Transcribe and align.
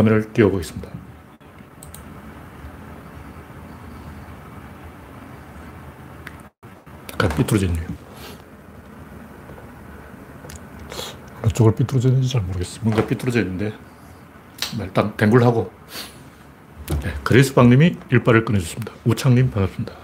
화면을 0.00 0.32
띄워보겠습니다. 0.32 0.88
약간 7.12 7.28
삐뚤어졌네요. 7.36 7.86
어느 11.42 11.52
쪽을 11.52 11.74
삐뚤어졌는지 11.74 12.28
잘 12.30 12.40
모르겠어요. 12.42 12.80
뭔가 12.82 13.06
삐뚤어져 13.06 13.40
있는데 13.40 13.74
일단 14.78 15.14
댕굴하고 15.16 15.70
네, 17.02 17.14
그레이스방님이 17.22 17.96
일발을 18.10 18.44
꺼내주습니다 18.44 18.92
우창님 19.04 19.50
반갑습니다. 19.50 19.94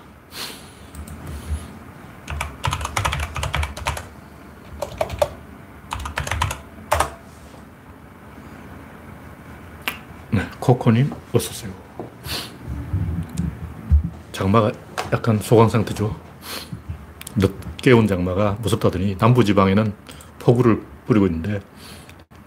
네, 10.33 10.43
코코님 10.67 11.13
어서오세요. 11.33 11.73
장마가 14.33 14.73
약간 15.13 15.39
소강 15.39 15.69
상태죠. 15.69 16.17
늦게 17.37 17.93
온 17.93 18.09
장마가 18.09 18.59
무섭다더니 18.63 19.15
남부지방에는 19.17 19.93
폭우를 20.41 20.83
뿌리고 21.07 21.27
있는데 21.27 21.61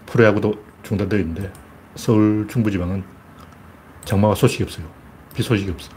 프로야구도 0.04 0.52
중단되어 0.82 1.18
있는데 1.20 1.50
서울 1.94 2.46
중부지방은 2.46 3.04
장마가 4.04 4.34
소식이 4.34 4.64
없어요. 4.64 4.84
비 5.34 5.42
소식이 5.42 5.70
없어. 5.70 5.90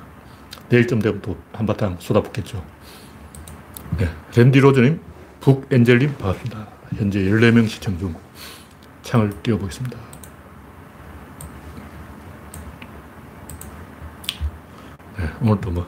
내일쯤 0.69 0.99
되면 0.99 1.21
또 1.21 1.35
한바탕 1.51 1.97
쏟아붓겠죠. 1.99 2.63
네. 3.97 4.07
랜디 4.33 4.61
로즈님, 4.61 5.01
북엔젤님 5.41 6.15
반갑습니다. 6.15 6.67
현재 6.95 7.19
14명 7.19 7.67
시청 7.67 7.99
중 7.99 8.15
창을 9.01 9.29
띄워보겠습니다. 9.43 10.12
오늘도 15.43 15.71
뭐 15.71 15.87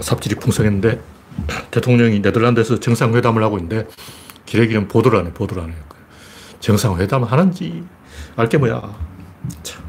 삽질이 0.00 0.36
풍성했는데 0.36 1.00
대통령이 1.70 2.20
네덜란드에서 2.20 2.78
정상회담을 2.78 3.42
하고 3.42 3.58
있는데 3.58 3.88
기레기는 4.46 4.88
보도를 4.88 5.18
안 5.18 5.26
해, 5.26 5.32
보도를 5.32 5.62
안 5.62 5.70
해요. 5.70 5.78
정상회담 6.60 7.24
하는지 7.24 7.82
알게 8.36 8.58
뭐야. 8.58 8.82
참. 9.62 9.82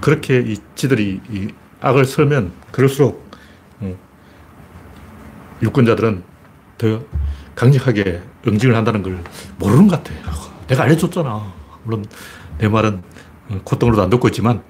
그렇게 0.00 0.40
이 0.40 0.56
지들이 0.74 1.20
이 1.30 1.48
악을 1.80 2.04
설면 2.04 2.52
그럴수록 2.70 3.30
어, 3.80 3.96
유권자들은 5.62 6.22
더 6.78 7.02
강력하게 7.54 8.22
응징을 8.46 8.74
한다는 8.74 9.02
걸 9.02 9.22
모르는 9.58 9.88
것 9.88 10.02
같아. 10.02 10.14
내가 10.66 10.84
알려줬잖아. 10.84 11.52
물론 11.84 12.04
내 12.58 12.68
말은 12.68 13.02
콧등으로도 13.64 14.02
안 14.02 14.10
듣고 14.10 14.28
있지만 14.28 14.62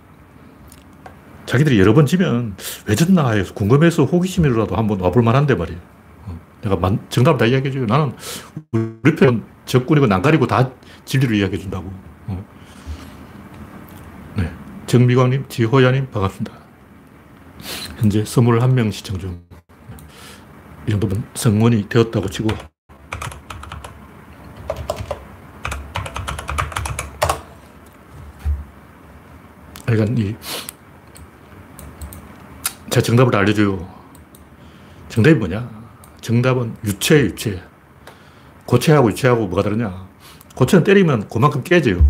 자기들이 1.51 1.81
여러 1.81 1.95
번 1.95 2.07
지면 2.07 2.55
왜 2.87 2.95
졌나 2.95 3.31
해서 3.33 3.53
궁금해서 3.55 4.05
호기심이라도 4.05 4.77
한번 4.77 5.01
와볼 5.01 5.21
만한데 5.25 5.57
말이야. 5.57 5.79
어, 6.27 6.41
내가 6.63 6.79
정답을 7.09 7.39
다 7.39 7.47
이야기해줘요. 7.47 7.87
나는 7.87 8.13
우리 8.71 9.17
편 9.17 9.45
적군이고 9.65 10.07
난가리고 10.07 10.47
다 10.47 10.71
진리를 11.05 11.35
이야기해준다고. 11.35 11.93
어. 12.29 12.45
네. 14.37 14.49
정미광님, 14.87 15.47
지호야님, 15.49 16.11
반갑습니다. 16.13 16.53
현재 17.99 18.23
21명 18.23 18.93
시청 18.93 19.19
중. 19.19 19.43
이 20.87 20.91
정도면 20.93 21.25
성원이 21.35 21.89
되었다고 21.89 22.29
치고. 22.29 22.49
그러니까 29.85 30.23
이, 30.23 30.37
제가 32.91 33.03
정답을 33.03 33.35
알려줘요. 33.37 33.89
정답이 35.09 35.37
뭐냐? 35.37 35.69
정답은 36.21 36.75
유체, 36.85 37.21
유체. 37.21 37.63
고체하고 38.67 39.11
유체하고 39.11 39.47
뭐가 39.47 39.63
다르냐? 39.63 40.09
고체는 40.57 40.85
때리면 40.85 41.29
그만큼 41.29 41.63
깨져요. 41.63 42.05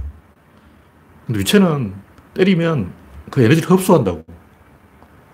근데 1.27 1.41
유체는 1.41 1.95
때리면 2.35 2.93
그 3.31 3.43
에너지를 3.43 3.71
흡수한다고. 3.71 4.25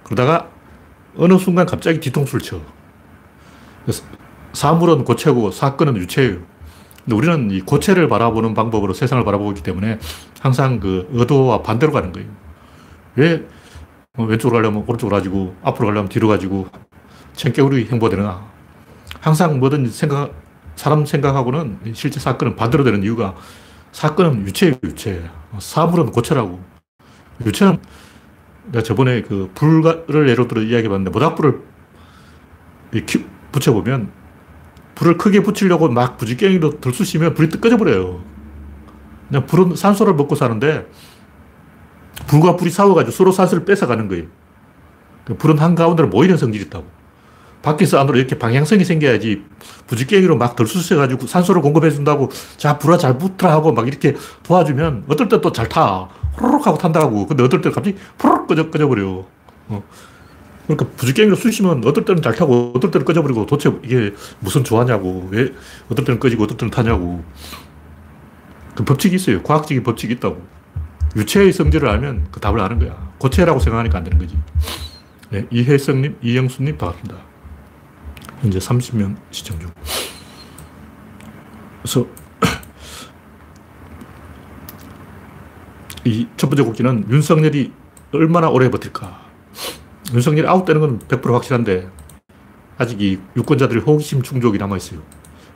그러다가 0.05 0.51
어느 1.17 1.39
순간 1.39 1.67
갑자기 1.67 2.01
뒤통수를 2.01 2.41
쳐. 2.43 2.61
사물은 4.53 5.05
고체고 5.05 5.51
사건은 5.51 5.97
유체예요. 5.97 6.39
근데 7.05 7.17
우리는 7.17 7.51
이 7.53 7.61
고체를 7.61 8.09
바라보는 8.09 8.55
방법으로 8.55 8.93
세상을 8.93 9.25
바라보고 9.25 9.53
있기 9.53 9.63
때문에 9.63 9.99
항상 10.41 10.81
그 10.81 11.09
의도와 11.13 11.63
반대로 11.63 11.93
가는 11.93 12.13
거예요. 12.13 12.29
왜 13.15 13.47
왼쪽으로 14.19 14.59
가려면 14.59 14.85
오른쪽으로 14.87 15.17
가지고 15.17 15.55
앞으로 15.63 15.89
가려면 15.89 16.09
뒤로 16.09 16.29
가지고 16.29 16.69
청개구리 17.35 17.87
행보되나. 17.87 18.47
항상 19.21 19.59
뭐든 19.59 19.91
생각, 19.91 20.33
사람 20.75 21.05
생각하고는 21.05 21.79
실제 21.95 22.19
사건은 22.21 22.57
반대로 22.57 22.85
되는 22.85 23.03
이유가 23.03 23.35
사건은 23.93 24.47
유체예요, 24.47 24.75
유체. 24.85 25.23
사물은 25.59 26.11
고체라고. 26.13 26.61
유체는 27.45 27.79
내가 28.73 28.83
저번에 28.83 29.23
그 29.23 29.51
불을 29.55 30.29
예로 30.29 30.49
들어 30.49 30.63
이야기해 30.63 30.89
봤는데 30.89 31.11
모닥불을 31.11 31.61
붙여보면 33.53 34.11
불을 34.95 35.19
크게 35.19 35.43
붙이려고 35.43 35.89
막 35.89 36.17
부지깽이로 36.17 36.81
들쑤시면 36.81 37.35
불이 37.35 37.49
꺼져 37.61 37.77
버려요. 37.77 38.23
그냥 39.29 39.47
불은 39.47 39.77
산소를 39.77 40.15
먹고 40.15 40.35
사는데 40.35 40.87
불과 42.27 42.57
불이 42.57 42.71
싸워가지고 42.71 43.13
서로 43.13 43.33
산소를 43.33 43.65
뺏어가는 43.65 44.09
거예요. 44.09 44.25
그 45.25 45.37
불은 45.37 45.59
한가운데로 45.59 46.09
모이는 46.09 46.37
성질이 46.37 46.65
있다고. 46.67 46.87
밖에서 47.63 47.99
안으로 47.99 48.17
이렇게 48.19 48.39
방향성이 48.39 48.85
생겨야지 48.85 49.43
부지깽이로 49.89 50.37
막 50.37 50.55
들쑤셔가지고 50.55 51.27
산소를 51.27 51.63
공급해준다고 51.63 52.31
자, 52.57 52.79
불아 52.79 52.97
잘 52.97 53.19
붙으라 53.19 53.51
하고 53.51 53.73
막 53.73 53.89
이렇게 53.89 54.15
도와주면 54.45 55.05
어떨 55.09 55.29
땐또잘 55.29 55.69
타. 55.69 56.09
호로록 56.41 56.67
하고 56.67 56.79
탄다고. 56.79 57.27
근데 57.27 57.43
어떨 57.43 57.61
땐 57.61 57.73
갑자기 57.73 57.97
푸르륵 58.19 58.47
꺼져, 58.47 58.71
꺼져버려. 58.71 59.25
어. 59.69 59.83
그러니까 60.67 60.87
부지깽이로 60.97 61.35
쑤시면 61.37 61.85
어떨 61.85 62.05
때는 62.05 62.23
잘 62.23 62.35
타고 62.35 62.73
어떨 62.75 62.91
때는 62.91 63.05
꺼져버리고 63.05 63.47
도대체 63.47 63.77
이게 63.83 64.15
무슨 64.39 64.63
조화냐고. 64.63 65.29
왜 65.33 65.53
어떨 65.91 66.05
때는 66.05 66.21
꺼지고 66.21 66.45
어떨 66.45 66.57
때는 66.57 66.71
타냐고. 66.71 67.25
그 68.77 68.85
법칙이 68.85 69.17
있어요. 69.17 69.43
과학적인 69.43 69.83
법칙이 69.83 70.15
있다고. 70.15 70.56
유체의 71.17 71.53
성질을 71.53 71.89
알면 71.89 72.29
그 72.31 72.41
답을 72.41 72.61
아는 72.61 72.79
거야. 72.79 73.11
고체라고 73.19 73.59
생각하니까 73.59 73.99
안 73.99 74.05
되는 74.05 74.19
거지. 74.19 74.37
네, 75.31 75.47
이혜성님, 75.51 76.19
이영수님 76.23 76.77
반갑습니다. 76.79 77.17
현재 78.43 78.59
30명 78.59 79.17
시청 79.31 79.59
중. 79.59 79.71
그래서 81.83 82.07
이 86.05 86.27
첫 86.37 86.49
번째 86.49 86.63
곡기는 86.63 87.07
윤석열이 87.11 87.73
얼마나 88.13 88.49
오래 88.49 88.71
버틸까. 88.71 89.27
윤석열이 90.15 90.47
아웃되는 90.47 90.81
건 90.81 90.99
100% 91.01 91.33
확실한데 91.33 91.89
아직 92.79 93.01
이 93.01 93.19
유권자들이 93.37 93.81
호기심 93.81 94.23
충족이 94.23 94.59
남아있어요. 94.59 95.01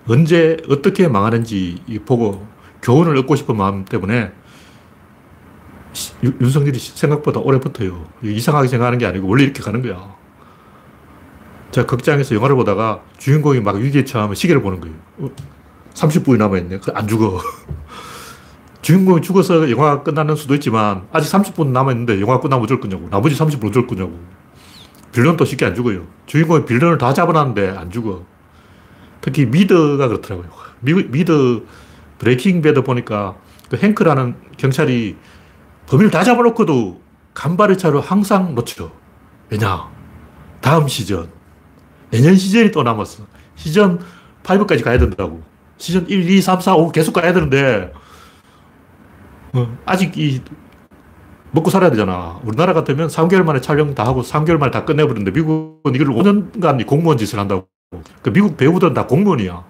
언제 0.08 0.56
어떻게 0.68 1.06
망하는지 1.06 1.82
보고 2.06 2.46
교훈을 2.82 3.16
얻고 3.18 3.36
싶은 3.36 3.56
마음 3.56 3.84
때문에 3.84 4.32
윤석열이 6.22 6.78
생각보다 6.78 7.40
오래 7.40 7.58
버텨요. 7.58 8.06
이상하게 8.22 8.68
생각하는 8.68 8.98
게 8.98 9.06
아니고 9.06 9.28
원래 9.28 9.44
이렇게 9.44 9.62
가는 9.62 9.82
거야. 9.82 10.14
제가 11.70 11.86
극장에서 11.86 12.34
영화를 12.34 12.56
보다가 12.56 13.02
주인공이 13.18 13.60
막 13.60 13.76
위기에 13.76 14.04
처하면 14.04 14.34
시계를 14.34 14.62
보는 14.62 14.80
거예요. 14.80 14.96
어, 15.18 15.30
30분이 15.94 16.36
남아있네. 16.38 16.80
안 16.94 17.08
죽어. 17.08 17.40
주인공이 18.82 19.22
죽어서 19.22 19.70
영화가 19.70 20.02
끝나는 20.02 20.36
수도 20.36 20.54
있지만 20.54 21.06
아직 21.12 21.30
30분 21.32 21.68
남아있는데 21.68 22.20
영화가 22.20 22.40
끝나면 22.40 22.64
어쩔 22.64 22.80
거냐고. 22.80 23.08
나머지 23.10 23.36
30분 23.36 23.68
어쩔 23.68 23.86
거냐고. 23.86 24.18
빌런도 25.12 25.44
쉽게 25.44 25.66
안 25.66 25.74
죽어요. 25.74 26.06
주인공이 26.26 26.64
빌런을 26.64 26.98
다 26.98 27.12
잡아놨는데 27.12 27.76
안 27.76 27.90
죽어. 27.90 28.24
특히 29.20 29.46
미드가 29.46 30.08
그렇더라고요. 30.08 30.48
미, 30.80 30.94
미드 31.08 31.64
브레이킹 32.18 32.62
배드 32.62 32.82
보니까 32.82 33.36
그 33.68 33.76
행크라는 33.76 34.34
경찰이 34.56 35.16
범인을 35.90 36.10
다 36.12 36.22
잡아놓고도 36.22 37.00
간발의 37.34 37.76
차로 37.76 38.00
항상 38.00 38.54
놓쳐. 38.54 38.92
왜냐? 39.50 39.90
다음 40.60 40.86
시전. 40.86 41.28
내년 42.10 42.36
시즌이 42.36 42.70
또 42.70 42.84
남았어. 42.84 43.24
시즌 43.56 43.98
5까지 44.44 44.84
가야 44.84 44.98
된다고. 44.98 45.42
시즌 45.78 46.08
1, 46.08 46.30
2, 46.30 46.40
3, 46.40 46.60
4, 46.60 46.76
5 46.76 46.92
계속 46.92 47.12
가야 47.12 47.32
되는데, 47.32 47.92
어, 49.52 49.76
아직 49.84 50.16
이, 50.16 50.40
먹고 51.50 51.70
살아야 51.70 51.90
되잖아. 51.90 52.38
우리나라 52.44 52.72
같으면 52.72 53.08
3개월 53.08 53.42
만에 53.42 53.60
촬영 53.60 53.92
다 53.94 54.06
하고 54.06 54.22
3개월 54.22 54.58
만에 54.58 54.70
다 54.70 54.84
끝내버리는데, 54.84 55.32
미국은 55.32 55.94
이걸 55.94 56.06
5년간 56.08 56.86
공무원 56.86 57.18
짓을 57.18 57.40
한다고. 57.40 57.66
그 58.22 58.32
미국 58.32 58.56
배우들은 58.56 58.94
다 58.94 59.06
공무원이야. 59.06 59.64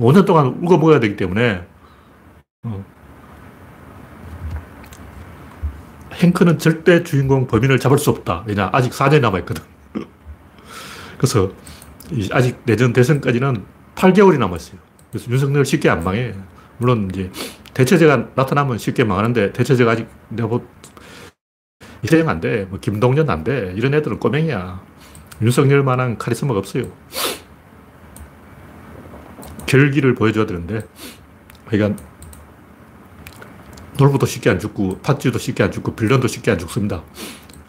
5년 0.00 0.26
동안 0.26 0.46
울고 0.46 0.78
먹어야 0.78 0.98
되기 0.98 1.16
때문에, 1.16 1.64
어. 2.64 2.97
행크는 6.18 6.58
절대 6.58 7.02
주인공 7.02 7.46
범인을 7.46 7.78
잡을 7.78 7.98
수 7.98 8.10
없다. 8.10 8.44
왜냐, 8.46 8.70
아직 8.72 8.92
4년이 8.92 9.20
남아있거든. 9.20 9.62
그래서 11.16 11.52
아직 12.32 12.60
내전 12.64 12.92
대선까지는 12.92 13.64
8개월이 13.94 14.38
남았어요. 14.38 14.78
그래서 15.10 15.30
윤석열 15.30 15.64
쉽게 15.64 15.88
안 15.88 16.04
망해. 16.04 16.34
물론 16.78 17.10
이제 17.12 17.30
대체제가 17.74 18.30
나타나면 18.34 18.78
쉽게 18.78 19.04
망하는데 19.04 19.52
대체제가 19.52 19.92
아직 19.92 20.08
내가 20.28 20.48
뭐 20.48 20.68
이재명 22.02 22.28
안 22.28 22.40
돼. 22.40 22.64
뭐 22.64 22.78
김동연 22.78 23.28
안 23.30 23.44
돼. 23.44 23.72
이런 23.76 23.94
애들은 23.94 24.20
꼬맹이야. 24.20 24.80
윤석열 25.42 25.82
만한 25.82 26.18
카리스마가 26.18 26.58
없어요. 26.58 26.84
결기를 29.66 30.14
보여줘야 30.14 30.46
되는데, 30.46 30.86
그러니까 31.66 32.02
놀부도 33.98 34.26
쉽게 34.26 34.48
안 34.48 34.58
죽고, 34.58 34.98
팥쥐도 35.00 35.38
쉽게 35.38 35.64
안 35.64 35.72
죽고, 35.72 35.94
빌런도 35.94 36.28
쉽게 36.28 36.52
안 36.52 36.58
죽습니다. 36.58 37.02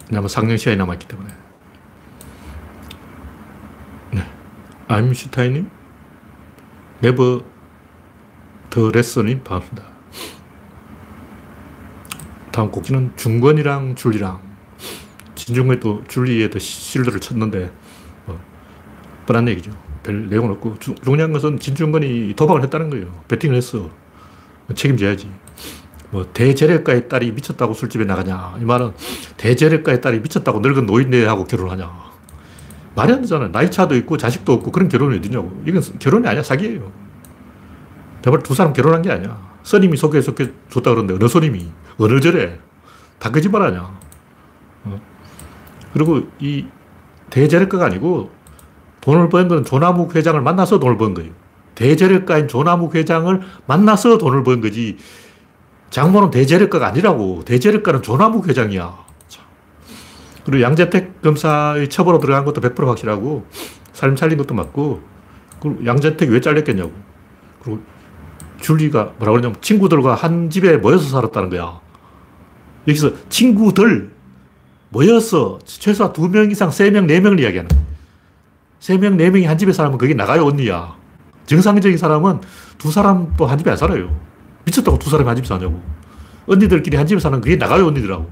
왜냐하면 0.09 0.29
상령 0.29 0.57
시간이 0.57 0.77
남았기 0.77 1.07
때문에. 1.07 1.29
네. 4.11 4.23
아임슈타인님, 4.87 5.69
네버 7.01 7.41
더 8.69 8.91
레슨님, 8.91 9.43
반갑습니다. 9.43 9.89
다음 12.51 12.71
곡지는 12.71 13.13
중건이랑 13.15 13.95
줄리랑. 13.95 14.47
진중권이 15.33 15.79
또 15.79 16.03
줄리에 16.07 16.51
더 16.51 16.59
실드를 16.59 17.19
쳤는데, 17.19 17.71
뭐, 18.25 18.39
뻔한 19.25 19.47
얘기죠. 19.47 19.71
별 20.03 20.29
내용은 20.29 20.51
없고, 20.51 20.77
주, 20.77 20.93
중요한 20.95 21.33
것은 21.33 21.59
진중권이 21.59 22.35
도박을 22.35 22.61
했다는 22.63 22.91
거예요. 22.91 23.23
베팅을 23.27 23.55
했어. 23.55 23.89
책임져야지. 24.75 25.31
뭐, 26.11 26.25
대재력가의 26.33 27.07
딸이 27.07 27.31
미쳤다고 27.33 27.73
술집에 27.73 28.05
나가냐. 28.05 28.55
이 28.59 28.65
말은 28.65 28.93
대재력가의 29.37 30.01
딸이 30.01 30.19
미쳤다고 30.21 30.59
늙은 30.59 30.85
노인네하고 30.85 31.45
결혼하냐. 31.45 31.91
말이 32.95 33.13
안 33.13 33.21
되잖아. 33.21 33.51
나이 33.51 33.69
차도 33.69 33.95
있고 33.97 34.17
자식도 34.17 34.51
없고 34.53 34.71
그런 34.71 34.89
결혼이 34.89 35.17
어디냐고. 35.19 35.61
이건 35.65 35.81
결혼이 35.99 36.27
아니야. 36.27 36.41
사기예요. 36.41 36.91
제발 38.23 38.41
두 38.41 38.53
사람 38.55 38.73
결혼한 38.73 39.01
게 39.03 39.11
아니야. 39.11 39.39
스님이 39.63 39.95
소개해줬다 39.97 40.45
그러는데 40.81 41.13
어느 41.13 41.27
스님이 41.27 41.67
어느 41.99 42.19
절에 42.19 42.59
다 43.19 43.29
거짓말 43.31 43.61
아니야. 43.61 43.91
어? 44.85 45.01
그리고 45.93 46.23
이 46.39 46.65
대재력가가 47.29 47.85
아니고 47.85 48.31
돈을 49.01 49.29
번 49.29 49.47
건 49.47 49.63
조나묵 49.63 50.15
회장을 50.15 50.41
만나서 50.41 50.79
돈을 50.79 50.97
번 50.97 51.13
거예요. 51.13 51.31
대재력가인 51.75 52.47
조나묵 52.47 52.95
회장을 52.95 53.41
만나서 53.67 54.17
돈을 54.17 54.43
번 54.43 54.59
거지. 54.59 54.97
장모는 55.89 56.31
대재력가가 56.31 56.87
아니라고. 56.87 57.43
대재력가는 57.45 58.01
조나묵 58.01 58.47
회장이야. 58.47 59.09
그리고 60.45 60.63
양재택 60.63 61.21
검사의 61.21 61.89
처벌로 61.89 62.19
들어간 62.19 62.45
것도 62.45 62.61
100% 62.61 62.87
확실하고 62.87 63.45
살림 63.93 64.15
살린 64.15 64.37
것도 64.37 64.55
맞고 64.55 65.01
그리고 65.59 65.85
양재택이 65.85 66.31
왜 66.31 66.41
잘렸겠냐고. 66.41 66.91
그리고 67.61 67.81
줄리가 68.61 69.13
뭐라 69.17 69.31
그러냐면 69.31 69.55
친구들과 69.61 70.15
한 70.15 70.49
집에 70.49 70.77
모여서 70.77 71.07
살았다는 71.09 71.49
거야. 71.49 71.79
여기서 72.87 73.11
친구들 73.29 74.11
모여서 74.89 75.59
최소한 75.65 76.13
두명 76.13 76.49
이상 76.49 76.71
세 76.71 76.89
명, 76.89 77.05
네 77.05 77.19
명을 77.19 77.39
이야기하는 77.39 77.67
거야. 77.67 77.79
세 78.79 78.97
명, 78.97 79.17
네 79.17 79.29
명이 79.29 79.45
한 79.45 79.57
집에 79.57 79.71
살면 79.71 79.97
그게 79.97 80.13
나가요, 80.13 80.45
언니야. 80.45 80.95
정상적인 81.45 81.97
사람은 81.97 82.41
두 82.77 82.91
사람도 82.91 83.45
한 83.45 83.57
집에 83.57 83.69
안 83.69 83.77
살아요. 83.77 84.28
미쳤다고 84.69 84.99
두 84.99 85.09
사람이 85.09 85.27
한 85.27 85.35
집에 85.35 85.47
사냐고. 85.47 85.81
언니들끼리 86.47 86.97
한 86.97 87.05
집에 87.05 87.19
사는 87.19 87.39
그게 87.41 87.55
나가요, 87.55 87.87
언니들하고. 87.87 88.29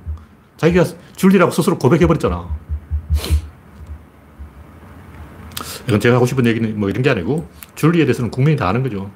자기가 0.57 0.85
줄리라고 1.15 1.51
스스로 1.51 1.77
고백해버렸잖아. 1.77 2.47
이건 5.87 5.99
제가 5.99 6.15
하고 6.15 6.25
싶은 6.25 6.45
얘기는 6.45 6.79
뭐 6.79 6.89
이런 6.89 7.03
게 7.03 7.09
아니고, 7.09 7.47
줄리에 7.75 8.05
대해서는 8.05 8.31
국민이 8.31 8.57
다 8.57 8.67
아는 8.67 8.83
거죠. 8.83 9.11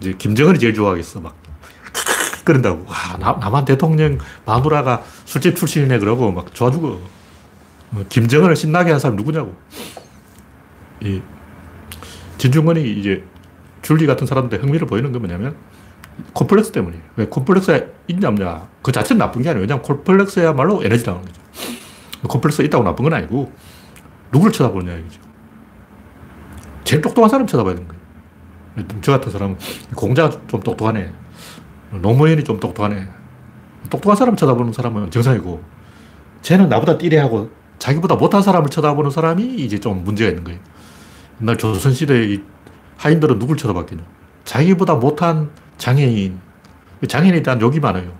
이제 0.00 0.14
김정은이 0.16 0.58
제일 0.58 0.74
좋아하겠어. 0.74 1.20
막. 1.20 1.36
그런다고. 2.44 2.84
와, 2.86 3.16
나, 3.18 3.32
남한 3.32 3.64
대통령 3.64 4.18
마누라가 4.44 5.02
술집 5.24 5.56
출신이네. 5.56 5.98
그러고 5.98 6.32
막 6.32 6.52
좋아 6.54 6.70
죽어. 6.70 7.00
뭐 7.90 8.04
김정은을 8.08 8.56
신나게 8.56 8.90
한 8.90 9.00
사람 9.00 9.16
누구냐고. 9.16 9.56
이 11.00 11.22
진중권이 12.38 12.92
이제 12.98 13.24
줄리 13.82 14.06
같은 14.06 14.26
사람한테 14.26 14.58
흥미를 14.58 14.86
보이는 14.86 15.12
건 15.12 15.22
뭐냐면 15.22 15.56
콤플렉스 16.32 16.72
때문이에요. 16.72 17.02
왜 17.16 17.26
콤플렉스가 17.26 17.80
있냐 18.08 18.28
없냐. 18.28 18.68
그 18.82 18.92
자체는 18.92 19.18
나쁜 19.18 19.42
게 19.42 19.50
아니에요. 19.50 19.62
왜냐면 19.62 19.82
콤플렉스야말로 19.82 20.82
에너지라는 20.84 21.22
거죠. 21.22 21.40
콤플렉스가 22.28 22.64
있다고 22.64 22.84
나쁜 22.84 23.04
건 23.04 23.14
아니고 23.14 23.52
누구를 24.32 24.52
쳐다보느냐 24.52 24.96
이거죠. 24.98 25.20
제일 26.84 27.02
똑똑한 27.02 27.30
사람 27.30 27.46
쳐다봐야 27.46 27.74
되는 27.74 27.88
거예요. 27.88 28.00
저 29.02 29.12
같은 29.12 29.30
사람은 29.30 29.56
공자가 29.94 30.30
좀 30.46 30.60
똑똑하네. 30.60 31.12
노무현이 32.00 32.44
좀 32.44 32.60
똑똑하네. 32.60 33.08
똑똑한 33.90 34.16
사람 34.16 34.36
쳐다보는 34.36 34.72
사람은 34.72 35.10
정상이고, 35.10 35.62
쟤는 36.42 36.68
나보다 36.68 36.98
띠래하고 36.98 37.50
자기보다 37.78 38.14
못한 38.14 38.42
사람을 38.42 38.70
쳐다보는 38.70 39.10
사람이 39.10 39.56
이제 39.56 39.78
좀 39.78 40.04
문제가 40.04 40.28
있는 40.28 40.44
거예요. 40.44 40.60
옛날 41.40 41.56
조선시대의 41.58 42.42
하인들은 42.96 43.38
누굴 43.38 43.56
쳐다봤겠냐. 43.56 44.04
자기보다 44.44 44.94
못한 44.94 45.50
장애인. 45.80 46.38
장애인에 47.08 47.42
대한 47.42 47.60
욕이 47.60 47.80
많아요. 47.80 48.12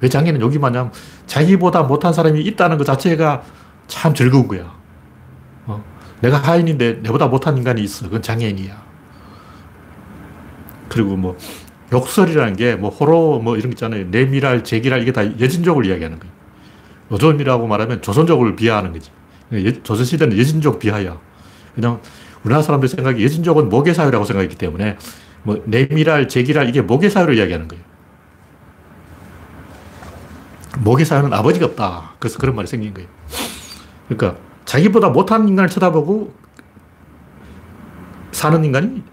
왜 0.00 0.08
장애인은 0.08 0.40
욕이 0.40 0.58
많냐면 0.58 0.92
자기보다 1.26 1.84
못한 1.84 2.12
사람이 2.12 2.42
있다는 2.42 2.76
것 2.76 2.84
자체가 2.84 3.42
참 3.86 4.12
즐거운 4.12 4.46
거야. 4.48 4.74
어? 5.66 5.82
내가 6.20 6.36
하인인데 6.38 6.94
내보다 7.02 7.28
못한 7.28 7.56
인간이 7.56 7.82
있어. 7.82 8.04
그건 8.04 8.20
장애인이야. 8.20 8.84
그리고 10.88 11.16
뭐 11.16 11.36
욕설이라는 11.92 12.56
게 12.56 12.76
뭐 12.76 12.90
호로 12.90 13.38
뭐 13.40 13.56
이런 13.56 13.70
거 13.70 13.74
있잖아요. 13.74 14.06
내미랄, 14.10 14.64
제기랄 14.64 15.00
이게 15.02 15.12
다 15.12 15.24
여진족을 15.24 15.86
이야기하는 15.86 16.18
거예요. 16.18 16.34
요즘이라고 17.12 17.66
말하면 17.68 18.02
조선족을 18.02 18.56
비하하는 18.56 18.92
거지. 18.92 19.10
조선시대는 19.84 20.36
여진족 20.36 20.80
비하야. 20.80 21.16
그냥 21.76 22.00
우리나라 22.42 22.62
사람들 22.62 22.88
생각에 22.88 23.22
여진족은 23.22 23.68
모계사회라고 23.68 24.24
생각했기 24.24 24.56
때문에 24.56 24.96
뭐 25.46 25.62
내미랄, 25.64 26.26
제기랄 26.26 26.68
이게 26.68 26.82
모계사회를 26.82 27.36
이야기하는 27.36 27.68
거예요. 27.68 27.84
모계사회는 30.78 31.32
아버지가 31.32 31.66
없다. 31.66 32.14
그래서 32.18 32.38
그런 32.38 32.56
말이 32.56 32.66
생긴 32.66 32.92
거예요. 32.92 33.08
그러니까 34.08 34.40
자기보다 34.64 35.10
못한 35.10 35.48
인간을 35.48 35.70
쳐다보고 35.70 36.34
사는 38.32 38.64
인간이 38.64 39.04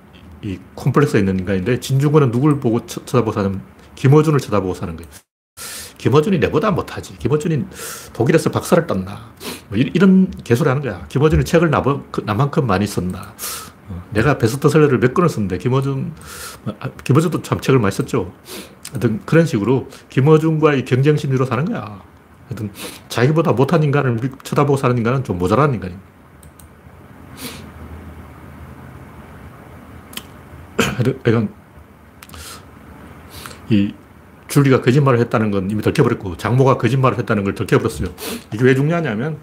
이 0.42 0.60
콤플렉스가 0.74 1.20
있는 1.20 1.38
인간인데 1.40 1.80
진중권은 1.80 2.32
누굴 2.32 2.60
보고 2.60 2.84
쳐 2.88 3.02
다보고 3.02 3.32
사는 3.32 3.62
김어준을 3.94 4.40
쳐다보고 4.40 4.74
사는 4.74 4.98
거예요. 4.98 5.10
김어준이 6.00 6.40
내보다 6.40 6.72
못하지. 6.72 7.16
김어준이 7.20 7.66
독일에서 8.12 8.50
박사를 8.50 8.88
땄나. 8.88 9.32
뭐 9.70 9.78
이런 9.78 10.32
개소리 10.44 10.68
하는 10.68 10.82
거야. 10.82 11.06
김어준이 11.10 11.46
책을 11.46 11.70
나만큼 11.70 12.66
많이 12.66 12.88
썼나. 12.88 13.36
어, 13.94 14.04
내가 14.12 14.38
베스트 14.38 14.68
셀러를 14.70 15.00
몇 15.00 15.14
권을 15.14 15.30
썼는데 15.30 15.58
김어준, 15.60 16.14
뭐, 16.64 16.76
아, 16.80 16.90
김어준도 17.04 17.42
참 17.42 17.60
책을 17.60 17.80
많이 17.80 17.92
썼죠. 17.94 18.34
하여튼 18.90 19.22
그런 19.26 19.46
식으로 19.46 19.88
김어준과의 20.10 20.86
경쟁 20.86 21.18
심리로 21.18 21.46
사는 21.46 21.66
거야. 21.66 22.02
하여튼 22.48 22.72
자기보다 23.10 23.54
못한 23.54 23.84
인간을 23.84 24.20
쳐다보고 24.44 24.78
사는 24.78 24.98
인간은 24.98 25.24
좀 25.24 25.38
모자란 25.38 25.74
인간입니다. 25.74 26.14
그러니까 31.24 31.54
이 33.70 33.94
줄리가 34.48 34.82
거짓말을 34.82 35.20
했다는 35.20 35.52
건 35.52 35.72
이미 35.72 35.82
들켜버렸고 35.82 36.38
장모가 36.38 36.78
거짓말을 36.78 37.18
했다는 37.20 37.44
걸 37.44 37.56
들켜버렸어요. 37.56 38.10
이게 38.54 38.64
왜 38.64 38.76
중요하냐면 38.76 39.38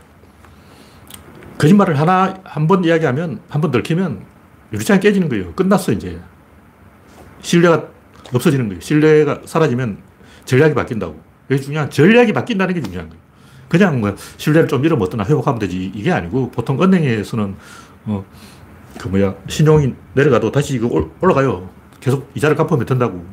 거짓말을 1.58 1.98
하나 1.98 2.34
한 2.44 2.66
번 2.68 2.84
이야기하면 2.84 3.40
한 3.48 3.60
번 3.60 3.70
들키면 3.70 4.29
유리창이 4.72 5.00
깨지는 5.00 5.28
거예요. 5.28 5.52
끝났어 5.54 5.92
이제. 5.92 6.20
신뢰가 7.42 7.88
없어지는 8.32 8.68
거예요. 8.68 8.80
신뢰가 8.80 9.42
사라지면 9.44 9.98
전략이 10.44 10.74
바뀐다고. 10.74 11.20
이게 11.50 11.60
중요한 11.60 11.90
전략이 11.90 12.32
바뀐다는 12.32 12.74
게 12.74 12.80
중요한 12.80 13.08
거예요. 13.08 13.20
그냥 13.68 14.00
뭐 14.00 14.14
신뢰를 14.36 14.68
좀 14.68 14.82
어떠나 15.00 15.24
회복하면 15.24 15.58
되지 15.60 15.92
이게 15.94 16.10
아니고 16.12 16.50
보통 16.50 16.82
은행에서는 16.82 17.56
어, 18.06 18.24
그 18.98 19.08
뭐야, 19.08 19.34
신용이 19.48 19.94
내려가도 20.14 20.50
다시 20.50 20.74
이거 20.74 21.08
올라가요. 21.20 21.70
계속 22.00 22.30
이자를 22.34 22.56
갚으면 22.56 22.84
된다고. 22.86 23.24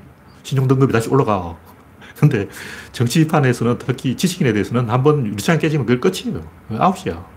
신용 0.44 0.67
등급이 0.67 0.94
다시 0.94 1.10
올라가. 1.10 1.58
근데 2.17 2.48
정치판에서는 2.91 3.77
특히 3.79 4.15
지식인에 4.15 4.53
대해서는 4.53 4.89
한 4.89 5.03
번 5.03 5.25
유리창 5.25 5.60
깨지면 5.60 5.86
그걸 5.86 6.00
끝이에요. 6.12 6.44
아웃이야. 6.70 7.37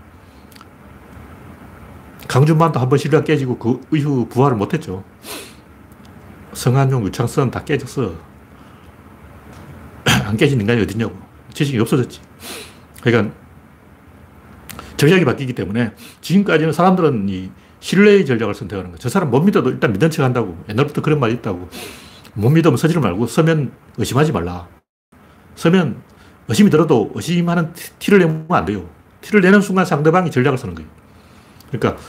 강준만도 2.31 2.79
한 2.79 2.87
번 2.87 2.97
신뢰가 2.97 3.25
깨지고 3.25 3.57
그 3.57 3.81
이후 3.91 4.25
부활을 4.29 4.55
못했죠. 4.55 5.03
성한용, 6.53 7.05
유창선 7.05 7.51
다 7.51 7.61
깨졌어. 7.65 8.13
안 10.25 10.37
깨진 10.37 10.61
인간이 10.61 10.81
어딨냐고. 10.81 11.13
지식이 11.53 11.77
없어졌지. 11.79 12.21
그러니까 13.01 13.35
전략이 14.95 15.25
바뀌기 15.25 15.51
때문에 15.53 15.91
지금까지는 16.21 16.71
사람들은 16.71 17.27
이 17.27 17.51
신뢰의 17.81 18.25
전략을 18.25 18.53
선택하는 18.53 18.91
거야. 18.91 18.99
저 18.99 19.09
사람 19.09 19.29
못 19.29 19.41
믿어도 19.41 19.69
일단 19.69 19.91
믿는 19.91 20.09
척 20.09 20.23
한다고. 20.23 20.57
옛날부터 20.69 21.01
그런 21.01 21.19
말이 21.19 21.33
있다고. 21.33 21.67
못 22.35 22.49
믿으면 22.49 22.77
서지를 22.77 23.01
말고 23.01 23.27
서면 23.27 23.73
의심하지 23.97 24.31
말라. 24.31 24.69
서면 25.55 26.01
의심이 26.47 26.69
들어도 26.69 27.11
의심하는 27.13 27.73
티를 27.99 28.19
내면 28.19 28.45
안 28.47 28.63
돼요. 28.63 28.89
티를 29.19 29.41
내는 29.41 29.59
순간 29.59 29.85
상대방이 29.85 30.31
전략을 30.31 30.57
쓰는 30.57 30.75
거예요. 30.75 30.89
그러니까 31.71 32.01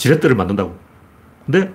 지렛대를 0.00 0.34
만든다고. 0.34 0.74
근데 1.44 1.72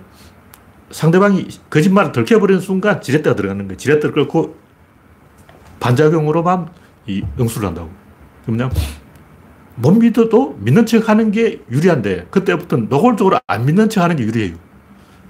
상대방이 0.89 1.47
거짓말을 1.69 2.11
들켜버리는 2.11 2.59
순간 2.59 2.99
지렛대가 2.99 3.35
들어가는 3.35 3.67
거예요. 3.67 3.77
지렛대를 3.77 4.13
끌고 4.13 4.57
반작용으로만 5.79 6.69
이 7.05 7.23
응수를 7.39 7.67
한다고. 7.67 7.91
그냥 8.45 8.71
못 9.75 9.91
믿어도 9.91 10.57
믿는 10.59 10.85
척 10.87 11.07
하는 11.07 11.31
게 11.31 11.61
유리한데 11.69 12.27
그때부터는 12.31 12.87
노골적으로 12.89 13.39
안 13.45 13.65
믿는 13.65 13.89
척 13.89 14.01
하는 14.03 14.15
게 14.15 14.23
유리해요. 14.23 14.55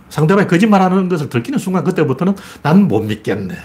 상대방이 0.07 0.47
거짓말 0.47 0.81
하는 0.81 1.09
것을 1.09 1.27
들키는 1.27 1.59
순간 1.59 1.83
그때부터는 1.83 2.35
난 2.61 2.87
못 2.87 3.01
믿겠네. 3.01 3.55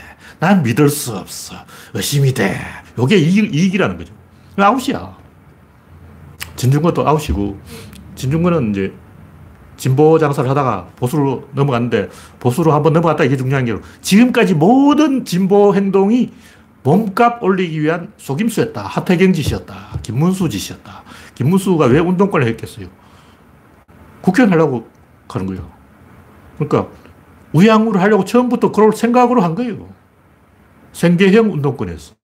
난 0.41 0.63
믿을 0.63 0.89
수 0.89 1.15
없어. 1.17 1.55
의심이 1.95 2.33
돼. 2.35 2.57
이게 2.99 3.17
이익, 3.17 3.75
이라는 3.75 3.99
거죠. 3.99 4.13
아웃이야. 4.57 5.17
진중권도 6.57 7.07
아웃이고, 7.07 7.61
진중권은 8.15 8.71
이제 8.71 8.93
진보 9.81 10.19
장사를 10.19 10.49
하다가 10.49 10.89
보수로 10.97 11.49
넘어갔는데, 11.55 12.11
보수로 12.39 12.75
한번 12.75 12.93
넘어갔다 12.93 13.25
이게 13.25 13.39
중요한 13.39 13.65
게 13.65 13.75
지금까지 14.03 14.55
모든 14.55 15.25
진보 15.25 15.75
행동이 15.75 16.33
몸값 16.83 17.43
올리기 17.43 17.81
위한 17.81 18.13
속임수였다. 18.19 18.83
하태경 18.83 19.33
짓이었다. 19.33 19.99
김문수 20.03 20.51
짓이었다. 20.51 21.03
김문수가 21.35 21.87
왜 21.87 21.99
운동권을 21.99 22.47
했겠어요? 22.49 22.89
국회의원 24.21 24.53
하려고 24.53 24.87
가는 25.27 25.47
거예요. 25.47 25.71
그러니까 26.59 26.93
우양우를 27.55 28.03
하려고 28.03 28.27
처음부터 28.27 28.73
그럴 28.73 28.93
생각으로 28.93 29.41
한 29.41 29.55
거예요. 29.55 29.89
생계형 30.93 31.53
운동권이었어. 31.53 32.20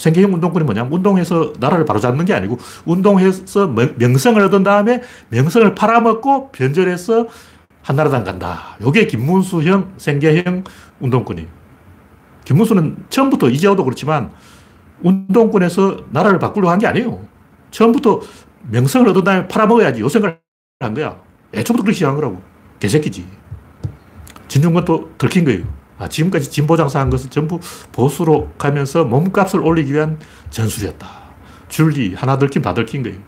생계형 0.00 0.32
운동권이 0.32 0.64
뭐냐면 0.64 0.90
운동해서 0.92 1.52
나라를 1.60 1.84
바로잡는 1.84 2.24
게 2.24 2.32
아니고 2.32 2.58
운동해서 2.86 3.66
명성을 3.96 4.40
얻은 4.42 4.62
다음에 4.62 5.02
명성을 5.28 5.74
팔아먹고 5.74 6.50
변절해서 6.52 7.26
한나라당 7.82 8.24
간다. 8.24 8.76
요게 8.80 9.06
김문수형 9.06 9.94
생계형 9.98 10.64
운동권이에요. 11.00 11.48
김문수는 12.44 13.04
처음부터 13.10 13.50
이재호도 13.50 13.84
그렇지만 13.84 14.30
운동권에서 15.02 16.04
나라를 16.10 16.38
바꾸려고 16.38 16.70
한 16.70 16.78
게 16.78 16.86
아니에요. 16.86 17.20
처음부터 17.70 18.20
명성을 18.70 19.06
얻은 19.08 19.24
다음에 19.24 19.48
팔아먹어야지 19.48 20.00
요 20.00 20.08
생각을 20.08 20.38
한 20.80 20.94
거야. 20.94 21.20
애초부터 21.54 21.82
그렇게 21.82 21.94
시작한 21.94 22.16
거라고. 22.16 22.40
개새끼지. 22.80 23.26
진중권도 24.48 25.12
들킨 25.18 25.44
거예요. 25.44 25.64
아, 26.00 26.08
지금까지 26.08 26.50
진보 26.50 26.78
장사한 26.78 27.10
것은 27.10 27.28
전부 27.28 27.60
보수로 27.92 28.48
가면서 28.56 29.04
몸값을 29.04 29.60
올리기 29.60 29.92
위한 29.92 30.18
전술이었다. 30.48 31.06
줄리 31.68 32.14
하나 32.14 32.38
들킨 32.38 32.62
다 32.62 32.72
들킨 32.72 33.02
거예요. 33.02 33.18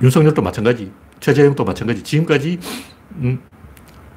윤석열도 0.00 0.40
마찬가지. 0.40 0.92
최재형도 1.18 1.64
마찬가지. 1.64 2.04
지금까지 2.04 2.60
음, 3.16 3.40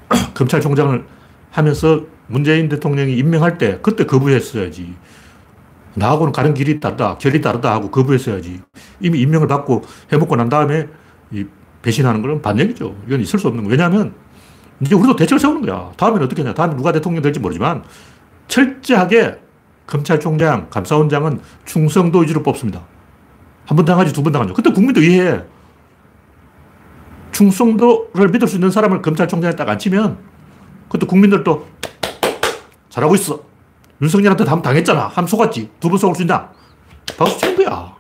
검찰총장을 0.36 1.04
하면서 1.50 2.06
문재인 2.28 2.70
대통령이 2.70 3.18
임명할 3.18 3.58
때 3.58 3.80
그때 3.82 4.06
거부했어야지. 4.06 4.94
나하고는 5.96 6.32
가는 6.32 6.54
길이 6.54 6.80
다르다, 6.80 7.18
결이 7.18 7.42
다르다 7.42 7.74
하고 7.74 7.90
거부했어야지. 7.90 8.62
이미 9.02 9.20
임명을 9.20 9.48
받고 9.48 9.82
해먹고 10.14 10.36
난 10.36 10.48
다음에 10.48 10.88
이 11.32 11.44
배신하는 11.82 12.22
건 12.22 12.40
반역이죠. 12.40 12.96
이건 13.08 13.20
있을 13.22 13.40
수 13.40 13.48
없는 13.48 13.64
거예요. 13.64 13.72
왜냐하면 13.72 14.14
이제 14.82 14.96
우리도 14.96 15.16
대책을 15.16 15.40
세우는 15.40 15.62
거야. 15.62 15.92
다음에는 15.98 16.26
어떻게 16.26 16.42
하냐. 16.42 16.54
다음에 16.54 16.76
누가 16.76 16.92
대통령 16.92 17.22
될지 17.22 17.40
모르지만 17.40 17.84
철저하게 18.48 19.40
검찰총장, 19.88 20.70
감사원장은 20.70 21.42
충성도 21.66 22.20
위주로 22.20 22.42
뽑습니다. 22.44 22.82
한 23.66 23.76
번 23.78 23.86
당하지 23.86 24.12
두 24.14 24.24
번 24.24 24.34
당하죠. 24.34 24.54
그때 24.54 24.72
국민도 24.72 25.02
이해해. 25.02 25.44
충성도를 27.32 28.30
믿을 28.30 28.48
수 28.48 28.56
있는 28.56 28.70
사람을 28.72 29.02
검찰총장에 29.02 29.56
딱 29.56 29.70
앉히면 29.70 30.18
그때 30.90 31.06
국민들도 31.06 31.66
잘하고 32.90 33.16
있어. 33.16 33.40
윤석열한테 34.02 34.44
다음 34.46 34.62
당했잖아. 34.62 35.08
함 35.08 35.28
속았지. 35.28 35.70
두 35.80 35.90
번 35.90 35.98
속을 35.98 36.16
수 36.16 36.24
있나? 36.24 36.50
박수 37.18 37.38
치는 37.40 37.64
거야. 37.64 37.96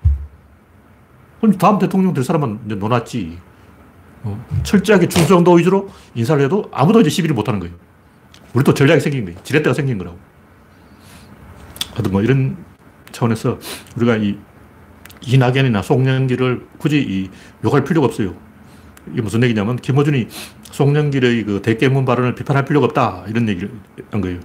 그럼 1.39 1.57
다음 1.57 1.79
대통령 1.79 2.13
될 2.13 2.23
사람은 2.23 2.59
이제 2.65 2.75
논았지. 2.75 3.37
어, 4.23 4.45
철저하게 4.63 5.07
충성도 5.07 5.53
위주로 5.53 5.89
인사를 6.15 6.43
해도 6.43 6.69
아무도 6.71 7.01
이제 7.01 7.09
시비를 7.09 7.35
못 7.35 7.47
하는 7.47 7.59
거예요. 7.59 7.73
우리도 8.53 8.73
전략이 8.73 9.01
생긴 9.01 9.25
거예요. 9.25 9.39
지렛대가 9.43 9.73
생긴 9.73 9.97
거라고. 9.97 10.17
하여튼 11.91 12.11
뭐 12.11 12.21
이런 12.21 12.57
차원에서 13.11 13.59
우리가 13.95 14.17
이 14.17 14.37
이낙연이나 15.25 15.81
송영길을 15.81 16.67
굳이 16.77 16.97
이 16.97 17.29
욕할 17.63 17.83
필요가 17.83 18.07
없어요. 18.07 18.35
이게 19.11 19.21
무슨 19.21 19.43
얘기냐면 19.43 19.75
김호준이 19.77 20.27
송영길의 20.63 21.43
그 21.43 21.61
대깨문 21.61 22.05
발언을 22.05 22.35
비판할 22.35 22.65
필요가 22.65 22.85
없다. 22.85 23.25
이런 23.27 23.47
얘기를 23.49 23.71
한 24.11 24.21
거예요. 24.21 24.39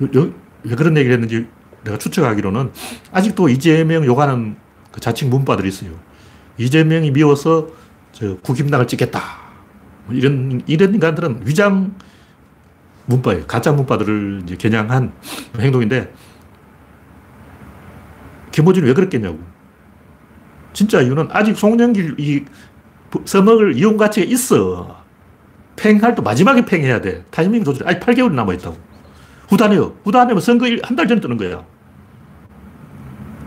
왜 0.00 0.74
그런 0.74 0.96
얘기를 0.96 1.12
했는지 1.12 1.46
내가 1.84 1.98
추측하기로는 1.98 2.72
아직도 3.12 3.48
이재명 3.48 4.04
욕하는 4.04 4.56
그 4.90 5.00
자칭 5.00 5.30
문바들이 5.30 5.68
있어요. 5.68 5.90
이재명이 6.56 7.10
미워서 7.10 7.68
저 8.24 8.36
국힘당을 8.38 8.86
찍겠다. 8.86 9.20
뭐 10.06 10.14
이런, 10.14 10.62
이런 10.66 10.94
인간들은 10.94 11.42
위장 11.44 11.94
문바예요. 13.06 13.46
가짜 13.46 13.70
문바들을 13.72 14.42
이제 14.44 14.56
겨냥한 14.56 15.12
행동인데, 15.58 16.12
김호준이 18.50 18.86
왜 18.86 18.94
그랬겠냐고. 18.94 19.38
진짜 20.72 21.00
이유는 21.02 21.28
아직 21.30 21.56
송영길 21.56 22.14
이 22.18 22.44
써먹을 23.26 23.76
이용 23.76 23.96
가치가 23.96 24.26
있어. 24.26 25.04
팽할 25.76 26.14
또 26.14 26.22
마지막에 26.22 26.64
팽해야 26.64 27.00
돼. 27.00 27.24
타이밍 27.30 27.62
조절. 27.62 27.86
아직 27.86 28.00
8개월이 28.00 28.32
남아있다고. 28.32 28.76
후단해요. 29.48 29.96
후단하면 30.04 30.40
선거 30.40 30.66
한 30.82 30.96
달 30.96 31.06
전에 31.06 31.20
뜨는 31.20 31.36
거야. 31.36 31.64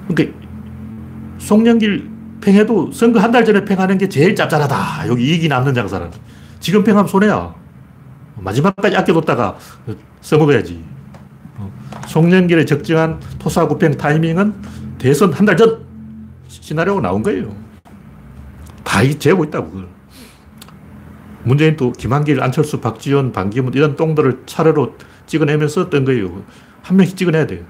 그러니까 0.07 0.37
송영길 1.39 2.09
팽해도 2.41 2.91
선거 2.91 3.19
한 3.19 3.31
달 3.31 3.43
전에 3.45 3.65
팽하는 3.65 3.97
게 3.97 4.07
제일 4.09 4.35
짭짤하다. 4.35 5.07
여기 5.07 5.25
이익이 5.25 5.47
남는 5.47 5.73
장사는. 5.73 6.09
지금 6.59 6.83
팽하면 6.83 7.07
손해야. 7.07 7.53
마지막까지 8.35 8.95
아껴뒀다가 8.95 9.57
써먹어야지. 10.21 10.83
어, 11.57 11.71
송영길의 12.07 12.65
적정한 12.65 13.19
토사구팽 13.39 13.97
타이밍은 13.97 14.53
대선 14.97 15.33
한 15.33 15.45
달 15.45 15.55
전 15.57 15.85
시나리오가 16.47 17.01
나온 17.01 17.23
거예요. 17.23 17.53
다 18.83 19.01
재고 19.19 19.43
있다고, 19.43 19.69
그걸. 19.69 19.87
문재인 21.43 21.75
또 21.75 21.91
김한길, 21.91 22.41
안철수, 22.41 22.79
박지원, 22.79 23.31
반기문 23.31 23.73
이런 23.73 23.95
똥들을 23.95 24.43
차례로 24.45 24.95
찍어내면서 25.25 25.89
뜬 25.89 26.05
거예요. 26.05 26.43
한 26.83 26.97
명씩 26.97 27.17
찍어내야 27.17 27.47
돼요. 27.47 27.63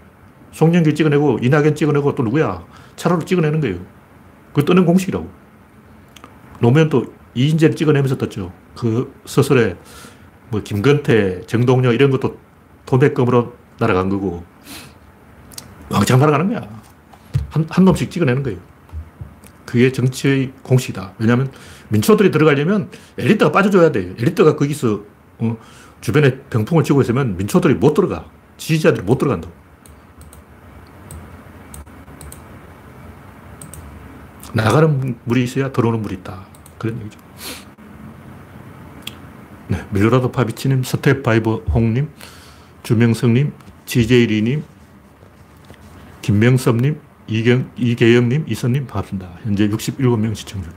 송영길 0.52 0.96
찍어내고 0.96 1.40
이낙연 1.42 1.76
찍어내고 1.76 2.16
또 2.16 2.24
누구야? 2.24 2.64
차례로 2.96 3.22
찍어내는 3.26 3.62
거예요. 3.62 3.78
그 4.58 4.66
뜨는 4.66 4.86
공식이라고. 4.86 5.30
노무현 6.60 6.90
또 6.90 7.14
이인재를 7.36 7.76
찍어내면서 7.76 8.18
떴죠. 8.18 8.52
그 8.76 9.14
서설에 9.26 9.78
뭐 10.50 10.64
김건태, 10.64 11.42
정동영 11.46 11.94
이런 11.94 12.10
것도 12.10 12.40
도매금으로 12.88 13.54
날아간 13.80 14.10
거고 14.10 14.44
왕창 15.90 16.20
날아가는 16.20 16.50
거야. 16.50 16.68
한, 17.52 17.68
한 17.70 17.86
놈씩 17.86 18.10
찍어내는 18.10 18.42
거예요. 18.42 18.58
그게 19.64 19.92
정치의 19.92 20.54
공식이다. 20.64 21.14
왜냐하면 21.20 21.52
민초들이 21.90 22.32
들어가려면 22.32 22.90
엘리트가 23.20 23.52
빠져줘야 23.52 23.92
돼요. 23.92 24.16
엘리트가 24.18 24.56
거기서 24.56 25.04
어, 25.38 25.58
주변에 26.02 26.40
병풍을 26.50 26.84
치고 26.84 27.04
있으면 27.04 27.38
민초들이 27.38 27.76
못 27.76 27.94
들어가. 27.94 28.26
지지자들이 28.58 29.04
못 29.04 29.20
들어간다. 29.20 29.50
나가는 34.58 35.18
물이 35.24 35.44
있어야 35.44 35.72
들어오는 35.72 36.02
물이 36.02 36.16
있다. 36.16 36.46
그런 36.78 37.00
얘기죠. 37.00 37.20
네, 39.68 39.86
밀라도 39.92 40.32
파비치님, 40.32 40.84
스텝파이브 40.84 41.66
홍님, 41.74 42.10
주명성님, 42.84 43.54
지제이리님, 43.86 44.64
김명섭님, 46.22 47.00
이경, 47.28 47.72
이계영님, 47.76 48.46
이선님 48.48 48.88
반갑습니다. 48.88 49.30
현재 49.44 49.70
67명 49.70 50.34
시청 50.36 50.64
중. 50.64 50.74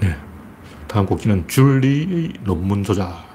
네. 0.00 0.16
다음 0.88 1.06
곡기는 1.06 1.48
줄리의 1.48 2.34
논문 2.44 2.84
조작. 2.84 3.31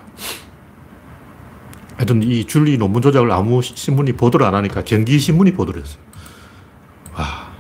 하여튼 1.97 2.21
이 2.23 2.45
줄리 2.45 2.77
논문 2.77 3.01
조작을 3.01 3.31
아무 3.31 3.61
신문이 3.61 4.13
보도를 4.13 4.45
안 4.45 4.53
하니까 4.55 4.83
경기신문이 4.83 5.53
보도를 5.53 5.81
했어요. 5.81 6.01
와, 7.13 7.51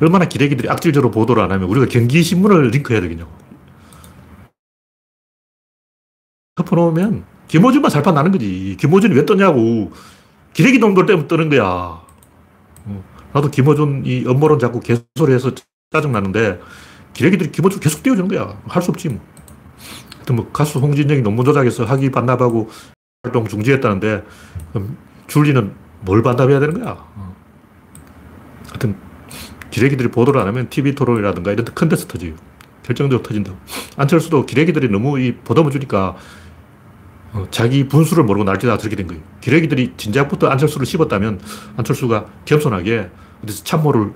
얼마나 0.00 0.24
기레기들이 0.26 0.70
악질적으로 0.70 1.10
보도를 1.10 1.42
안 1.42 1.52
하면 1.52 1.68
우리가 1.68 1.86
경기신문을 1.86 2.70
링크해야 2.70 3.02
되겠냐고. 3.02 3.30
덮어놓으면 6.56 7.26
김호준만 7.48 7.90
살판 7.90 8.14
나는 8.14 8.32
거지. 8.32 8.76
김호준이 8.80 9.14
왜 9.14 9.26
떠냐고. 9.26 9.92
기레기 10.54 10.78
놈들 10.78 11.04
때문에 11.06 11.28
뜨는 11.28 11.48
거야. 11.50 11.64
어, 11.64 13.04
나도 13.34 13.50
김호준 13.50 14.04
이 14.06 14.24
업무론 14.26 14.58
자꾸 14.58 14.80
개소리해서 14.80 15.52
짜증나는데 15.90 16.60
기레기들이 17.12 17.52
김호준 17.52 17.80
계속 17.80 18.02
띄워주는 18.02 18.28
거야. 18.28 18.60
할 18.66 18.82
수 18.82 18.90
없지 18.92 19.08
뭐. 19.10 19.20
하여튼 20.16 20.36
뭐 20.36 20.50
가수 20.52 20.78
홍진영이 20.78 21.20
논문 21.22 21.44
조작해서 21.44 21.84
학위 21.84 22.10
반납하고 22.10 22.70
활동 23.24 23.48
중지했다는데 23.48 24.22
줄리는 25.26 25.72
뭘 26.02 26.22
반납해야 26.22 26.60
되는 26.60 26.80
거야. 26.80 26.92
어. 26.92 27.34
하여튼 28.68 28.96
기레기들이 29.70 30.10
보도를 30.10 30.40
안 30.40 30.46
하면 30.48 30.68
TV 30.68 30.94
토론이라든가 30.94 31.50
이런 31.50 31.64
데큰 31.64 31.88
데서 31.88 32.06
터져요. 32.06 32.34
결정적으로 32.82 33.22
터진다. 33.26 33.52
안철수도 33.96 34.44
기레기들이 34.44 34.88
너무 34.90 35.18
이 35.18 35.34
보도만 35.36 35.72
주니까 35.72 36.16
어, 37.32 37.46
자기 37.50 37.88
분수를 37.88 38.24
모르고 38.24 38.44
날뛰다가 38.44 38.78
저렇게 38.78 38.94
된 38.94 39.06
거예요. 39.06 39.22
기레기들이 39.40 39.94
진작부터 39.96 40.48
안철수를 40.48 40.86
씹었다면 40.86 41.40
안철수가 41.78 42.26
겸손하게 42.44 43.10
어디서 43.42 43.64
참모를 43.64 44.12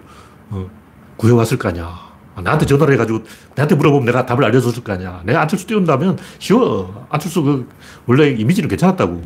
어, 0.51 0.71
구해왔을 1.17 1.59
거 1.59 1.71
아니야. 1.71 2.08
나한테 2.41 2.67
전화를 2.67 2.95
해가지고 2.95 3.21
나한테 3.55 3.75
물어보면 3.75 4.07
내가 4.07 4.27
답을 4.27 4.45
알려줬을 4.45 4.83
거 4.85 4.93
아니야. 4.93 5.23
내가 5.25 5.43
안철수 5.43 5.67
띄운다면 5.67 6.19
쉬워. 6.39 7.07
안철수 7.11 7.43
그 7.43 7.69
원래 8.07 8.31
이미지는 8.31 8.69
괜찮았다고. 8.69 9.23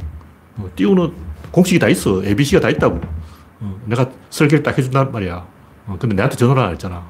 어, 0.58 0.70
띄우는 0.76 1.12
공식이 1.50 1.78
다 1.78 1.88
있어. 1.88 2.24
ABC가 2.24 2.60
다 2.60 2.70
있다고. 2.70 3.00
어, 3.60 3.80
내가 3.86 4.08
설계를 4.30 4.62
딱 4.62 4.76
해준단 4.76 5.12
말이야. 5.12 5.46
어, 5.86 5.96
근데 5.98 6.14
내한테 6.14 6.36
전화를 6.36 6.62
안 6.62 6.72
했잖아. 6.72 7.06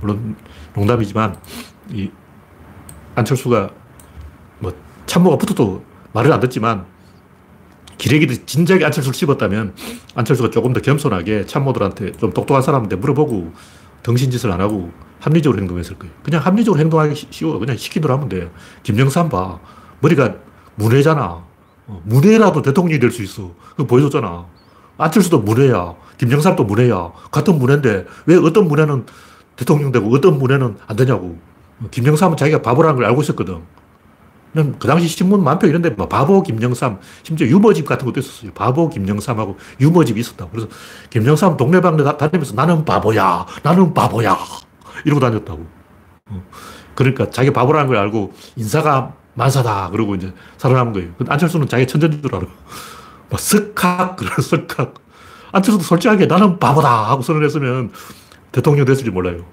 물론 0.00 0.36
농담이지만 0.74 1.36
이 1.90 2.10
안철수가 3.14 3.70
뭐 4.60 4.72
참모가 5.06 5.36
붙어도 5.36 5.84
말을 6.12 6.32
안 6.32 6.40
듣지만 6.40 6.86
기레기들이 7.98 8.44
진작에 8.46 8.84
안철수를 8.84 9.14
씹었다면 9.14 9.74
안철수가 10.14 10.50
조금 10.50 10.72
더 10.72 10.80
겸손하게 10.80 11.46
참모들한테 11.46 12.12
좀 12.12 12.32
똑똑한 12.32 12.62
사람한테 12.62 12.96
물어보고 12.96 13.52
덩신짓을 14.02 14.50
안 14.50 14.60
하고 14.60 14.90
합리적으로 15.22 15.60
행동했을 15.60 15.98
거예요. 15.98 16.12
그냥 16.24 16.44
합리적으로 16.44 16.80
행동하기 16.80 17.28
쉬워. 17.30 17.58
그냥 17.58 17.76
시키대로 17.76 18.12
하면 18.14 18.28
돼. 18.28 18.50
김영삼 18.82 19.28
봐. 19.28 19.60
머리가 20.00 20.34
문외잖아. 20.74 21.44
어, 21.86 22.02
문외라도 22.04 22.62
대통령이 22.62 22.98
될 22.98 23.10
수 23.12 23.22
있어. 23.22 23.52
그거 23.70 23.86
보여줬잖아. 23.86 24.44
안철수도 24.98 25.38
문외야. 25.40 25.94
김영삼도 26.18 26.64
문외야. 26.64 27.12
같은 27.30 27.58
문외인데 27.58 28.06
왜 28.26 28.36
어떤 28.36 28.66
문외는 28.66 29.06
대통령 29.56 29.92
되고 29.92 30.12
어떤 30.14 30.38
문외는 30.38 30.76
안 30.86 30.96
되냐고. 30.96 31.38
어, 31.80 31.86
김영삼은 31.90 32.36
자기가 32.36 32.62
바보라는 32.62 32.96
걸 32.96 33.04
알고 33.06 33.22
있었거든. 33.22 33.60
그 34.54 34.86
당시 34.86 35.08
신문 35.08 35.42
만표 35.42 35.66
이런데 35.66 35.88
뭐 35.90 36.08
바보 36.08 36.42
김영삼, 36.42 36.98
심지어 37.22 37.46
유머집 37.46 37.86
같은 37.86 38.04
것도 38.04 38.20
있었어요. 38.20 38.52
바보 38.52 38.90
김영삼하고 38.90 39.56
유머집이 39.80 40.20
있었다. 40.20 40.46
그래서 40.50 40.68
김영삼 41.08 41.56
동네방네 41.56 42.04
다니면서 42.18 42.54
나는 42.54 42.84
바보야, 42.84 43.46
나는 43.62 43.94
바보야 43.94 44.36
이러고 45.04 45.20
다녔다고. 45.20 45.66
어. 46.30 46.42
그러니까 46.94 47.30
자기 47.30 47.50
바보라는 47.52 47.88
걸 47.88 47.96
알고 47.96 48.32
인사가 48.56 49.14
만사다 49.34 49.90
그러고 49.90 50.14
이제 50.14 50.32
살아남은 50.58 50.92
거예요. 50.92 51.10
안철수는 51.26 51.68
자기 51.68 51.86
천재인 51.86 52.20
줄 52.20 52.34
알아. 52.34 52.46
막 53.30 53.40
석학 53.40 54.16
그래 54.16 54.30
석학. 54.42 54.94
안철수도 55.52 55.84
솔직하게 55.84 56.26
나는 56.26 56.58
바보다 56.58 57.10
하고 57.10 57.22
선언했으면 57.22 57.92
대통령 58.52 58.84
됐을지 58.84 59.10
몰라요. 59.10 59.44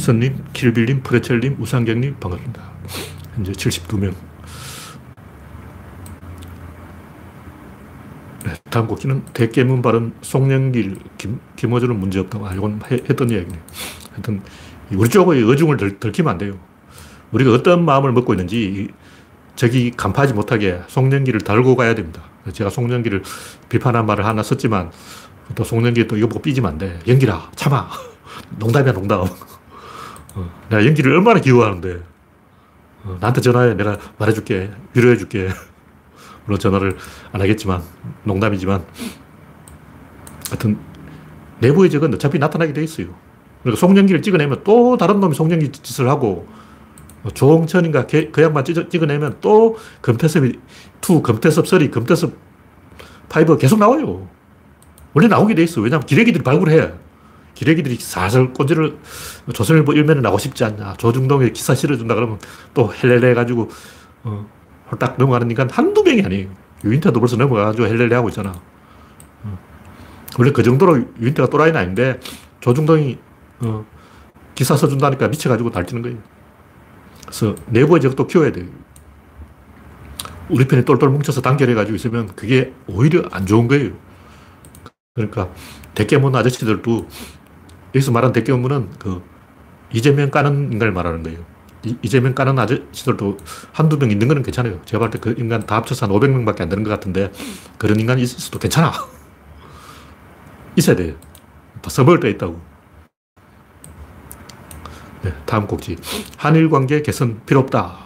이선님, 0.00 0.44
킬빌님, 0.54 1.02
프레첼님, 1.02 1.56
우상경님 1.60 2.16
반갑습니다. 2.20 2.62
현재 3.34 3.52
72명. 3.52 4.14
네, 8.46 8.54
다음 8.70 8.86
곡기는 8.86 9.26
대깨문 9.34 9.82
발언 9.82 10.14
송영길, 10.22 10.96
김, 11.18 11.38
김어준은 11.56 12.00
문제없다고 12.00 12.46
알고는 12.46 12.80
했던 12.90 13.28
이야기네요. 13.28 13.60
하여튼 14.12 14.40
우리 14.90 15.10
쪽의 15.10 15.44
어중을 15.44 15.76
들, 15.76 16.00
들키면 16.00 16.32
안 16.32 16.38
돼요. 16.38 16.58
우리가 17.32 17.52
어떤 17.52 17.84
마음을 17.84 18.10
먹고 18.12 18.32
있는지 18.32 18.88
적이 19.54 19.90
간파하지 19.90 20.32
못하게 20.32 20.80
송영길을 20.88 21.42
달고 21.42 21.76
가야 21.76 21.94
됩니다. 21.94 22.22
제가 22.50 22.70
송영길을 22.70 23.22
비판한 23.68 24.06
말을 24.06 24.24
하나 24.24 24.42
썼지만 24.42 24.92
또 25.54 25.62
송영길이 25.62 26.08
또 26.08 26.16
이거 26.16 26.26
보고 26.26 26.40
삐지면 26.40 26.70
안 26.72 26.78
돼. 26.78 26.98
연기라 27.06 27.50
참아. 27.54 27.90
농담이야 28.58 28.94
농담. 28.94 29.26
어, 30.34 30.50
내가 30.68 30.84
연기를 30.86 31.12
얼마나 31.12 31.40
기워하는데. 31.40 32.02
어, 33.04 33.16
나한테 33.20 33.40
전화해. 33.40 33.74
내가 33.74 33.98
말해줄게. 34.18 34.70
위로해줄게. 34.94 35.48
물론 36.44 36.58
전화를 36.58 36.96
안 37.32 37.40
하겠지만, 37.40 37.82
농담이지만. 38.24 38.84
하여튼, 40.48 40.78
내부의 41.60 41.90
적은 41.90 42.14
어차피 42.14 42.38
나타나게 42.38 42.72
돼 42.72 42.82
있어요. 42.82 43.08
그러니까 43.62 43.78
송영기를 43.78 44.22
찍어내면 44.22 44.62
또 44.64 44.96
다른 44.96 45.20
놈이 45.20 45.34
송영기 45.34 45.72
짓을 45.72 46.08
하고, 46.08 46.48
뭐 47.22 47.30
조홍천인가 47.32 48.06
그 48.06 48.42
양반 48.42 48.64
찍어 48.64 49.06
내면 49.06 49.36
또 49.40 49.76
금태섭이 50.00 50.52
2, 51.02 51.22
금태섭 51.22 51.66
3, 51.66 51.90
금태섭 51.90 52.32
5 53.28 53.56
계속 53.58 53.78
나와요. 53.78 54.28
원래 55.12 55.28
나오게 55.28 55.54
돼 55.54 55.62
있어. 55.64 55.80
왜냐하면 55.80 56.06
기레기들이 56.06 56.42
발굴해. 56.42 56.92
기레기들이 57.54 57.96
사설 57.96 58.52
꼰지를 58.52 58.98
조선일보 59.52 59.92
일면에 59.92 60.20
나고 60.20 60.38
싶지 60.38 60.64
않냐. 60.64 60.94
조중동에 60.94 61.50
기사 61.50 61.74
실어준다 61.74 62.14
그러면 62.14 62.38
또 62.74 62.92
헬렐레 62.92 63.30
해가지고, 63.30 63.70
어, 64.24 64.46
홀딱 64.90 65.16
넘어가는 65.18 65.50
인간 65.50 65.68
한두 65.70 66.02
명이 66.02 66.22
아니에요. 66.22 66.48
유인태도 66.84 67.20
벌써 67.20 67.36
넘어가가지고 67.36 67.86
헬렐레 67.86 68.14
하고 68.14 68.28
있잖아. 68.28 68.52
어. 69.42 69.58
원래 70.38 70.52
그 70.52 70.62
정도로 70.62 71.04
유인태가 71.20 71.48
또라이는 71.50 71.78
아닌데, 71.78 72.20
조중동이, 72.60 73.18
어, 73.60 73.84
기사 74.54 74.76
써준다니까 74.76 75.28
미쳐가지고 75.28 75.70
날뛰는 75.70 76.02
거예요. 76.02 76.18
그래서 77.22 77.54
내부의 77.66 78.00
적도 78.00 78.26
키워야 78.26 78.52
돼요. 78.52 78.66
우리 80.50 80.66
편에 80.66 80.84
똘똘 80.84 81.08
뭉쳐서 81.10 81.40
단결해가지고 81.42 81.96
있으면 81.96 82.34
그게 82.34 82.72
오히려 82.86 83.22
안 83.30 83.46
좋은 83.46 83.68
거예요. 83.68 83.92
그러니까 85.14 85.48
대깨문 85.94 86.34
아저씨들도 86.34 87.08
여기서 87.94 88.12
말하는 88.12 88.32
대기업문은 88.32 88.90
그 88.98 89.22
이재명 89.92 90.30
까는 90.30 90.72
인간을 90.72 90.92
말하는 90.92 91.22
거예요. 91.22 91.44
이, 91.82 92.08
재명 92.08 92.34
까는 92.34 92.58
아저씨들도 92.58 93.38
한두 93.72 93.98
명 93.98 94.10
있는 94.10 94.28
거는 94.28 94.42
괜찮아요. 94.42 94.80
제가 94.84 94.98
볼 95.08 95.10
때 95.10 95.18
그 95.18 95.34
인간 95.38 95.64
다 95.66 95.76
합쳐서 95.76 96.06
한 96.06 96.14
500명 96.14 96.44
밖에 96.44 96.62
안 96.62 96.68
되는 96.68 96.84
것 96.84 96.90
같은데 96.90 97.32
그런 97.78 97.98
인간이 97.98 98.22
있어도 98.22 98.58
괜찮아. 98.58 98.92
있어야 100.76 100.94
돼요. 100.96 101.14
다 101.80 101.90
써먹을 101.90 102.20
때 102.20 102.30
있다고. 102.30 102.60
네, 105.22 105.32
다음 105.46 105.66
곡지. 105.66 105.96
한일 106.36 106.70
관계 106.70 107.02
개선 107.02 107.40
필요 107.46 107.60
없다. 107.60 107.98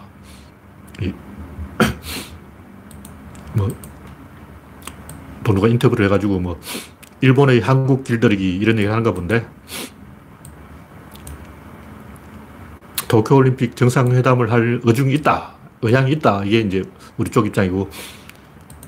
이, 1.01 1.13
뭐, 3.55 3.69
또 5.43 5.53
누가 5.53 5.67
인터뷰를 5.67 6.05
해가지고 6.05 6.39
뭐, 6.39 6.59
일본의 7.25 7.59
한국 7.59 8.03
길들이기 8.03 8.57
이런 8.57 8.77
얘기 8.77 8.87
하는가 8.87 9.11
본데 9.11 9.47
도쿄올림픽 13.07 13.75
정상회담을 13.75 14.51
할 14.51 14.79
의중이 14.83 15.11
있다. 15.15 15.55
의향이 15.81 16.11
있다. 16.11 16.43
이게 16.45 16.59
이제 16.59 16.83
우리 17.17 17.31
쪽 17.31 17.47
입장이고 17.47 17.89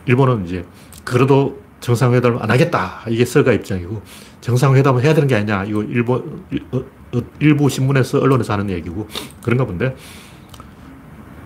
일본은 0.05 0.45
이제 0.45 0.63
그래도 1.03 1.59
정상회담을 1.79 2.43
안 2.43 2.51
하겠다. 2.51 3.01
이게 3.07 3.25
서가 3.25 3.53
입장이고 3.53 4.03
정상회담을 4.41 5.03
해야 5.03 5.15
되는 5.15 5.27
게 5.27 5.33
아니냐. 5.33 5.63
이거 5.63 5.81
일본 5.81 6.45
어, 6.71 6.77
어, 6.77 7.21
일부 7.39 7.69
신문에서 7.69 8.19
언론에서 8.19 8.53
하는 8.53 8.69
얘기고 8.69 9.07
그런가 9.41 9.65
본데 9.65 9.87
뭐 9.89 9.97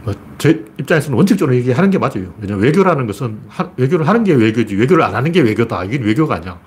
뭐 0.04 0.14
제 0.42 0.66
입장에서는 0.80 1.16
원칙적으로 1.16 1.56
얘기하는 1.56 1.92
게 1.92 2.00
맞아요. 2.00 2.34
왜냐면 2.40 2.64
외교라는 2.64 3.06
것은 3.06 3.42
하, 3.48 3.70
외교를 3.78 4.08
하는 4.08 4.24
게 4.24 4.34
외교지 4.34 4.76
외교를 4.76 5.04
안 5.04 5.14
하는 5.14 5.32
게 5.32 5.40
외교다. 5.40 5.84
이게 5.84 6.00
외교가 6.00 6.34
아니야. 6.38 6.60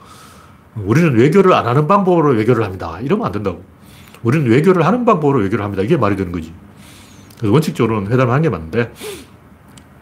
우리는 0.77 1.13
외교를 1.17 1.53
안 1.53 1.67
하는 1.67 1.89
방법으로 1.89 2.35
외교를 2.35 2.65
합니다. 2.65 3.01
이러면 3.01 3.27
안 3.27 3.33
된다고. 3.33 3.65
우리는 4.23 4.49
외교를 4.49 4.87
하는 4.87 5.05
방법으로 5.05 5.41
외교를 5.41 5.65
합니다. 5.65 5.83
이게 5.83 5.97
말이 5.97 6.15
되는 6.15 6.31
거지. 6.31 6.55
그래서 7.37 7.53
원칙적으로는 7.53 8.13
회담을 8.13 8.33
하는 8.33 8.43
게 8.43 8.49
맞는데 8.49 8.93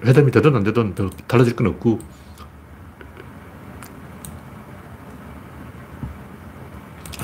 회담이 0.04 0.30
되든 0.32 0.54
안 0.54 0.64
되든 0.64 0.94
달라질 1.26 1.56
건 1.56 1.68
없고 1.68 1.98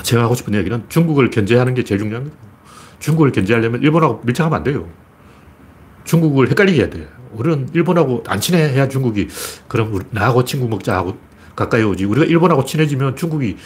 제가 0.01 0.23
하고 0.23 0.33
싶은 0.33 0.55
얘기는 0.55 0.83
중국을 0.89 1.29
견제하는 1.29 1.75
게 1.75 1.83
제일 1.83 1.99
중요합니다. 1.99 2.35
중국을 2.97 3.31
견제하려면 3.31 3.83
일본하고 3.83 4.21
밀착하면 4.25 4.57
안 4.57 4.63
돼요. 4.63 4.89
중국을 6.03 6.49
헷갈리게 6.49 6.79
해야 6.79 6.89
돼요. 6.89 7.07
우리는 7.31 7.69
일본하고 7.73 8.23
안 8.27 8.39
친해야 8.39 8.87
중국이 8.87 9.27
그럼 9.67 9.93
우리, 9.93 10.05
나하고 10.11 10.43
친구 10.43 10.67
먹자 10.67 10.95
하고 10.95 11.17
가까이 11.55 11.83
오지. 11.83 12.05
우리가 12.05 12.25
일본하고 12.25 12.65
친해지면 12.65 13.15
중국이 13.15 13.57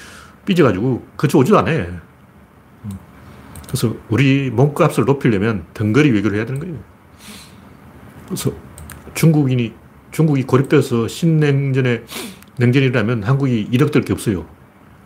삐져가지고 0.45 1.05
그쪽 1.15 1.39
오지도 1.39 1.59
않아. 1.59 1.71
그래서 3.67 3.95
우리 4.09 4.51
몸값을 4.51 5.05
높이려면 5.05 5.65
덩거리 5.73 6.11
외교를 6.11 6.37
해야 6.37 6.45
되는 6.45 6.59
거예요. 6.59 6.77
그래서 8.25 8.51
중국인이, 9.15 9.73
중국이 10.11 10.43
고립돼서 10.43 11.07
신냉전에 11.07 12.03
냉전이라면 12.57 13.23
한국이 13.23 13.67
이득될 13.71 14.03
게 14.03 14.13
없어요. 14.13 14.45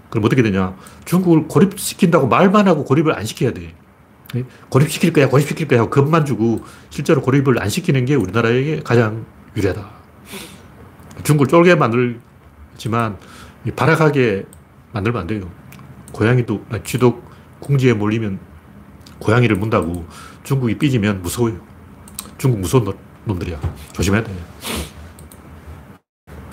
그럼 0.10 0.26
어떻게 0.26 0.42
되냐. 0.42 0.76
중국을 1.06 1.48
고립시킨다고 1.48 2.28
말만 2.28 2.68
하고 2.68 2.84
고립을 2.84 3.14
안 3.14 3.26
시켜야 3.26 3.52
돼. 3.52 3.74
예? 4.36 4.44
고립시킬 4.70 5.14
거야, 5.14 5.30
고립시킬 5.30 5.68
거야 5.68 5.82
하고 5.82 5.90
겁만 5.90 6.26
주고 6.26 6.64
실제로 6.90 7.22
고립을 7.22 7.62
안 7.62 7.70
시키는 7.70 8.06
게 8.06 8.16
우리나라에게 8.16 8.82
가장 8.84 9.26
유리하다. 9.56 9.90
중국을 11.24 11.48
쫄게 11.48 11.76
만들지만 11.76 13.18
발악하게 13.76 14.46
만들면 14.94 15.22
안 15.22 15.28
돼요. 15.28 15.50
고양이도 16.12 16.66
쥐도 16.84 17.24
궁지에 17.60 17.94
몰리면 17.94 18.40
고양이를 19.20 19.56
문다고 19.56 20.06
중국이 20.44 20.78
삐지면 20.78 21.22
무서워요. 21.22 21.60
중국 22.38 22.60
무서운 22.60 22.94
놈들이야. 23.26 23.60
조심해야 23.94 24.24
돼. 24.24 24.32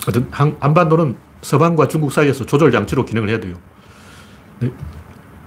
하여튼 0.05 0.27
한 0.31 0.73
반도는 0.73 1.15
서방과 1.41 1.87
중국 1.87 2.11
사이에서 2.11 2.45
조절 2.45 2.71
장치로 2.71 3.05
기능을 3.05 3.29
해야 3.29 3.39
돼요. 3.39 3.55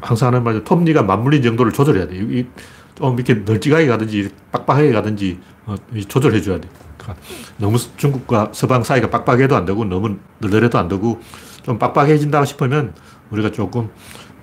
네? 0.01 0.07
항상 0.07 0.29
하는 0.29 0.45
말이죠. 0.45 0.65
톱니가 0.65 1.03
맞물린 1.03 1.43
정도를 1.43 1.73
조절해야 1.73 2.09
돼요. 2.09 2.23
이, 2.23 2.47
좀 2.95 3.15
이렇게 3.15 3.35
널찍하게 3.35 3.87
가든지 3.87 4.31
빡빡하게 4.53 4.93
가든지 4.93 5.39
어, 5.67 5.77
조절해 6.09 6.41
줘야 6.41 6.61
돼. 6.61 6.69
그러니까 6.97 7.23
너무 7.57 7.79
중국과 7.97 8.51
서방 8.53 8.83
사이가 8.83 9.11
빡빡해도 9.11 9.57
안 9.57 9.65
되고 9.65 9.85
너무 9.85 10.17
널널해도 10.39 10.79
안 10.79 10.89
되고 10.89 11.21
좀 11.63 11.79
빡빡해진다 11.79 12.45
싶으면 12.45 12.95
우리가 13.31 13.53
조금 13.53 13.91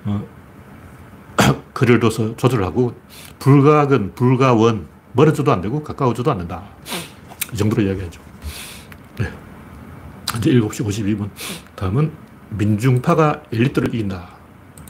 어, 0.05 0.23
거리를 1.73 1.99
둬서 1.99 2.35
조절하고 2.37 2.93
불가근, 3.39 4.13
불가원 4.15 4.87
멀어져도 5.13 5.51
안 5.51 5.61
되고 5.61 5.83
가까워져도 5.83 6.31
안 6.31 6.39
된다. 6.39 6.63
이 7.53 7.57
정도로 7.57 7.83
이야기하죠. 7.83 8.21
네. 9.19 9.31
현재 10.31 10.51
7시 10.51 10.85
52분. 10.85 11.29
다음은 11.75 12.11
민중파가 12.49 13.43
엘리트를 13.51 13.93
이긴다. 13.93 14.34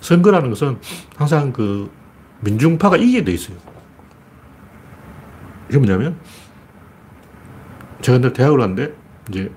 선거라는 0.05 0.49
것은 0.51 0.77
항상 1.15 1.51
그 1.51 1.91
민중파가 2.41 2.97
이기게 2.97 3.23
돼 3.23 3.31
있어요. 3.31 3.57
이게 5.67 5.79
뭐냐면 5.79 6.15
제가 8.01 8.31
대학을 8.31 8.59
갔는데 8.59 8.93
이제 9.29 9.51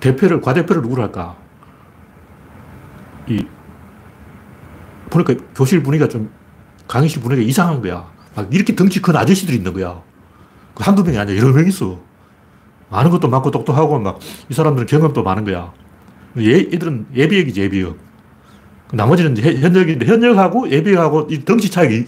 대표를 0.00 0.40
과대표를 0.40 0.82
누구로 0.82 1.02
할까? 1.02 1.36
이 3.26 3.44
보니까 5.10 5.34
교실 5.56 5.82
분위기가 5.82 6.08
좀 6.08 6.30
강의실 6.86 7.20
분위기가 7.20 7.48
이상한 7.48 7.80
거야. 7.82 8.08
막 8.36 8.52
이렇게 8.54 8.76
덩치 8.76 9.02
큰 9.02 9.16
아저씨들이 9.16 9.56
있는 9.56 9.72
거야. 9.72 10.00
그 10.74 10.84
한두 10.84 11.02
명이 11.02 11.18
아니야. 11.18 11.36
여러 11.36 11.52
명 11.52 11.66
있어. 11.66 12.00
아는 12.90 13.10
것도 13.10 13.28
많고 13.28 13.50
똑똑하고 13.50 13.98
막 13.98 14.20
이 14.48 14.54
사람들은 14.54 14.86
경험도 14.86 15.22
많은 15.24 15.44
거야. 15.44 15.72
얘, 16.38 16.58
얘들은 16.58 17.06
예비역이지, 17.14 17.60
예비역. 17.62 17.96
나머지는 18.96 19.36
현역인데 19.36 20.06
현역하고 20.06 20.70
예비역하고 20.70 21.28
이 21.30 21.44
덩치 21.44 21.70
차이가 21.70 22.04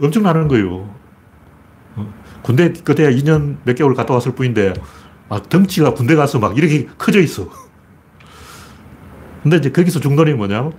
엄청나는 0.00 0.48
거예요. 0.48 0.88
어, 1.96 2.14
군대 2.42 2.72
그때 2.72 3.10
2년 3.10 3.56
몇 3.64 3.74
개월 3.74 3.94
갔다 3.94 4.14
왔을 4.14 4.34
뿐인데 4.34 4.74
막 5.28 5.48
덩치가 5.48 5.94
군대 5.94 6.14
가서 6.14 6.38
막 6.38 6.56
이렇게 6.56 6.86
커져 6.98 7.20
있어. 7.20 7.48
근데 9.42 9.56
이제 9.56 9.70
거기서 9.70 10.00
중론이 10.00 10.34
뭐냐면 10.34 10.72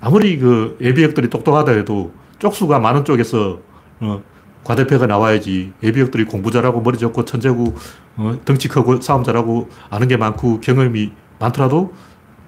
아무리 0.00 0.38
그 0.38 0.76
예비역들이 0.80 1.30
똑똑하다 1.30 1.72
해도 1.72 2.12
쪽수가 2.38 2.78
많은 2.78 3.04
쪽에서 3.04 3.60
어, 4.00 4.22
과대표가 4.64 5.06
나와야지 5.06 5.72
예비역들이 5.82 6.24
공부 6.24 6.50
잘하고 6.50 6.80
머리 6.80 6.98
좋고 6.98 7.24
천재고 7.24 7.74
어, 8.16 8.38
덩치 8.44 8.68
크고 8.68 9.00
싸움 9.00 9.24
잘하고 9.24 9.68
아는 9.90 10.08
게 10.08 10.16
많고 10.16 10.60
경험이 10.60 11.12
많더라도 11.38 11.92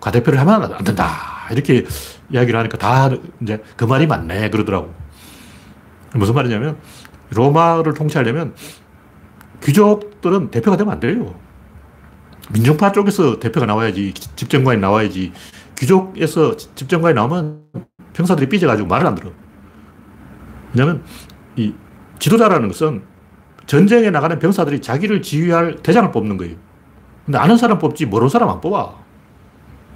과대표를 0.00 0.38
하면 0.40 0.72
안 0.72 0.84
된다. 0.84 1.46
이렇게 1.50 1.84
이야기를 2.30 2.58
하니까 2.58 2.78
다 2.78 3.10
이제 3.42 3.62
그 3.76 3.84
말이 3.84 4.06
맞네. 4.06 4.50
그러더라고. 4.50 4.92
무슨 6.14 6.34
말이냐면 6.34 6.76
로마를 7.30 7.94
통치하려면 7.94 8.54
귀족들은 9.62 10.50
대표가 10.50 10.76
되면 10.76 10.92
안 10.92 11.00
돼요. 11.00 11.34
민중파 12.52 12.92
쪽에서 12.92 13.38
대표가 13.38 13.66
나와야지, 13.66 14.12
집정관이 14.14 14.80
나와야지. 14.80 15.32
귀족에서 15.78 16.56
집정관이 16.56 17.14
나오면 17.14 17.62
병사들이 18.12 18.48
삐져가지고 18.48 18.88
말을 18.88 19.06
안 19.06 19.14
들어. 19.14 19.30
왜냐면 20.74 21.04
이 21.56 21.72
지도자라는 22.18 22.68
것은 22.68 23.02
전쟁에 23.66 24.10
나가는 24.10 24.36
병사들이 24.38 24.80
자기를 24.80 25.22
지휘할 25.22 25.76
대장을 25.82 26.10
뽑는 26.10 26.36
거예요. 26.38 26.56
근데 27.24 27.38
아는 27.38 27.56
사람 27.56 27.78
뽑지 27.78 28.06
모르는 28.06 28.28
사람 28.28 28.48
안 28.48 28.60
뽑아. 28.60 28.94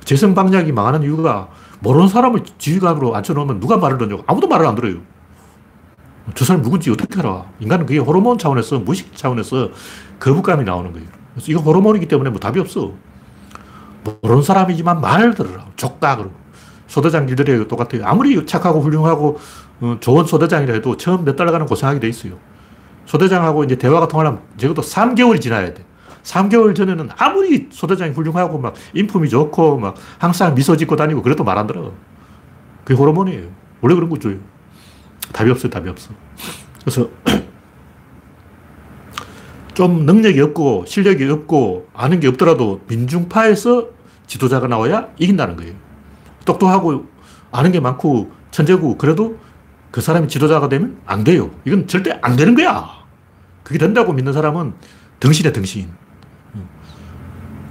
재성방략이 0.05 0.73
망하는 0.73 1.03
이유가 1.03 1.49
모르는 1.81 2.09
사람을 2.09 2.43
지휘관으로 2.59 3.15
앉혀놓으면 3.17 3.61
누가 3.61 3.77
말을 3.77 3.99
듣냐고 3.99 4.23
아무도 4.27 4.47
말을 4.49 4.67
안 4.67 4.75
들어요. 4.75 4.99
저 6.35 6.45
사람 6.45 6.63
누군지 6.63 6.91
어떻게 6.91 7.21
알아? 7.21 7.45
인간은 7.61 7.87
그게 7.87 7.99
호르몬 7.99 8.39
차원에서, 8.39 8.79
무의식 8.79 9.15
차원에서 9.15 9.71
거부감이 10.19 10.65
나오는 10.65 10.93
거예요. 10.93 11.07
그래서 11.35 11.53
이거 11.53 11.61
호르몬이기 11.61 12.09
때문에 12.09 12.31
뭐 12.31 12.41
답이 12.41 12.59
없어. 12.61 12.93
모르는 14.23 14.43
사람이지만 14.43 15.01
말을 15.01 15.35
들으라. 15.35 15.67
족다. 15.77 16.17
그러고. 16.17 16.35
소대장 16.87 17.27
길들이 17.27 17.67
똑같아요. 17.69 18.07
아무리 18.07 18.45
착하고 18.47 18.81
훌륭하고 18.81 19.39
어, 19.81 19.97
좋은 20.01 20.25
소대장이라 20.25 20.75
해도 20.75 20.97
처음 20.97 21.25
몇 21.25 21.37
달간은 21.37 21.67
고생하게 21.67 22.01
돼 22.01 22.09
있어요. 22.09 22.39
소대장하고 23.07 23.65
이제 23.65 23.77
대화가 23.77 24.09
통하려면 24.09 24.41
적어도 24.57 24.81
3개월이 24.83 25.41
지나야 25.41 25.75
돼. 25.75 25.85
3개월 26.25 26.75
전에는 26.75 27.11
아무리 27.17 27.69
소대장이 27.71 28.13
훌륭하고 28.13 28.59
막 28.59 28.75
인품이 28.95 29.29
좋고 29.29 29.79
막 29.79 29.95
항상 30.19 30.55
미소 30.55 30.77
짓고 30.77 30.97
다니고 30.97 31.23
그래도 31.23 31.45
말 31.45 31.59
안 31.59 31.67
들어. 31.69 31.93
그게 32.85 32.99
호르몬이에요. 32.99 33.49
원래 33.81 33.95
그런 33.95 34.11
거죠. 34.11 34.33
답이 35.33 35.51
없어요, 35.51 35.71
답이 35.71 35.89
없어. 35.89 36.11
그래서 36.81 37.09
좀 39.75 40.07
능력이 40.07 40.41
없고 40.41 40.85
실력이 40.87 41.29
없고 41.29 41.89
아는 41.95 42.21
게 42.21 42.29
없더라도 42.29 42.81
민중파에서 42.89 43.89
지도자가 44.27 44.69
나와야 44.69 45.09
이긴다는 45.19 45.57
거예요. 45.57 45.75
똑똑하고 46.45 47.07
아는 47.51 47.73
게 47.73 47.81
많고 47.81 48.31
천재고 48.51 48.99
그래도 48.99 49.39
그 49.91 50.01
사람이 50.01 50.29
지도자가 50.29 50.69
되면 50.69 50.99
안 51.07 51.25
돼요. 51.25 51.51
이건 51.65 51.87
절대 51.87 52.19
안 52.23 52.37
되는 52.37 52.55
거야. 52.55 52.89
그게 53.63 53.79
된다고 53.79 54.13
믿는 54.13 54.33
사람은 54.33 54.75
덩신이야, 55.21 55.53
덩신. 55.53 55.89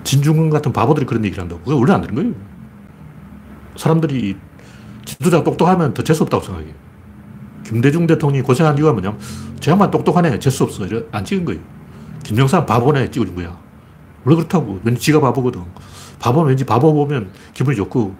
진중권 0.04 0.50
같은 0.50 0.74
바보들이 0.74 1.06
그런 1.06 1.24
얘기를 1.26 1.42
한다고. 1.42 1.62
그게 1.62 1.76
원래 1.76 1.94
안 1.94 2.02
되는 2.02 2.16
거예요. 2.16 2.34
사람들이 3.76 4.38
지도자가 5.06 5.44
똑똑하면 5.44 5.94
더 5.94 6.04
재수없다고 6.04 6.44
생각해요. 6.44 6.74
김대중 7.64 8.06
대통령이 8.08 8.44
고생한 8.44 8.78
이유가 8.78 8.92
뭐냐면, 8.92 9.20
저 9.60 9.72
양반 9.72 9.90
똑똑하네, 9.90 10.40
재수없어. 10.40 10.86
안 11.12 11.26
찍은 11.26 11.46
거예요. 11.46 11.62
김영삼 12.24 12.66
바보네, 12.66 13.10
찍어준 13.12 13.36
거야. 13.36 13.58
원래 14.26 14.36
그렇다고. 14.36 14.80
왠지 14.84 15.02
지가 15.02 15.20
바보거든. 15.20 15.64
바보는 16.20 16.50
왠지 16.50 16.66
바보 16.66 16.94
보면 16.94 17.32
기분이 17.54 17.76
좋고, 17.76 18.16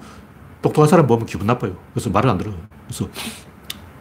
똑똑한 0.64 0.90
사람 0.90 1.06
보면 1.06 1.26
기분 1.26 1.46
나빠요. 1.46 1.76
그래서 1.94 2.10
말을 2.10 2.30
안 2.30 2.38
들어요. 2.38 2.56
그래서 2.88 3.08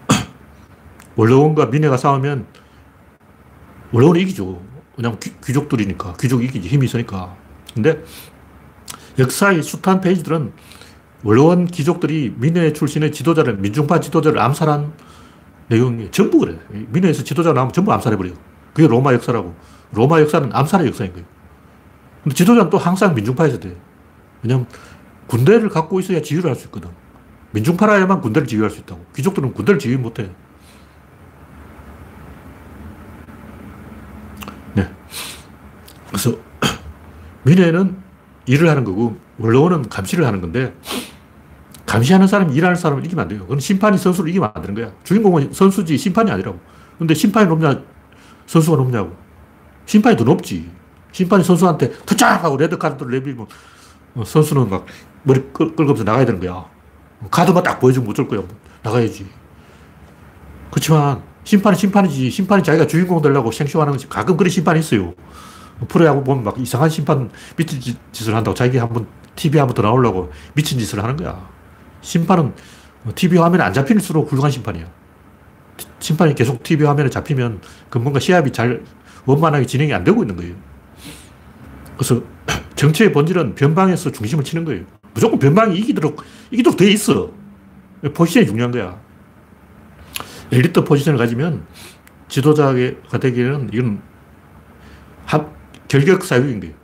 원로원과 1.17 1.67
민회가 1.67 1.97
싸우면 1.97 2.47
원로원이 3.93 4.23
이기죠. 4.23 4.63
왜냐면 4.97 5.19
귀, 5.19 5.53
족들이니까 5.53 6.15
귀족이 6.19 6.45
이기지. 6.47 6.69
힘이 6.69 6.87
있으니까. 6.87 7.37
근데 7.75 8.05
역사의 9.19 9.63
숱한 9.63 10.01
페이지들은 10.01 10.53
원로원 11.23 11.67
귀족들이 11.67 12.35
민회 12.37 12.73
출신의 12.73 13.13
지도자를, 13.13 13.57
민중파 13.57 14.01
지도자를 14.01 14.41
암살한 14.41 14.93
내용이 15.69 16.11
전부 16.11 16.39
그래 16.39 16.59
민회에서 16.71 17.23
지도자 17.25 17.53
나오면 17.53 17.73
전부 17.73 17.93
암살해버려요. 17.93 18.35
그게 18.75 18.89
로마 18.89 19.13
역사라고. 19.15 19.55
로마 19.93 20.21
역사는 20.21 20.51
암살의 20.53 20.89
역사인 20.89 21.13
거예요. 21.13 21.27
근데 22.23 22.35
지도자는 22.35 22.71
또 22.71 22.79
항상 22.79 23.15
민중파에서 23.15 23.61
돼. 23.61 23.77
왜냐면 24.43 24.67
군대를 25.27 25.69
갖고 25.69 26.01
있어야 26.01 26.21
지휘를 26.21 26.51
할 26.51 26.57
수 26.57 26.67
있거든. 26.67 26.91
민중파라야만 27.53 28.21
군대를 28.21 28.49
지휘할 28.49 28.71
수 28.71 28.81
있다고. 28.81 29.05
귀족들은 29.15 29.53
군대를 29.53 29.79
지휘 29.79 29.97
못해. 29.97 30.31
그래서 36.09 36.37
민회는 37.45 37.97
일을 38.47 38.69
하는 38.69 38.85
거고 38.85 39.17
원로원은 39.39 39.89
감시를 39.89 40.27
하는 40.27 40.41
건데 40.41 40.75
감시하는 41.87 42.27
사람이 42.27 42.55
일하는 42.55 42.77
사람을 42.77 43.05
이기면 43.05 43.23
안 43.23 43.29
돼요. 43.29 43.41
그건 43.41 43.61
심판이 43.61 43.99
선수를 43.99 44.31
이기면 44.31 44.51
안 44.55 44.63
되는 44.63 44.75
거야. 44.75 44.93
주인공은 45.05 45.53
선수지 45.53 45.99
심판이 45.99 46.31
아니라고. 46.31 46.59
근데 46.99 47.15
심판이 47.15 47.49
높냐, 47.49 47.83
선수가 48.47 48.77
높냐고. 48.77 49.17
심판이 49.87 50.17
더 50.17 50.25
높지. 50.25 50.71
심판이 51.11 51.45
선수한테 51.45 51.93
투짝! 52.07 52.43
하고 52.43 52.57
레드카드를 52.57 53.11
내밀면 53.13 53.47
어, 54.15 54.25
선수는 54.25 54.71
막 54.71 54.87
머리 55.23 55.43
끌, 55.53 55.75
끌면서 55.77 56.05
나가야 56.05 56.25
되는 56.25 56.41
거야. 56.41 56.65
카드만 57.31 57.63
딱 57.63 57.79
보여주면 57.79 58.11
어쩔 58.11 58.27
거야. 58.27 58.43
나가야지. 58.83 59.27
그렇지만 60.71 61.23
심판은 61.45 61.77
심판이지. 61.77 62.31
심판이 62.31 62.63
자기가 62.63 62.87
주인공 62.87 63.21
되려고 63.21 63.53
생쇼하는 63.53 63.93
거지. 63.93 64.09
가끔 64.09 64.37
그런 64.37 64.49
심판이 64.49 64.81
있어요. 64.81 65.13
프로야구 65.89 66.25
보면 66.25 66.45
막 66.45 66.59
이상한 66.59 66.91
심판 66.91 67.31
미친 67.57 67.81
짓을 68.13 68.35
한다고 68.35 68.55
자기 68.55 68.79
한번 68.79 69.07
TV 69.37 69.59
한번 69.59 69.75
더 69.75 69.83
나오려고 69.83 70.31
미친 70.55 70.79
짓을 70.79 71.03
하는 71.03 71.17
거야. 71.17 71.49
심판은 72.01 72.55
TV 73.15 73.39
화면에 73.39 73.65
안 73.65 73.73
잡힐수록 73.73 74.31
훌륭한 74.31 74.51
심판이야. 74.51 74.87
심판이 75.99 76.35
계속 76.35 76.63
TV 76.63 76.87
화면에 76.87 77.09
잡히면 77.11 77.61
그 77.89 77.99
뭔가 77.99 78.21
시합이 78.21 78.53
잘 78.53 78.83
원만하게 79.25 79.67
진행이 79.67 79.93
안 79.93 80.05
되고 80.05 80.23
있는 80.23 80.37
거예요. 80.37 80.55
그래서 81.97 82.23
정치의 82.75 83.13
본질은 83.13 83.55
변방에서 83.55 84.11
중심을 84.11 84.45
치는 84.45 84.65
거예요. 84.65 84.85
무조건 85.15 85.39
변방이 85.39 85.77
이기도록, 85.79 86.23
이기도록 86.51 86.77
돼 86.77 86.91
있어. 86.91 87.31
포지션이 88.15 88.47
중요한 88.47 88.73
거야. 88.73 89.01
엘리트 90.51 90.85
포지션을 90.85 91.19
가지면 91.19 91.65
지도자가 92.29 93.19
되기에는 93.21 93.71
이건 93.73 94.03
합, 95.25 95.53
결격 95.93 96.25
사유인 96.25 96.59
거예요. 96.59 96.75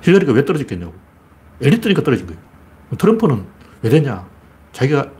힐러리가 0.00 0.32
왜 0.32 0.44
떨어졌겠냐고. 0.44 0.94
엘리트니까 1.60 2.04
떨어진 2.04 2.26
거예요. 2.26 2.40
트럼프는 2.96 3.44
왜 3.82 3.90
됐냐. 3.90 4.28
자기가 4.70 5.10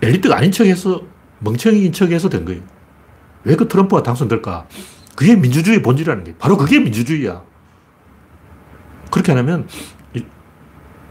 엘리트가 0.00 0.34
아닌 0.34 0.50
척해서 0.50 1.02
멍청이인 1.40 1.92
척해서 1.92 2.30
된 2.30 2.46
거예요. 2.46 2.62
왜 3.44 3.54
그 3.54 3.68
트럼프가 3.68 4.02
당선될까? 4.02 4.66
그게 5.14 5.36
민주주의 5.36 5.82
본질이라는 5.82 6.24
게 6.24 6.34
바로 6.38 6.56
그게 6.56 6.80
민주주의야. 6.80 7.42
그렇게 9.10 9.32
안 9.32 9.38
하면 9.38 9.68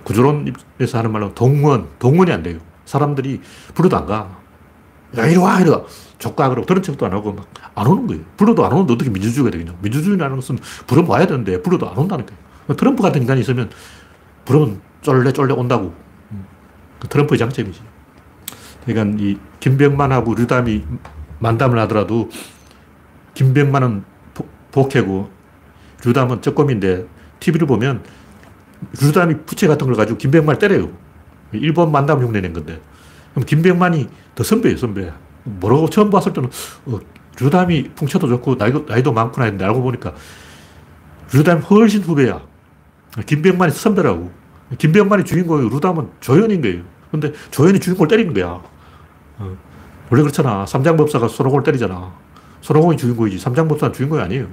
구조론에서 0.05 0.97
하는 0.97 1.11
말로 1.11 1.35
동원, 1.35 1.87
동원이 1.99 2.31
안 2.31 2.41
돼요. 2.41 2.57
사람들이 2.85 3.41
불러도 3.75 3.95
안 3.95 4.07
가. 4.07 4.39
야, 5.17 5.25
이리 5.25 5.37
와. 5.37 5.59
조카 6.17 6.49
그러고 6.49 6.65
들은 6.65 6.81
척도 6.81 7.05
안 7.05 7.13
하고 7.13 7.33
막 7.33 7.47
안 7.79 7.87
오는 7.87 8.07
거예요. 8.07 8.23
불러도 8.35 8.65
안 8.65 8.73
오는데 8.73 8.93
어떻게 8.93 9.09
민주주의가 9.09 9.49
되겠냐. 9.51 9.73
민주주의라는 9.81 10.35
것은 10.35 10.59
와야 11.07 11.25
되는데 11.25 11.61
불러도 11.61 11.89
안 11.89 11.97
온다는 11.97 12.25
거예요. 12.25 12.75
트럼프 12.75 13.01
같은 13.01 13.21
인간이 13.21 13.39
있으면 13.39 13.69
부르면 14.43 14.81
쫄래 15.01 15.31
쫄래 15.31 15.53
온다고. 15.53 15.93
그 16.99 17.07
트럼프의 17.07 17.37
장점이지. 17.37 17.81
그러니까 18.85 19.23
이 19.23 19.37
김병만하고 19.61 20.35
류담이 20.35 20.83
만담을 21.39 21.79
하더라도 21.79 22.29
김병만은 23.33 24.03
복해고 24.71 25.29
류담은 26.05 26.41
쩌꼼인데 26.41 27.07
TV를 27.39 27.65
보면 27.65 28.03
류담이 29.01 29.45
부채 29.45 29.67
같은 29.67 29.87
걸 29.87 29.95
가지고 29.95 30.17
김병만을 30.17 30.59
때려요. 30.59 30.91
일본 31.53 31.93
만담 31.93 32.21
흉내 32.21 32.41
낸 32.41 32.51
건데. 32.51 32.81
그럼 33.39 33.45
김병만이 33.45 34.09
더 34.35 34.43
선배예요, 34.43 34.77
선배. 34.77 35.11
뭐라고 35.43 35.89
처음 35.89 36.09
봤을 36.09 36.33
때는 36.33 36.49
어, 36.85 36.99
류담이 37.39 37.91
풍채도 37.95 38.27
좋고 38.27 38.55
나이도, 38.55 38.85
나이도 38.87 39.13
많구나 39.13 39.45
했는데 39.45 39.63
알고 39.65 39.81
보니까 39.81 40.13
류담이 41.33 41.61
훨씬 41.61 42.01
후배야. 42.01 42.41
김병만이 43.25 43.71
선배라고. 43.71 44.31
김병만이 44.77 45.23
주인공이고 45.23 45.69
류담은 45.69 46.09
조연인 46.19 46.61
거예요. 46.61 46.83
근데 47.11 47.31
조연이 47.49 47.79
주인공을 47.79 48.07
때리는 48.09 48.33
거야. 48.33 48.61
어. 49.39 49.57
원래 50.09 50.23
그렇잖아. 50.23 50.65
삼장법사가 50.65 51.27
손오공을 51.27 51.63
때리잖아. 51.63 52.13
손오공이 52.61 52.97
주인공이지. 52.97 53.39
삼장법사는 53.39 53.93
주인공이 53.93 54.21
아니에요. 54.21 54.47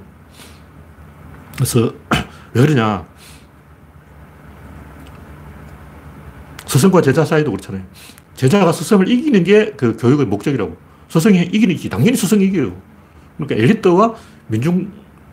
그래서 1.55 1.91
왜 2.53 2.61
그러냐. 2.61 3.05
스승과 6.67 7.01
제자 7.01 7.25
사이도 7.25 7.51
그렇잖아요. 7.51 7.83
제자가 8.37 8.71
스승을 8.71 9.09
이기는 9.09 9.43
게 9.43 9.73
그 9.75 9.97
교육의 9.97 10.27
목적이라고. 10.27 10.77
스승이 11.09 11.41
이기는 11.51 11.75
게 11.75 11.89
당연히 11.89 12.15
스승이 12.15 12.45
이겨요. 12.45 12.75
그러니까 13.37 13.55
엘리트와 13.61 14.15
민중, 14.47 14.91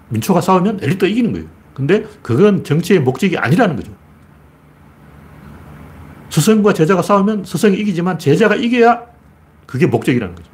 민초가 0.09 0.41
싸우면 0.41 0.81
엘리트가 0.83 1.07
이기는 1.07 1.33
거예요. 1.33 1.47
근데 1.75 2.05
그건 2.23 2.65
정치의 2.65 3.01
목적이 3.01 3.37
아니라는 3.39 3.77
거죠. 3.77 3.93
스승과 6.31 6.73
제자가 6.73 7.03
싸우면 7.03 7.45
스승이 7.45 7.77
이기지만 7.79 8.19
제자가 8.19 8.57
이겨야 8.57 9.03
그게 9.67 9.87
목적이라는 9.87 10.35
거죠. 10.35 10.51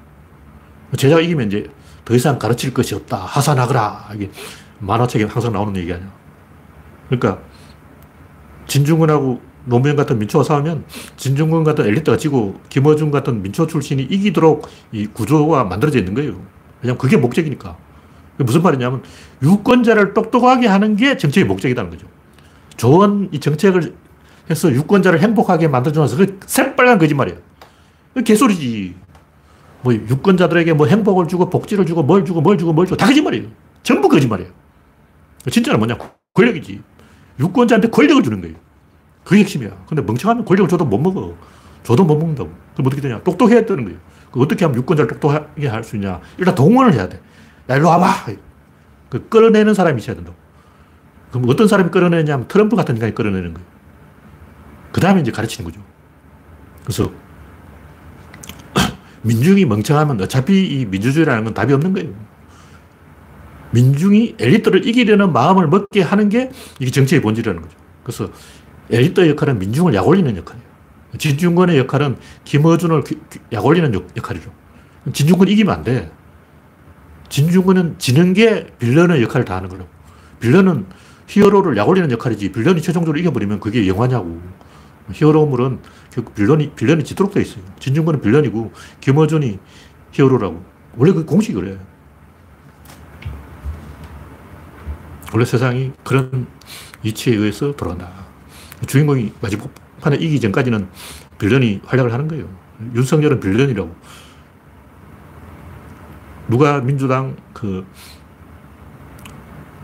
제자가 0.97 1.21
이기면 1.21 1.47
이제 1.47 1.71
더 2.05 2.15
이상 2.15 2.39
가르칠 2.39 2.75
것이 2.75 2.95
없다. 2.95 3.17
하산하거라. 3.17 4.11
이게 4.17 4.31
만화책에 4.81 5.25
항상 5.25 5.53
나오는 5.53 5.77
얘기 5.77 5.93
아니야. 5.93 6.11
그러니까 7.09 7.41
진중권하고 8.67 9.41
노무현 9.65 9.97
같은 9.97 10.19
민초가 10.19 10.45
싸우면 10.45 10.85
진중권 11.17 11.65
같은 11.65 11.87
엘리트가 11.87 12.17
지고 12.17 12.61
김어준 12.69 13.11
같은 13.11 13.43
민초 13.43 13.67
출신이 13.67 14.03
이기도록 14.03 14.69
이 14.93 15.07
구조가 15.07 15.65
만들어져 15.65 15.99
있는 15.99 16.15
거예요. 16.15 16.41
왜냐면 16.83 16.99
그게 16.99 17.17
목적이니까. 17.17 17.77
무슨 18.39 18.63
말이냐면 18.63 19.03
유권자를 19.43 20.15
똑똑하게 20.15 20.67
하는 20.67 20.97
게 20.97 21.17
정책의 21.17 21.47
목적이라는 21.47 21.91
거죠. 21.91 22.07
좋은 22.77 23.29
이 23.33 23.39
정책을 23.39 23.95
해서 24.49 24.73
유권자를 24.73 25.21
행복하게 25.21 25.69
만들어줘서 25.69 26.17
그 26.17 26.39
새빨간 26.47 26.99
거짓말이야. 26.99 27.37
개소리지. 28.25 28.95
뭐 29.83 29.95
유권자들에게 29.95 30.73
뭐 30.75 30.87
행복을 30.87 31.29
주고 31.29 31.49
복지를 31.49 31.87
주고 31.87 32.03
뭘 32.03 32.25
주고 32.25 32.41
뭘 32.41 32.59
주고 32.59 32.73
뭘 32.73 32.87
주고 32.87 32.97
다 32.97 33.07
거짓말이에요. 33.07 33.49
전부 33.83 34.09
거짓말이에요. 34.09 34.51
진짜는 35.51 35.79
뭐냐? 35.79 35.97
권력이지. 36.35 36.81
유권자한테 37.39 37.89
권력을 37.89 38.23
주는 38.23 38.41
거예요. 38.41 38.57
그게 39.31 39.43
핵심이야. 39.43 39.71
근데 39.87 40.03
멍청하면 40.03 40.45
권력을 40.45 40.69
줘도 40.69 40.85
못 40.85 40.99
먹어. 40.99 41.37
줘도 41.85 42.03
못 42.05 42.17
먹는다고. 42.19 42.51
그럼 42.75 42.87
어떻게 42.89 43.01
되냐? 43.01 43.23
똑똑해야 43.23 43.65
되는 43.65 43.85
거예요. 43.85 43.99
어떻게 44.33 44.65
하면 44.65 44.77
유권자를 44.79 45.09
똑똑하게 45.21 45.69
할 45.69 45.85
수 45.85 45.95
있냐? 45.95 46.21
일단 46.37 46.53
동원을 46.57 46.95
해야 46.95 47.09
돼. 47.09 47.21
야, 47.69 47.77
일로 47.77 47.87
와봐. 47.91 48.27
그 49.09 49.29
끌어내는 49.29 49.75
사람이 49.75 50.01
있어야 50.03 50.17
된다고. 50.17 50.37
그럼 51.31 51.49
어떤 51.49 51.69
사람이 51.69 51.91
끌어내냐면 51.93 52.49
트럼프 52.49 52.75
같은 52.75 52.97
인간이 52.97 53.15
끌어내는 53.15 53.55
거예요. 53.55 53.69
그 54.91 55.01
다음에 55.01 55.21
이제 55.21 55.31
가르치는 55.31 55.71
거죠. 55.71 55.81
그래서 56.83 57.13
민중이 59.23 59.65
멍청하면 59.65 60.21
어차피 60.23 60.67
이 60.67 60.87
민주주의라는 60.87 61.45
건 61.45 61.55
답이 61.55 61.73
없는 61.73 61.93
거예요. 61.93 62.11
민중이 63.71 64.35
엘리트를 64.41 64.85
이기려는 64.89 65.33
마음을 65.33 65.69
먹게 65.69 66.03
하는 66.03 66.29
게 66.29 66.51
이게 66.81 66.91
정치의 66.91 67.23
본질이라는 67.23 67.63
거죠. 67.63 67.79
그래서 68.03 68.29
엘리트 68.91 69.29
역할은 69.31 69.59
민중을 69.59 69.95
약올리는 69.95 70.37
역할이에요. 70.37 70.71
진중권의 71.19 71.79
역할은 71.79 72.17
김어준을 72.45 73.03
약올리는 73.53 73.95
역할이죠. 74.17 74.51
진중권 75.13 75.49
이기면 75.49 75.75
안 75.75 75.85
돼. 75.85 76.11
진중권은 77.29 77.97
지는 77.99 78.33
게 78.33 78.67
빌런의 78.79 79.23
역할을 79.23 79.45
다 79.45 79.57
하는 79.57 79.69
거라고. 79.69 79.89
빌런은 80.41 80.87
히어로를 81.27 81.77
약올리는 81.77 82.11
역할이지 82.11 82.53
빌런이 82.53 82.83
최종적으로 82.83 83.19
이겨버리면 83.19 83.61
그게 83.61 83.87
영화냐고. 83.87 84.41
히어로물은 85.13 85.81
빌런이, 86.35 86.73
빌런이 86.75 87.05
지도록 87.05 87.33
되어 87.33 87.43
있어요. 87.43 87.65
진중권은 87.79 88.21
빌런이고 88.21 88.73
김어준이 89.01 89.59
히어로라고. 90.13 90.65
원래 90.97 91.13
그 91.13 91.25
공식이 91.25 91.55
그래요. 91.55 91.79
원래 95.33 95.45
세상이 95.45 95.93
그런 96.05 96.49
이치에 97.03 97.37
의해서 97.37 97.73
돌아간다. 97.77 98.20
주인공이 98.87 99.33
마지막 99.41 99.69
판에 100.01 100.17
이기 100.17 100.41
전까지는 100.41 100.89
빌런이 101.39 101.83
활약을 101.85 102.13
하는 102.13 102.29
거예요. 102.29 102.49
윤석열은 102.95 103.41
빌런이라고. 103.41 103.95
누가 106.49 106.81
민주당 106.81 107.37
그 107.53 107.87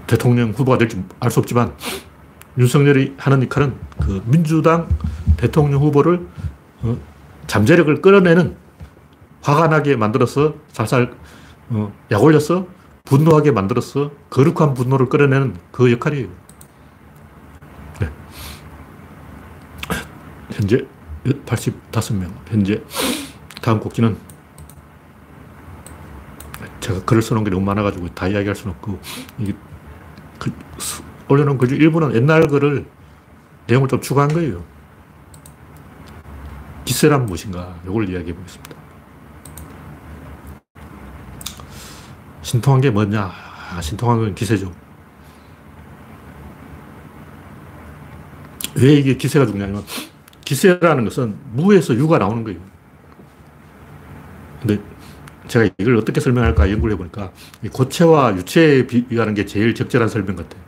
대통령 0.07 0.51
후보가 0.51 0.79
될지 0.79 1.03
알 1.21 1.31
수 1.31 1.41
없지만 1.41 1.75
윤석열이 2.59 3.15
하는 3.19 3.43
역할은 3.43 3.75
그 4.01 4.23
민주당 4.27 4.89
대통령 5.37 5.83
후보를 5.83 6.27
어, 6.83 6.97
잠재력을 7.47 8.01
끌어내는 8.01 8.57
화가 9.43 9.69
나게 9.69 9.95
만들어서 9.97 10.55
살살 10.73 11.13
어, 11.71 11.93
약 12.11 12.23
올려서 12.23 12.67
분노하게 13.05 13.53
만들어서 13.53 14.11
거룩한 14.31 14.75
분노를 14.75 15.09
끌어내는 15.09 15.55
그 15.71 15.93
역할이에요. 15.93 16.29
현재 20.57 20.87
85명. 21.45 22.33
현재 22.49 22.83
다음 23.61 23.79
곡지는 23.79 24.16
제가 26.81 27.03
글을 27.05 27.21
써놓은 27.21 27.45
게 27.45 27.51
너무 27.51 27.64
많아가지고 27.66 28.09
다 28.14 28.27
이야기할 28.29 28.55
수는 28.55 28.75
없고, 28.75 28.99
이게 29.38 29.55
그, 30.38 30.53
올려놓은 31.29 31.59
글 31.59 31.69
중 31.69 31.79
일부는 31.79 32.14
옛날 32.14 32.47
글을 32.47 32.87
내용을 33.66 33.88
좀 33.88 34.01
추가한 34.01 34.29
거예요. 34.33 34.64
기세란 36.85 37.27
무엇인가? 37.27 37.77
이걸 37.85 38.09
이야기해 38.09 38.35
보겠습니다. 38.35 38.77
신통한 42.42 42.81
게 42.81 42.90
뭐냐? 42.90 43.33
아, 43.73 43.81
신통한 43.83 44.21
건 44.21 44.35
기세죠. 44.35 44.73
왜 48.77 48.92
이게 48.95 49.16
기세가 49.16 49.47
중요하냐면, 49.47 49.85
기세라는 50.47 51.05
것은 51.05 51.37
무에서 51.53 51.95
유가 51.97 52.19
나오는 52.19 52.45
거예요. 52.45 52.61
근데 54.61 54.81
제가 55.49 55.69
이걸 55.77 55.97
어떻게 55.97 56.21
설명할까 56.21 56.71
연구를 56.71 56.95
해보니까, 56.95 57.33
고체와 57.73 58.37
유체에 58.37 58.87
비교하는 58.87 59.35
게 59.35 59.45
제일 59.45 59.75
적절한 59.75 60.09
설명 60.09 60.37
같아요. 60.37 60.63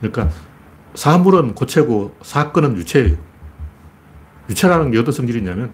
그러니까, 0.00 0.30
사물은 0.94 1.54
고체고, 1.54 2.16
사건은 2.22 2.76
유체예요. 2.78 3.16
유체라는 4.48 4.90
게 4.90 4.98
어떤 4.98 5.12
성질이 5.12 5.38
있냐면, 5.38 5.72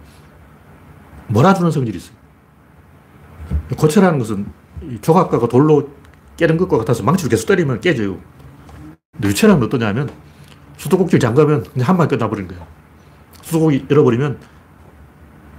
몰아주는 1.29 1.71
성질이 1.71 1.97
있어요. 1.97 2.17
고체라는 3.77 4.19
것은 4.19 4.47
조각가가 5.03 5.47
돌로 5.47 5.91
깨는 6.37 6.57
것과 6.57 6.79
같아서 6.79 7.05
망치로 7.05 7.31
계속 7.31 7.47
때리면 7.47 7.81
깨져요. 7.81 8.19
유체는 9.23 9.63
어떠냐면 9.63 10.11
수도꼭지를 10.79 11.21
잠가면 11.21 11.63
그냥 11.63 11.89
한 11.89 11.97
방에 11.97 12.09
끝나버리는 12.09 12.49
거예요. 12.49 12.67
수도꼭지 13.47 13.87
열어버리면 13.91 14.39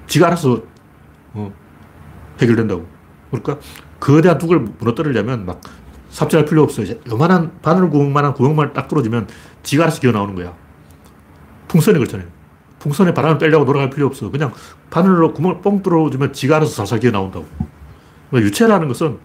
지가 0.08 0.28
알아서 0.28 0.62
어, 1.34 1.54
해결된다고. 2.42 2.86
그러니까 3.32 3.60
거대한 4.00 4.38
둑을 4.38 4.60
무너뜨리려면 4.60 5.46
막 5.46 5.62
삽질할 6.10 6.46
필요 6.46 6.64
없어요. 6.64 6.96
요만한 7.10 7.52
바늘 7.62 7.90
구멍만한 7.90 8.34
구멍만 8.34 8.74
딱 8.74 8.88
뚫어주면 8.88 9.28
지가 9.64 9.86
알아서 9.86 10.02
기어 10.02 10.12
나오는 10.12 10.36
거야. 10.36 10.54
풍선이 11.68 11.98
그렇잖아요. 11.98 12.28
풍선에 12.80 13.14
바람을 13.14 13.38
빼려고 13.38 13.66
노력할 13.66 13.90
필요 13.90 14.08
없어. 14.08 14.30
그냥 14.30 14.54
바늘로 14.90 15.34
구멍을 15.34 15.62
뻥 15.62 15.82
뚫어주면 15.82 16.34
지가 16.34 16.58
알아서 16.58 16.74
살살 16.74 17.00
기어 17.00 17.12
나온다고. 17.12 17.46
그러니까 18.30 18.48
유체라는 18.48 18.88
것은 18.90 19.20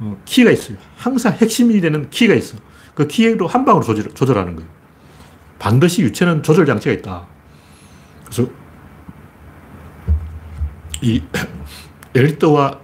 어, 0.00 0.20
키가 0.24 0.50
있어요. 0.50 0.76
항상 0.96 1.32
핵심이 1.34 1.80
되는 1.80 2.10
키가 2.10 2.34
있어. 2.34 2.58
그 2.94 3.06
키로 3.06 3.46
한 3.46 3.64
방으로 3.64 3.84
조절, 3.84 4.12
조절하는 4.12 4.56
거예요. 4.56 4.68
반드시 5.58 6.02
유체는 6.02 6.42
조절 6.42 6.66
장치가 6.66 6.92
있다. 6.92 7.31
그래서 8.32 8.50
이 11.02 11.22
엘리트와 12.16 12.80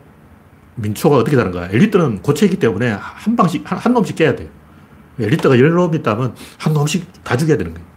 민초가 0.76 1.16
어떻게 1.16 1.36
다른가? 1.36 1.68
엘리트는 1.70 2.22
고체이기 2.22 2.58
때문에 2.58 2.90
한 2.90 3.34
방씩, 3.34 3.70
한, 3.70 3.78
한 3.78 3.94
놈씩 3.94 4.14
깨야 4.14 4.36
돼요. 4.36 4.50
엘리트가 5.18 5.58
열 5.58 5.70
놈이 5.70 5.96
있다면 5.98 6.36
한 6.58 6.74
놈씩 6.74 7.24
다 7.24 7.36
죽여야 7.36 7.56
되는 7.56 7.72
거예요. 7.72 7.88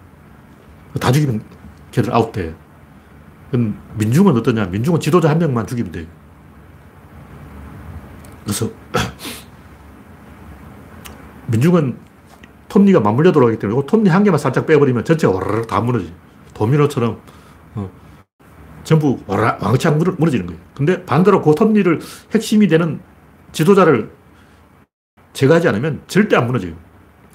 다 1.00 1.12
죽이면 1.12 1.44
걔들 1.92 2.14
아웃돼. 2.14 2.56
민중은 3.96 4.36
어떠냐? 4.38 4.68
민중은 4.68 5.02
지도자 5.02 5.30
한 5.30 5.38
명만 5.38 5.68
죽이면 5.68 5.92
돼요. 5.92 6.06
그래서 8.44 8.72
민중은 11.48 11.98
톱니가 12.70 13.02
맞물려 13.02 13.34
돌아가기 13.34 13.60
때문에 13.60 13.86
톱니 13.86 14.10
한 14.10 14.24
개만 14.24 14.40
살짝 14.40 14.66
빼버리면 14.66 15.04
전체가 15.04 15.34
와르르 15.34 15.68
다 15.68 15.82
무너지. 15.82 16.14
도미노처럼 16.54 17.20
어, 17.76 17.90
전부 18.84 19.20
왕창 19.28 19.98
무너지는 19.98 20.46
거예요. 20.46 20.62
근데 20.76 21.06
반대로 21.06 21.42
그 21.42 21.54
톱니를 21.56 22.00
핵심이 22.34 22.68
되는 22.68 23.00
지도자를 23.52 24.12
제거하지 25.34 25.68
않으면 25.70 26.02
절대 26.08 26.36
안 26.36 26.48
무너져요. 26.48 26.74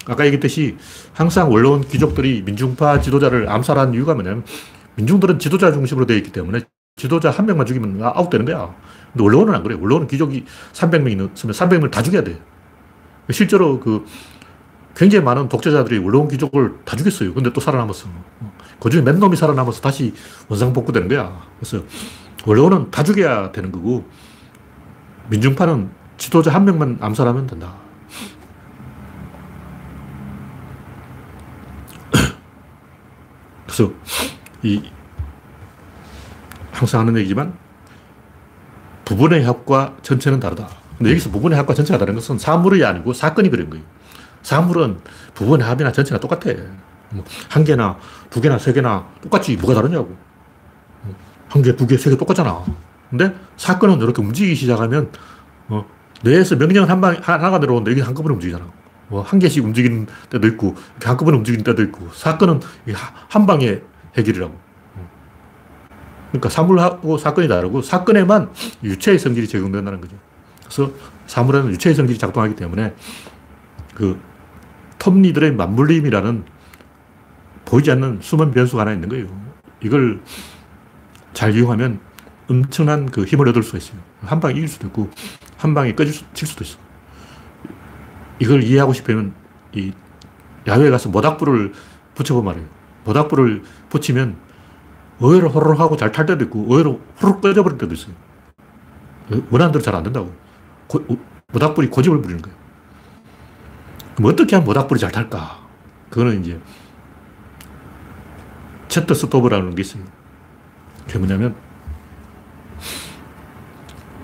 아까 0.07 0.25
얘기했듯이 0.25 0.77
항상 1.13 1.51
원로원 1.51 1.81
귀족들이 1.81 2.41
민중파 2.43 3.01
지도자를 3.01 3.49
암살한 3.49 3.93
이유가 3.93 4.13
뭐냐면 4.13 4.43
민중들은 4.95 5.39
지도자 5.39 5.71
중심으로 5.71 6.05
되어 6.05 6.17
있기 6.17 6.31
때문에 6.31 6.61
지도자 6.95 7.29
한 7.29 7.45
명만 7.45 7.65
죽이면 7.65 8.01
아웃되는 8.01 8.45
거야. 8.45 8.75
근데 9.13 9.23
원로원은 9.23 9.53
안 9.53 9.63
그래요. 9.63 9.79
원로원은 9.79 10.07
귀족이 10.07 10.45
300명 10.73 11.35
있으면 11.35 11.53
300명을 11.53 11.91
다 11.91 12.01
죽여야 12.01 12.23
돼요. 12.23 12.37
실제로 13.29 13.79
그 13.79 14.05
굉장히 14.95 15.23
많은 15.23 15.49
독재자들이 15.49 15.99
원로원 15.99 16.27
귀족을 16.27 16.77
다 16.85 16.95
죽였어요. 16.95 17.33
근데 17.33 17.53
또 17.53 17.61
살아남았어. 17.61 18.07
그 18.79 18.89
중에 18.89 19.01
몇 19.01 19.17
놈이 19.17 19.35
살아남아서 19.35 19.81
다시 19.81 20.13
원상복구되는 20.49 21.07
거야. 21.07 21.41
그래서 21.59 21.83
원로원은 22.45 22.91
다 22.91 23.03
죽여야 23.03 23.51
되는 23.51 23.71
거고, 23.71 24.07
민중파는 25.29 25.89
지도자 26.17 26.53
한 26.53 26.65
명만 26.65 26.97
암살하면 27.01 27.47
된다. 27.47 27.75
그래서 33.65 33.91
이 34.63 34.81
항상 36.71 37.01
하는 37.01 37.17
얘기지만 37.17 37.53
부분의 39.05 39.43
합과 39.45 39.95
전체는 40.01 40.39
다르다. 40.39 40.67
근데 40.97 41.11
여기서 41.11 41.31
부분의 41.31 41.57
합과 41.57 41.73
전체가 41.73 41.97
다른 41.97 42.15
것은 42.15 42.37
사물이 42.37 42.83
아니고 42.83 43.13
사건이 43.13 43.49
그런 43.49 43.69
거예요. 43.69 43.83
사물은 44.41 44.99
부분의 45.33 45.65
합이나 45.67 45.91
전체나 45.91 46.19
똑같아. 46.19 46.53
뭐한 47.11 47.63
개나 47.65 47.97
두 48.29 48.41
개나 48.41 48.57
세 48.57 48.73
개나 48.73 49.07
똑같지 49.21 49.55
뭐가 49.57 49.73
다르냐고. 49.75 50.15
한 51.49 51.61
개, 51.61 51.75
두 51.75 51.87
개, 51.87 51.97
세 51.97 52.09
개 52.09 52.17
똑같잖아. 52.17 52.63
근데 53.09 53.33
사건은 53.55 53.99
이렇게 54.01 54.21
움직이기 54.21 54.55
시작하면 54.55 55.11
어, 55.69 55.85
뇌에서 56.23 56.55
명령은 56.57 56.89
한 56.89 56.99
방, 56.99 57.15
하나가 57.21 57.59
들어오는데 57.59 57.91
여기 57.91 58.01
한꺼번에 58.01 58.33
움직이잖아. 58.35 58.65
뭐 59.09 59.21
한 59.23 59.39
개씩 59.39 59.63
움직이는 59.63 60.07
때도 60.29 60.47
있고 60.49 60.75
한꺼번에 61.01 61.37
움직이는 61.37 61.63
때도 61.63 61.81
있고 61.83 62.09
사건은 62.13 62.59
한 63.29 63.45
방에 63.45 63.79
해결이라고. 64.17 64.67
그러니까 66.31 66.49
사물하고 66.49 67.17
사건이 67.17 67.47
다르고 67.47 67.81
사건에만 67.81 68.49
유체의 68.83 69.17
성질이 69.17 69.47
적용된다는 69.47 70.01
거죠. 70.01 70.17
그래서 70.65 70.91
사물에는 71.27 71.71
유체의 71.71 71.95
성질이 71.95 72.19
작동하기 72.19 72.55
때문에 72.57 72.93
그 73.95 74.19
톱니들의 74.99 75.53
맞물림이라는 75.53 76.43
보이지 77.67 77.91
않는 77.91 78.19
숨은 78.21 78.51
변수가 78.51 78.81
하나 78.81 78.93
있는 78.93 79.09
거예요. 79.09 79.27
이걸 79.83 80.21
잘 81.33 81.53
이용하면 81.53 81.99
엄청난 82.49 83.05
그 83.07 83.25
힘을 83.25 83.47
얻을 83.49 83.61
수가 83.61 83.77
있어요. 83.77 83.99
한 84.21 84.39
방에 84.39 84.55
이길 84.55 84.67
수도 84.69 84.87
있고, 84.87 85.09
한 85.57 85.73
방에 85.73 85.93
꺼질 85.93 86.13
수, 86.13 86.23
칠 86.33 86.47
수도 86.47 86.63
있어. 86.63 86.79
이걸 88.39 88.63
이해하고 88.63 88.93
싶으면 88.93 89.33
이 89.73 89.91
야외에 90.65 90.89
가서 90.89 91.09
모닥불을 91.09 91.73
붙여보면 92.15 92.45
말이에요. 92.45 92.69
모닥불을 93.03 93.63
붙이면 93.89 94.37
의외로 95.19 95.49
호로록 95.49 95.79
하고 95.79 95.97
잘 95.97 96.11
탈 96.13 96.25
때도 96.25 96.45
있고, 96.45 96.65
의외로 96.69 97.01
호로록 97.21 97.41
꺼져버릴 97.41 97.77
때도 97.77 97.93
있어요. 97.93 98.13
원하는 99.51 99.73
대로 99.73 99.83
잘 99.83 99.93
안 99.93 100.03
된다고. 100.03 100.33
고, 100.87 101.05
모닥불이 101.51 101.89
고집을 101.89 102.21
부리는 102.21 102.41
거예요. 102.41 102.57
그럼 104.15 104.31
어떻게 104.31 104.55
하면 104.55 104.65
모닥불이 104.65 105.01
잘 105.01 105.11
탈까? 105.11 105.59
그거는 106.09 106.41
이제, 106.41 106.59
채터 108.87 109.13
스토브라는 109.13 109.75
게 109.75 109.81
있어요. 109.81 110.03
그게 111.05 111.19
뭐냐면, 111.19 111.55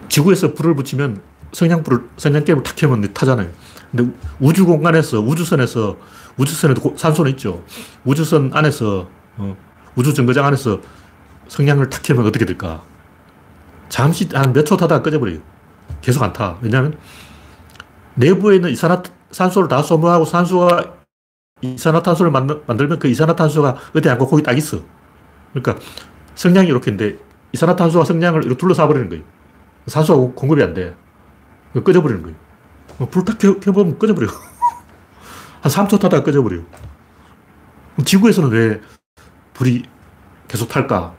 지구에서 0.10 0.54
불을 0.54 0.76
붙이면 0.76 1.22
성냥불을, 1.54 2.10
성냥개를 2.18 2.64
탁 2.64 2.76
켜면 2.76 3.14
타잖아요. 3.14 3.50
근데 3.92 4.12
우주 4.40 4.66
공간에서, 4.66 5.20
우주선에서, 5.20 5.98
우주선에도 6.38 6.96
산소는 6.98 7.32
있죠. 7.32 7.64
우주선 8.06 8.52
안에서, 8.54 9.08
어, 9.38 9.56
우주 9.96 10.14
정거장 10.14 10.46
안에서 10.46 10.80
성냥을 11.48 11.90
탁 11.90 12.02
켜면 12.04 12.26
어떻게 12.26 12.46
될까? 12.46 12.84
잠시 13.90 14.28
한 14.34 14.54
몇 14.54 14.66
초 14.66 14.76
타다가 14.78 15.04
꺼져버려요. 15.04 15.40
계속 16.02 16.24
안 16.24 16.34
타. 16.34 16.58
왜냐하면 16.62 16.98
내부에 18.16 18.56
있는 18.56 18.72
이산화탄소를 18.72 19.68
다 19.70 19.84
소모하고 19.84 20.26
산소가 20.26 20.94
이산화탄소를 21.64 22.32
만들면 22.32 23.00
그 23.00 23.08
이산화탄소가 23.08 23.78
어디 23.96 24.10
않고 24.10 24.28
거기 24.28 24.44
딱 24.44 24.58
있어. 24.58 24.80
그러니까 25.54 25.84
성냥이 26.36 26.68
이렇게 26.68 26.92
있는데 26.92 27.18
이산화탄소가 27.54 28.06
성냥을 28.06 28.44
이렇게 28.44 28.58
둘러싸 28.58 28.88
버리는 28.88 29.08
거예요. 29.10 29.24
산소가 29.88 30.34
공급이 30.36 30.62
안 30.62 30.74
돼. 30.74 30.96
꺼져버리는 31.74 32.22
거예요. 32.22 32.38
뭐 32.98 33.08
불딱 33.10 33.38
켜보면 33.40 33.98
꺼져버려. 33.98 34.28
한 35.62 35.72
3초 35.72 36.00
타다가 36.00 36.24
꺼져버려. 36.24 36.62
지구에서는 38.06 38.50
왜 38.50 38.82
불이 39.54 39.84
계속 40.48 40.68
탈까? 40.68 41.14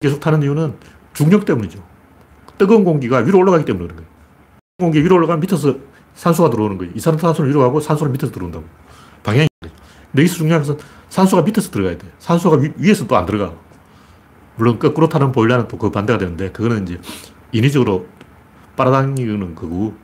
계속 0.00 0.18
타는 0.20 0.42
이유는 0.42 0.76
중력 1.12 1.44
때문이죠. 1.44 1.82
뜨거운 2.58 2.84
공기가 2.84 3.18
위로 3.18 3.38
올라가기 3.38 3.64
때문에 3.64 3.84
그런 3.86 3.96
거예요. 3.96 4.10
공기 4.78 5.04
위로 5.04 5.16
올라가면 5.16 5.40
밑에서 5.40 5.76
산소가 6.14 6.50
들어오는 6.50 6.78
거예요. 6.78 6.92
이산화탄소는 6.94 7.50
위로 7.50 7.60
가고 7.60 7.80
산소는 7.80 8.12
밑에서 8.12 8.32
들어온다고. 8.32 8.64
방향이. 9.22 9.48
근데 9.60 9.72
여기서 10.22 10.36
중요한 10.36 10.60
것은 10.62 10.78
산소가 11.08 11.42
밑에서 11.42 11.70
들어가야 11.70 11.98
돼. 11.98 12.10
산소가 12.18 12.56
위, 12.58 12.72
위에서 12.76 13.06
또 13.06 13.16
안 13.16 13.26
들어가. 13.26 13.52
물론 14.56 14.78
거꾸로 14.78 15.08
타는 15.08 15.32
보일러는 15.32 15.68
또 15.68 15.78
그 15.78 15.90
반대가 15.90 16.18
되는데 16.18 16.50
그거는 16.50 16.82
이제 16.84 17.00
인위적으로 17.52 18.06
빨아당기는 18.76 19.54
거고 19.54 19.94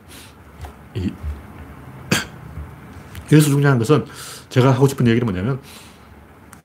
이, 0.95 1.11
여기서 3.31 3.49
중요한 3.49 3.77
것은 3.77 4.05
제가 4.49 4.71
하고 4.71 4.87
싶은 4.87 5.07
얘기는 5.07 5.25
뭐냐면 5.25 5.59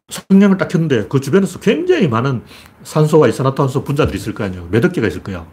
성냥을 0.08 0.58
딱 0.58 0.68
켰는데 0.68 1.08
그 1.08 1.20
주변에서 1.20 1.58
굉장히 1.60 2.06
많은 2.08 2.42
산소와 2.84 3.28
이산화탄소 3.28 3.84
분자들이 3.84 4.18
있을 4.18 4.34
거 4.34 4.44
아니에요. 4.44 4.68
몇억 4.70 4.92
개가 4.92 5.06
있을 5.08 5.22
거야. 5.22 5.46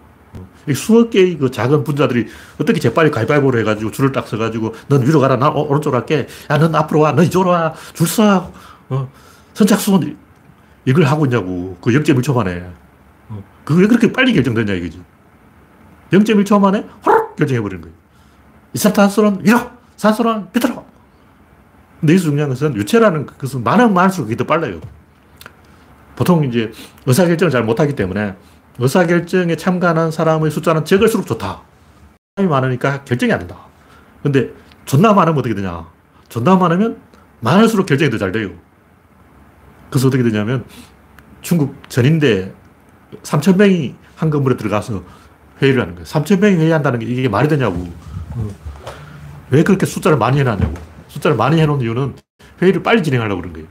수억 0.74 1.10
개의 1.10 1.38
그 1.38 1.52
작은 1.52 1.84
분자들이 1.84 2.28
어떻게 2.60 2.80
재빨리 2.80 3.12
가위바위보를 3.12 3.62
해가지고 3.62 3.92
줄을 3.92 4.12
딱 4.12 4.28
서가지고 4.28 4.74
넌 4.88 5.06
위로 5.06 5.20
가라. 5.20 5.38
나 5.38 5.50
오른쪽으로 5.50 6.00
갈게. 6.00 6.28
야, 6.50 6.58
넌 6.58 6.74
앞으로 6.76 7.02
와. 7.02 7.12
너 7.14 7.24
이쪽으로 7.24 7.52
와. 7.52 7.74
줄 7.94 8.08
서. 8.08 8.52
어. 8.90 9.12
선착순 9.54 10.18
이걸 10.86 11.04
하고 11.04 11.26
있냐고. 11.26 11.78
그 11.82 11.92
0.1초 11.92 12.34
만에. 12.34 12.64
어. 13.30 13.44
그게 13.64 13.88
그렇게 13.88 14.12
빨리 14.12 14.34
결정되냐 14.34 14.74
이거지. 14.74 15.02
0.1초 16.12 16.60
만에 16.60 16.86
호락 17.06 17.36
결정해버리는 17.36 17.82
거예요. 17.82 17.96
이산탄소는 18.74 19.46
위로, 19.46 19.72
산소는 19.98 20.48
밑으로. 20.54 20.86
근데 22.00 22.14
여기서 22.14 22.30
중요한 22.30 22.50
것은 22.50 22.76
유체라는 22.76 23.26
것은 23.26 23.64
많으면 23.64 23.94
많을수록 23.94 24.28
그게 24.28 24.38
더 24.38 24.46
빨라요. 24.46 24.80
보통 26.16 26.44
이제 26.46 26.72
의사결정을 27.06 27.52
잘 27.52 27.64
못하기 27.64 27.96
때문에 27.96 28.36
의사결정에 28.80 29.56
참가하는 29.56 30.12
사람의 30.12 30.52
숫자는 30.52 30.86
적을수록 30.86 31.28
좋다. 31.28 31.62
사람이 32.36 32.50
많으니까 32.50 33.04
결정이 33.04 33.32
안 33.34 33.40
된다. 33.40 33.58
근데 34.24 34.50
존나 34.86 35.14
많으면 35.14 35.38
어떻게 35.40 35.54
되냐. 35.54 35.86
존나 36.30 36.56
많으면 36.56 36.98
많을수록 37.42 37.86
결정이 37.86 38.10
더 38.10 38.18
잘 38.18 38.32
돼요. 38.32 38.52
그래서 39.90 40.08
어떻게 40.08 40.24
되냐면 40.24 40.66
중국 41.42 41.76
전인대 41.90 42.54
3천 43.24 43.58
명이 43.58 43.96
한 44.16 44.30
건물에 44.30 44.56
들어가서 44.56 45.04
회의를 45.62 45.82
하는 45.82 45.96
거예요. 45.96 46.06
3천 46.06 46.40
명이 46.40 46.56
회의한다는 46.58 47.00
게 47.00 47.06
이게 47.06 47.28
말이 47.28 47.48
되냐고. 47.48 47.76
어. 48.32 48.48
왜 49.50 49.64
그렇게 49.64 49.86
숫자를 49.86 50.18
많이 50.18 50.40
해놨냐고. 50.40 50.74
숫자를 51.08 51.36
많이 51.36 51.60
해놓은 51.60 51.82
이유는 51.82 52.16
회의를 52.62 52.84
빨리 52.84 53.02
진행하려고 53.02 53.42
그런 53.42 53.54
거예요. 53.54 53.68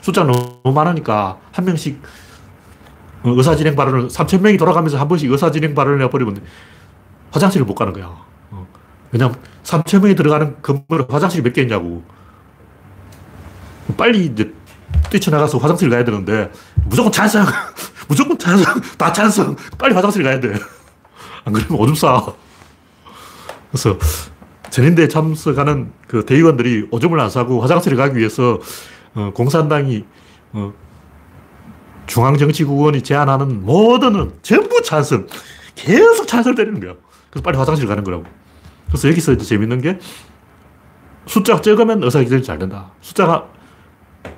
숫자가 0.00 0.30
너무 0.32 0.74
많으니까 0.74 1.38
한 1.52 1.64
명씩 1.64 2.02
어, 2.02 2.06
의사진행 3.24 3.74
발언을 3.76 4.08
3천 4.08 4.40
명이 4.40 4.56
돌아가면서 4.56 4.98
한 4.98 5.08
번씩 5.08 5.30
의사진행 5.30 5.74
발언을 5.74 6.02
해버리면 6.04 6.42
화장실을 7.32 7.66
못 7.66 7.74
가는 7.74 7.92
거야. 7.92 8.14
어. 8.50 8.66
왜냐면 9.10 9.36
3천 9.64 10.00
명이 10.02 10.14
들어가는 10.14 10.56
건물에 10.62 11.06
화장실이 11.08 11.42
몇 11.42 11.52
개 11.52 11.62
있냐고. 11.62 12.02
빨리 13.96 14.26
이제 14.26 14.52
뛰쳐나가서 15.10 15.58
화장실 15.58 15.90
가야 15.90 16.04
되는데 16.04 16.50
무조건 16.84 17.10
찬성! 17.12 17.44
무조건 18.08 18.38
찬성! 18.38 18.80
다 18.96 19.12
찬성! 19.12 19.56
빨리 19.78 19.94
화장실 19.94 20.22
가야 20.22 20.38
돼. 20.40 20.52
안 21.44 21.52
그러면 21.52 21.78
오줌 21.80 21.94
싸. 21.94 22.24
그래서 23.70 23.98
전인대에 24.70 25.08
참석하는 25.08 25.92
그 26.06 26.24
대의원들이 26.24 26.88
오줌을 26.90 27.18
안 27.20 27.30
싸고 27.30 27.60
화장실에 27.62 27.96
가기 27.96 28.16
위해서 28.18 28.58
어, 29.14 29.30
공산당이 29.34 30.04
어, 30.52 30.72
중앙정치국원이 32.08 33.02
제안하는 33.02 33.64
모든 33.64 34.32
전부 34.42 34.82
찬성. 34.82 35.26
계속 35.76 36.26
찬성을 36.26 36.56
때리는 36.56 36.80
거야. 36.80 36.94
그래서 37.30 37.42
빨리 37.44 37.56
화장실 37.56 37.86
가는 37.86 38.02
거라고. 38.02 38.24
그래서 38.88 39.08
여기서 39.08 39.32
이제 39.34 39.44
재밌는 39.44 39.80
게 39.80 39.98
숫자가 41.26 41.60
적으면 41.60 42.02
의사결정이 42.02 42.42
잘 42.42 42.58
된다. 42.58 42.90
숫자가 43.00 43.46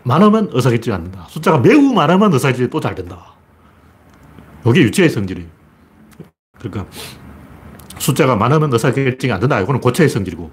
많으면 0.02 0.50
의사결정이 0.52 0.94
안 0.94 1.04
된다. 1.04 1.26
숫자가 1.30 1.58
매우 1.58 1.80
많으면 1.94 2.32
의사결정이 2.32 2.68
또 2.68 2.80
잘 2.80 2.94
된다. 2.94 3.34
이게 4.66 4.82
유체의 4.82 5.08
성질이에요. 5.08 5.48
그러니까 6.58 6.86
숫자가 7.98 8.36
많으면 8.36 8.72
의사결정이 8.72 9.32
안 9.32 9.40
된다. 9.40 9.60
이거는 9.60 9.80
고체의 9.80 10.08
성질이고 10.10 10.50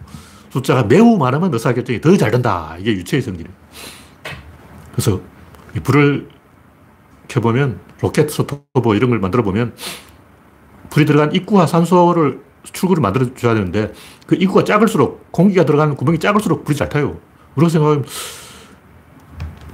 숫자가 0.51 0.83
매우 0.83 1.17
많으면 1.17 1.51
의사결정이 1.53 1.99
더 1.99 2.15
잘 2.15 2.31
된다. 2.31 2.75
이게 2.79 2.91
유체의 2.91 3.21
성질이에요. 3.23 3.55
그래서 4.91 5.19
이 5.75 5.79
불을 5.79 6.29
켜보면 7.27 7.79
로켓 8.01 8.29
스토브 8.29 8.95
이런 8.95 9.09
걸 9.09 9.19
만들어 9.19 9.43
보면 9.43 9.73
불이 10.89 11.05
들어간 11.05 11.33
입구와 11.33 11.67
산소를 11.67 12.41
출구를 12.63 13.01
만들어 13.01 13.33
줘야 13.35 13.53
되는데 13.53 13.93
그 14.25 14.35
입구가 14.35 14.63
작을수록 14.63 15.31
공기가 15.31 15.65
들어가는 15.65 15.95
구멍이 15.95 16.19
작을수록 16.19 16.65
불이 16.65 16.77
잘 16.77 16.89
타요. 16.89 17.17
우리가 17.55 17.69
생각하면 17.69 18.05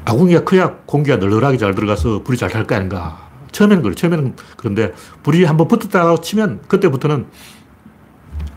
아궁이가 0.05 0.43
커야 0.43 0.77
공기가 0.85 1.17
널널하게 1.17 1.57
잘 1.57 1.73
들어가서 1.75 2.23
불이 2.23 2.37
잘 2.37 2.49
탈 2.49 2.67
거 2.67 2.75
아닌가. 2.75 3.29
처음에는 3.51 3.83
그래. 3.83 3.95
처음에는 3.95 4.35
그런데 4.57 4.93
불이 5.23 5.43
한번 5.45 5.67
붙었다고 5.67 6.21
치면 6.21 6.61
그때부터는 6.67 7.27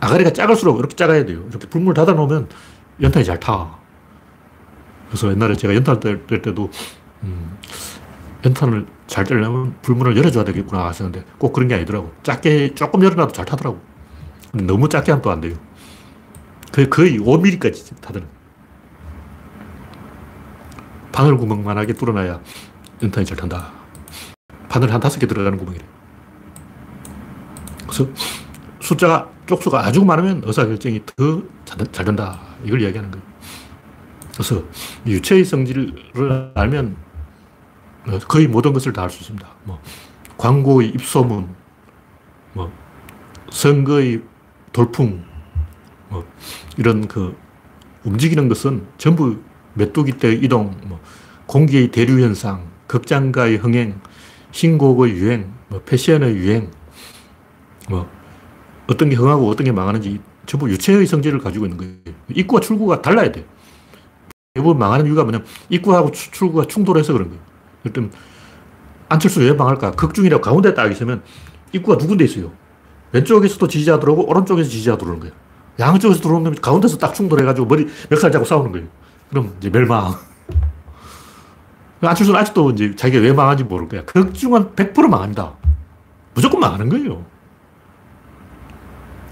아가리가 0.00 0.32
작을수록 0.32 0.78
이렇게 0.78 0.96
작아야 0.96 1.24
돼요. 1.24 1.44
이렇게 1.48 1.68
불문을 1.68 1.94
닫아 1.94 2.12
놓으면 2.12 2.48
연탄이 3.00 3.24
잘 3.24 3.38
타. 3.38 3.78
그래서 5.08 5.30
옛날에 5.30 5.54
제가 5.54 5.74
연탄 5.74 6.00
뗄 6.00 6.26
때도 6.26 6.70
음, 7.22 7.58
연탄을 8.44 8.86
잘 9.06 9.24
떼려면 9.24 9.74
불문을 9.82 10.16
열어줘야 10.16 10.44
되겠구나 10.44 10.86
하셨는데 10.86 11.24
꼭 11.38 11.52
그런 11.52 11.68
게 11.68 11.74
아니더라고. 11.74 12.12
작게 12.22 12.74
조금 12.74 13.02
열어놔도 13.02 13.32
잘 13.32 13.44
타더라고. 13.44 13.80
너무 14.52 14.88
작게 14.88 15.12
하면 15.12 15.22
또 15.22 15.30
안 15.30 15.40
돼요. 15.40 15.54
거의, 16.72 16.90
거의 16.90 17.18
5mm까지 17.18 18.00
타더라고. 18.00 18.30
바늘 21.12 21.36
구멍만하게 21.38 21.94
뚫어놔야 21.94 22.40
연탄이 23.02 23.24
잘 23.24 23.36
탄다. 23.36 23.72
바늘 24.68 24.92
한 24.92 25.00
다섯 25.00 25.18
개 25.18 25.26
들어가는 25.26 25.56
구멍이래. 25.58 25.84
그래서 27.86 28.06
숫자가 28.80 29.30
쪽수가 29.46 29.86
아주 29.86 30.04
많으면 30.04 30.42
의사결정이 30.44 31.02
더 31.06 31.42
잘 31.92 32.04
된다. 32.04 32.40
이걸 32.64 32.80
이야기하는 32.80 33.10
거예요. 33.10 33.26
그래서 34.32 34.62
유체의 35.06 35.44
성질을 35.44 36.52
알면 36.54 36.96
거의 38.28 38.46
모든 38.46 38.72
것을 38.72 38.92
다 38.92 39.02
할 39.02 39.10
수 39.10 39.20
있습니다. 39.20 39.48
뭐 39.64 39.80
광고의 40.38 40.90
입소문, 40.90 41.48
뭐 42.52 42.70
선거의 43.50 44.22
돌풍, 44.72 45.24
뭐 46.08 46.24
이런 46.76 47.08
그 47.08 47.36
움직이는 48.04 48.48
것은 48.48 48.86
전부 48.98 49.38
메뚜기 49.74 50.12
때의 50.12 50.38
이동, 50.42 50.74
뭐 50.84 51.00
공기의 51.46 51.90
대류 51.90 52.20
현상, 52.20 52.66
극장가의 52.86 53.56
흥행, 53.56 54.00
신곡의 54.52 55.12
유행, 55.14 55.52
뭐 55.68 55.80
패션의 55.82 56.34
유행, 56.36 56.70
뭐 57.88 58.08
어떤 58.86 59.08
게 59.08 59.16
흥하고 59.16 59.48
어떤 59.48 59.64
게 59.64 59.72
망하는지 59.72 60.20
전부 60.46 60.70
유체의 60.70 61.06
성질을 61.06 61.40
가지고 61.40 61.66
있는 61.66 61.78
거예요. 61.78 62.16
입구와 62.28 62.60
출구가 62.60 63.02
달라야 63.02 63.32
돼. 63.32 63.44
대부분 64.54 64.78
망하는 64.78 65.06
이유가 65.06 65.24
뭐냐면 65.24 65.46
입구하고 65.68 66.12
출구가 66.12 66.66
충돌해서 66.66 67.12
그런 67.12 67.28
거예요. 67.30 67.42
그럼 67.92 68.10
안철수 69.08 69.40
왜 69.40 69.52
망할까? 69.52 69.92
극중이라고 69.92 70.42
가운데 70.42 70.74
딱 70.74 70.90
있으면 70.90 71.22
입구가 71.72 71.98
두 71.98 72.06
군데 72.06 72.24
있어요. 72.24 72.52
왼쪽에서도 73.12 73.66
지지자 73.68 74.00
들어오고 74.00 74.28
오른쪽에서 74.28 74.68
지지자 74.68 74.96
들어오는 74.98 75.20
거예요. 75.20 75.34
양쪽에서 75.78 76.20
들어오면 76.20 76.56
가운데서 76.56 76.98
딱 76.98 77.14
충돌해가지고 77.14 77.66
머리 77.66 77.86
멱살 78.10 78.32
잡고 78.32 78.44
싸우는 78.44 78.72
거예요. 78.72 78.86
그럼 79.30 79.54
이제 79.58 79.70
멸망. 79.70 80.14
안철수는 82.00 82.38
아직도 82.40 82.70
이제 82.70 82.94
자기가 82.94 83.22
왜 83.22 83.32
망한지 83.32 83.64
모를 83.64 83.88
거야. 83.88 84.04
극중은 84.04 84.74
100% 84.74 85.08
망합니다. 85.08 85.52
무조건 86.34 86.60
망하는 86.60 86.88
거예요. 86.88 87.24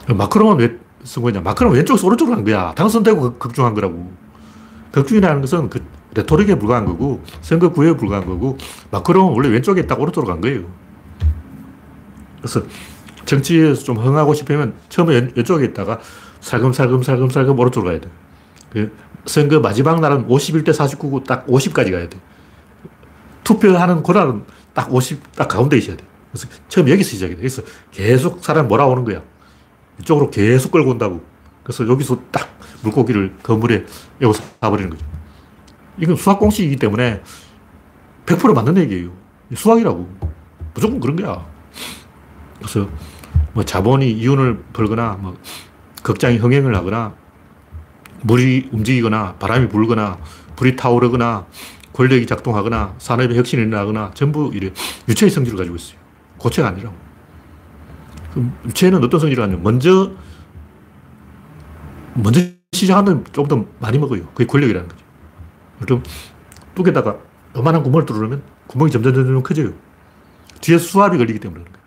마크롱은 0.09 0.59
왜 0.59 0.85
쓴 1.05 1.23
거냐? 1.23 1.41
마크롱은 1.43 1.77
왼쪽에서 1.77 2.07
오른쪽으로 2.07 2.37
간 2.37 2.45
거야. 2.45 2.73
당선되고 2.75 3.35
극중한 3.39 3.75
거라고. 3.75 4.11
극중이라는 4.93 5.41
것은 5.43 5.69
그 5.71 5.85
레토릭에 6.15 6.55
불과한 6.57 6.85
거고 6.85 7.23
선거 7.41 7.71
구애에 7.71 7.97
불과한 7.97 8.27
거고 8.27 8.57
마크롱은 8.91 9.35
원래 9.35 9.49
왼쪽에 9.49 9.83
있다가 9.83 10.01
오른쪽으로 10.01 10.33
간 10.33 10.41
거예요. 10.41 10.65
그래서 12.39 12.63
정치에서 13.25 13.83
좀 13.83 13.97
흥하고 13.97 14.35
싶으면 14.35 14.75
처음에 14.89 15.31
왼쪽에 15.35 15.65
있다가 15.67 16.01
살금살금 16.41 17.03
살금살금 17.03 17.59
오른쪽으로 17.59 17.91
가야 17.91 18.01
돼. 18.01 18.09
그 18.71 18.97
선거 19.27 19.61
마지막 19.61 20.01
날은 20.01 20.29
51대 20.29 20.69
49고 20.69 21.25
딱 21.25 21.47
50까지 21.47 21.91
가야 21.91 22.09
돼. 22.09 22.19
투표하는 23.43 24.03
그날은 24.03 24.45
딱 24.73 24.93
50, 24.93 25.37
딱 25.37 25.49
가운데 25.49 25.77
있어야 25.79 25.97
돼. 25.97 26.05
그래서 26.31 26.49
처음 26.69 26.89
여기서 26.89 27.11
시작이 27.11 27.35
돼. 27.35 27.39
그래서 27.39 27.63
계속 27.91 28.45
사람 28.45 28.69
몰아오는 28.69 29.05
거야. 29.05 29.23
이쪽으로 30.01 30.31
계속 30.31 30.73
끌고 30.73 30.91
온다고. 30.91 31.23
그래서 31.63 31.87
여기서 31.89 32.21
딱 32.31 32.59
물고기를 32.83 33.37
건물에 33.43 33.87
에워서 34.21 34.43
사버리는 34.61 34.91
거죠. 34.91 35.14
이건 35.99 36.17
수학 36.17 36.39
공식이기 36.39 36.77
때문에 36.77 37.23
100% 38.27 38.55
맞는 38.55 38.77
얘기예요. 38.79 39.11
수학이라고. 39.55 40.35
무조건 40.75 41.01
그런 41.01 41.17
거야. 41.17 41.47
그래서 42.59 42.89
뭐 43.53 43.65
자본이 43.65 44.11
이윤을 44.11 44.65
벌거나 44.73 45.19
뭐 45.21 45.37
극장이 46.03 46.39
흥행을 46.39 46.75
하거나 46.75 47.15
물이 48.23 48.71
움직이거나 48.73 49.35
바람이 49.35 49.69
불거나 49.69 50.19
불이 50.57 50.77
타오르거나 50.77 51.47
권력이 51.93 52.27
작동하거나 52.27 52.95
산업의 52.99 53.37
혁신이 53.37 53.63
일어나거나 53.63 54.11
전부 54.15 54.51
이래 54.53 54.73
유체의 55.09 55.31
성질을 55.31 55.59
가지고 55.59 55.77
있어요. 55.77 55.99
고체가 56.39 56.69
아니라고. 56.69 56.97
유체는 58.67 59.05
어떤 59.05 59.21
성질이 59.21 59.41
아니냐 59.41 59.61
먼저 59.63 60.11
먼저 62.15 62.41
시작하는 62.73 63.25
조금 63.33 63.49
더 63.49 63.67
많이 63.79 63.99
먹어요. 63.99 64.27
그게 64.35 64.47
권력이라는 64.47 64.89
거죠. 64.89 65.04
그럼 65.85 66.03
뚝에다가 66.75 67.17
요만한 67.57 67.83
구멍을 67.83 68.07
뚫으면 68.07 68.43
구멍이 68.67 68.91
점점 68.91 69.15
점점 69.15 69.43
커져요. 69.43 69.73
뒤에서 70.61 70.85
수압이 70.85 71.19
걸리기 71.19 71.39
때문에 71.41 71.63
그런 71.63 71.73
거예요. 71.73 71.85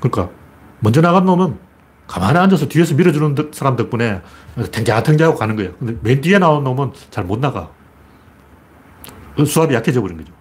그러니까 0.00 0.34
먼저 0.80 1.00
나간 1.00 1.24
놈은 1.24 1.58
가만히 2.06 2.38
앉아서 2.38 2.68
뒤에서 2.68 2.94
밀어주는 2.94 3.50
사람 3.52 3.76
덕분에 3.76 4.22
탱자탱자하고 4.70 5.36
가는 5.36 5.56
거예요. 5.56 5.74
근데 5.78 5.96
맨 6.02 6.20
뒤에 6.20 6.38
나온 6.38 6.64
놈은 6.64 6.92
잘 7.10 7.24
못 7.24 7.38
나가. 7.38 7.70
수압이 9.44 9.74
약해져 9.74 10.00
버린 10.00 10.16
거죠. 10.16 10.32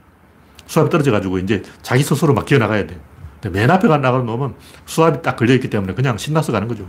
수압이 0.65 0.89
떨어져가지고 0.89 1.39
이제 1.39 1.61
자기 1.81 2.03
스스로 2.03 2.33
막 2.33 2.45
기어 2.45 2.57
나가야 2.57 2.87
돼. 2.87 2.99
근데 3.41 3.59
맨 3.59 3.69
앞에 3.69 3.87
가 3.87 3.97
나가는 3.97 4.25
놈은 4.25 4.55
수압이 4.85 5.21
딱 5.21 5.35
걸려있기 5.35 5.69
때문에 5.69 5.93
그냥 5.93 6.17
신나서 6.17 6.51
가는 6.51 6.67
거죠. 6.67 6.87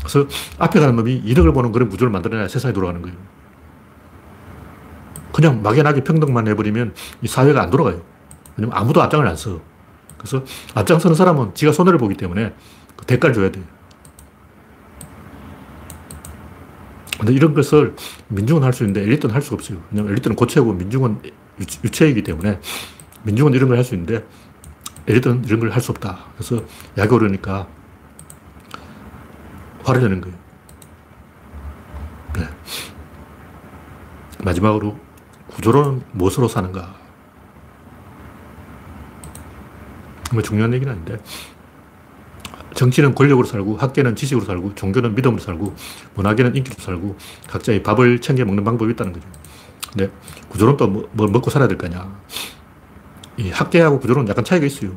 그래서 0.00 0.26
앞에 0.58 0.80
가는 0.80 0.96
놈이 0.96 1.22
이득을 1.24 1.52
보는 1.52 1.72
그런 1.72 1.88
구조를 1.88 2.10
만들어내야 2.10 2.48
세상이 2.48 2.74
돌아가는 2.74 3.00
거예요. 3.02 3.16
그냥 5.32 5.62
막연하게 5.62 6.04
평등만 6.04 6.48
해버리면 6.48 6.94
이 7.22 7.28
사회가 7.28 7.62
안 7.62 7.70
돌아가요. 7.70 8.02
왜냐면 8.56 8.76
아무도 8.76 9.02
앞장을 9.02 9.26
안 9.26 9.36
써. 9.36 9.60
그래서 10.16 10.42
앞장서는 10.74 11.14
사람은 11.14 11.54
지가 11.54 11.72
손해를 11.72 11.98
보기 11.98 12.16
때문에 12.16 12.54
그 12.96 13.04
대가를 13.06 13.34
줘야 13.34 13.50
돼요. 13.50 13.64
근데 17.18 17.32
이런 17.32 17.52
것을 17.54 17.94
민중은 18.28 18.62
할 18.62 18.72
수 18.72 18.84
있는데 18.84 19.02
엘리트는 19.02 19.34
할 19.34 19.42
수가 19.42 19.54
없어요. 19.54 19.78
왜냐면 19.90 20.12
엘리트는 20.12 20.36
고체고 20.36 20.72
민중은 20.72 21.20
유체 21.84 22.08
이기 22.08 22.22
때문에 22.22 22.60
민중은 23.24 23.54
이런 23.54 23.68
걸 23.68 23.76
할 23.78 23.84
수 23.84 23.94
있는데 23.94 24.24
엘리트는 25.06 25.44
이런 25.44 25.60
걸 25.60 25.70
할 25.70 25.80
수 25.80 25.90
없다. 25.92 26.26
그래서 26.36 26.62
약이 26.96 27.12
오르니까 27.12 27.66
화를 29.84 30.02
내는 30.02 30.20
거예요. 30.20 30.36
네. 32.34 32.48
마지막으로 34.44 34.96
구조론은 35.58 36.02
무엇으로 36.12 36.46
사는가? 36.46 36.94
정말 40.22 40.44
중요한 40.44 40.72
얘기는 40.72 40.92
아닌데 40.92 41.18
정치는 42.74 43.16
권력으로 43.16 43.44
살고 43.44 43.76
학계는 43.76 44.14
지식으로 44.14 44.46
살고 44.46 44.76
종교는 44.76 45.16
믿음으로 45.16 45.40
살고 45.40 45.74
문화계는 46.14 46.54
인기로 46.54 46.76
살고 46.78 47.16
각자의 47.48 47.82
밥을 47.82 48.20
챙겨 48.20 48.44
먹는 48.44 48.62
방법이 48.62 48.92
있다는 48.92 49.12
거죠. 49.12 49.26
근데 49.90 50.12
구조론 50.48 50.76
또 50.76 50.86
뭐, 50.86 51.08
뭘 51.12 51.28
먹고 51.28 51.50
살아야 51.50 51.66
될 51.66 51.76
거냐. 51.76 52.20
이 53.36 53.50
학계하고 53.50 53.98
구조론은 53.98 54.28
약간 54.28 54.44
차이가 54.44 54.64
있어요. 54.64 54.96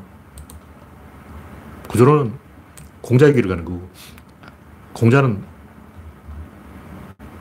구조론은 1.88 2.34
공자의 3.02 3.34
길을 3.34 3.50
가는 3.50 3.66
거고 3.66 3.90
공자는 4.94 5.44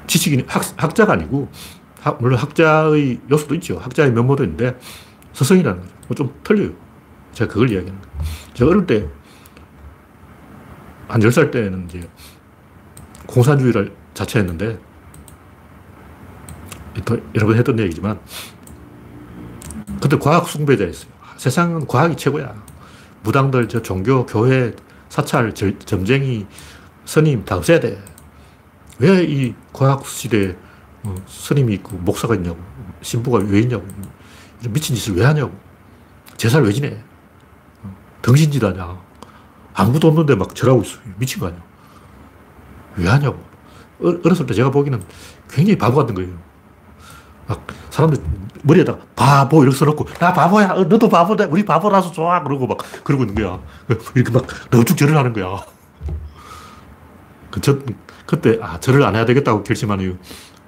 지식인, 0.06 0.46
학, 0.48 0.62
학자가 0.76 1.12
아니고 1.12 1.50
학, 2.00 2.18
물론 2.20 2.38
학자의 2.38 3.20
요소도 3.30 3.54
있죠. 3.56 3.78
학자의 3.78 4.12
면모도 4.12 4.44
있는데 4.44 4.78
서성이라는 5.32 5.80
거죠. 5.80 5.90
뭐 6.08 6.14
좀 6.16 6.40
틀려요. 6.44 6.70
제가 7.32 7.52
그걸 7.52 7.70
이야기하는 7.70 8.00
거예요. 8.00 8.14
제가 8.54 8.70
어릴 8.70 8.86
때 8.86 9.08
한 11.08 11.20
10살 11.20 11.50
때는 11.50 11.86
이제 11.88 12.08
공산주의를 13.26 13.92
자처했는데, 14.14 14.78
여러 17.34 17.46
번 17.48 17.56
했던 17.56 17.78
얘기지만, 17.80 18.20
그때 20.00 20.16
과학 20.18 20.46
숭배자였어요. 20.48 21.10
세상은 21.36 21.86
과학이 21.88 22.16
최고야. 22.16 22.54
무당들, 23.24 23.68
저 23.68 23.82
종교, 23.82 24.24
교회, 24.24 24.72
사찰, 25.08 25.52
절, 25.54 25.78
점쟁이, 25.80 26.46
스님 27.04 27.44
다 27.44 27.56
없애야 27.56 27.80
돼. 27.80 28.00
왜 29.00 29.24
이 29.24 29.54
과학 29.72 30.06
시대에 30.06 30.56
어, 31.02 31.14
스님이 31.26 31.74
있고 31.74 31.96
목사가 31.96 32.34
있냐고. 32.34 32.58
신부가 33.02 33.38
왜 33.38 33.60
있냐고. 33.60 33.86
미친 34.68 34.94
짓을 34.94 35.16
왜 35.16 35.24
하냐고. 35.24 35.52
제사를 36.36 36.64
왜 36.66 36.72
지내. 36.72 37.02
어, 37.82 37.96
등신짓 38.22 38.62
하냐. 38.62 38.98
아무도 39.74 40.08
없는데 40.08 40.34
막 40.34 40.54
절하고 40.54 40.82
있어. 40.82 40.98
미친 41.16 41.40
거 41.40 41.46
아니야. 41.46 41.62
왜 42.96 43.08
하냐고. 43.08 43.42
어렸을 44.24 44.46
때 44.46 44.54
제가 44.54 44.70
보기에는 44.70 45.02
굉장히 45.48 45.78
바보 45.78 45.96
같은 45.96 46.14
거예요. 46.14 46.30
막 47.46 47.66
사람들 47.90 48.22
머리에다가 48.62 49.00
바보 49.16 49.62
이렇게 49.62 49.76
써놓고 49.76 50.06
나 50.18 50.32
바보야. 50.32 50.72
어, 50.72 50.84
너도 50.84 51.08
바보다. 51.08 51.46
우리 51.46 51.64
바보라서 51.64 52.12
좋아. 52.12 52.42
그러고 52.42 52.66
막 52.66 52.78
그러고 53.04 53.24
있는 53.24 53.34
거야. 53.34 53.60
이렇게 54.14 54.30
막 54.30 54.46
넙죽 54.70 54.96
절을 54.96 55.16
하는 55.16 55.32
거야. 55.32 55.64
그, 57.50 57.60
저, 57.60 57.78
그때 58.26 58.58
아, 58.62 58.78
절을 58.78 59.02
안 59.02 59.16
해야 59.16 59.24
되겠다고 59.24 59.64
결심한 59.64 60.00
이유 60.00 60.16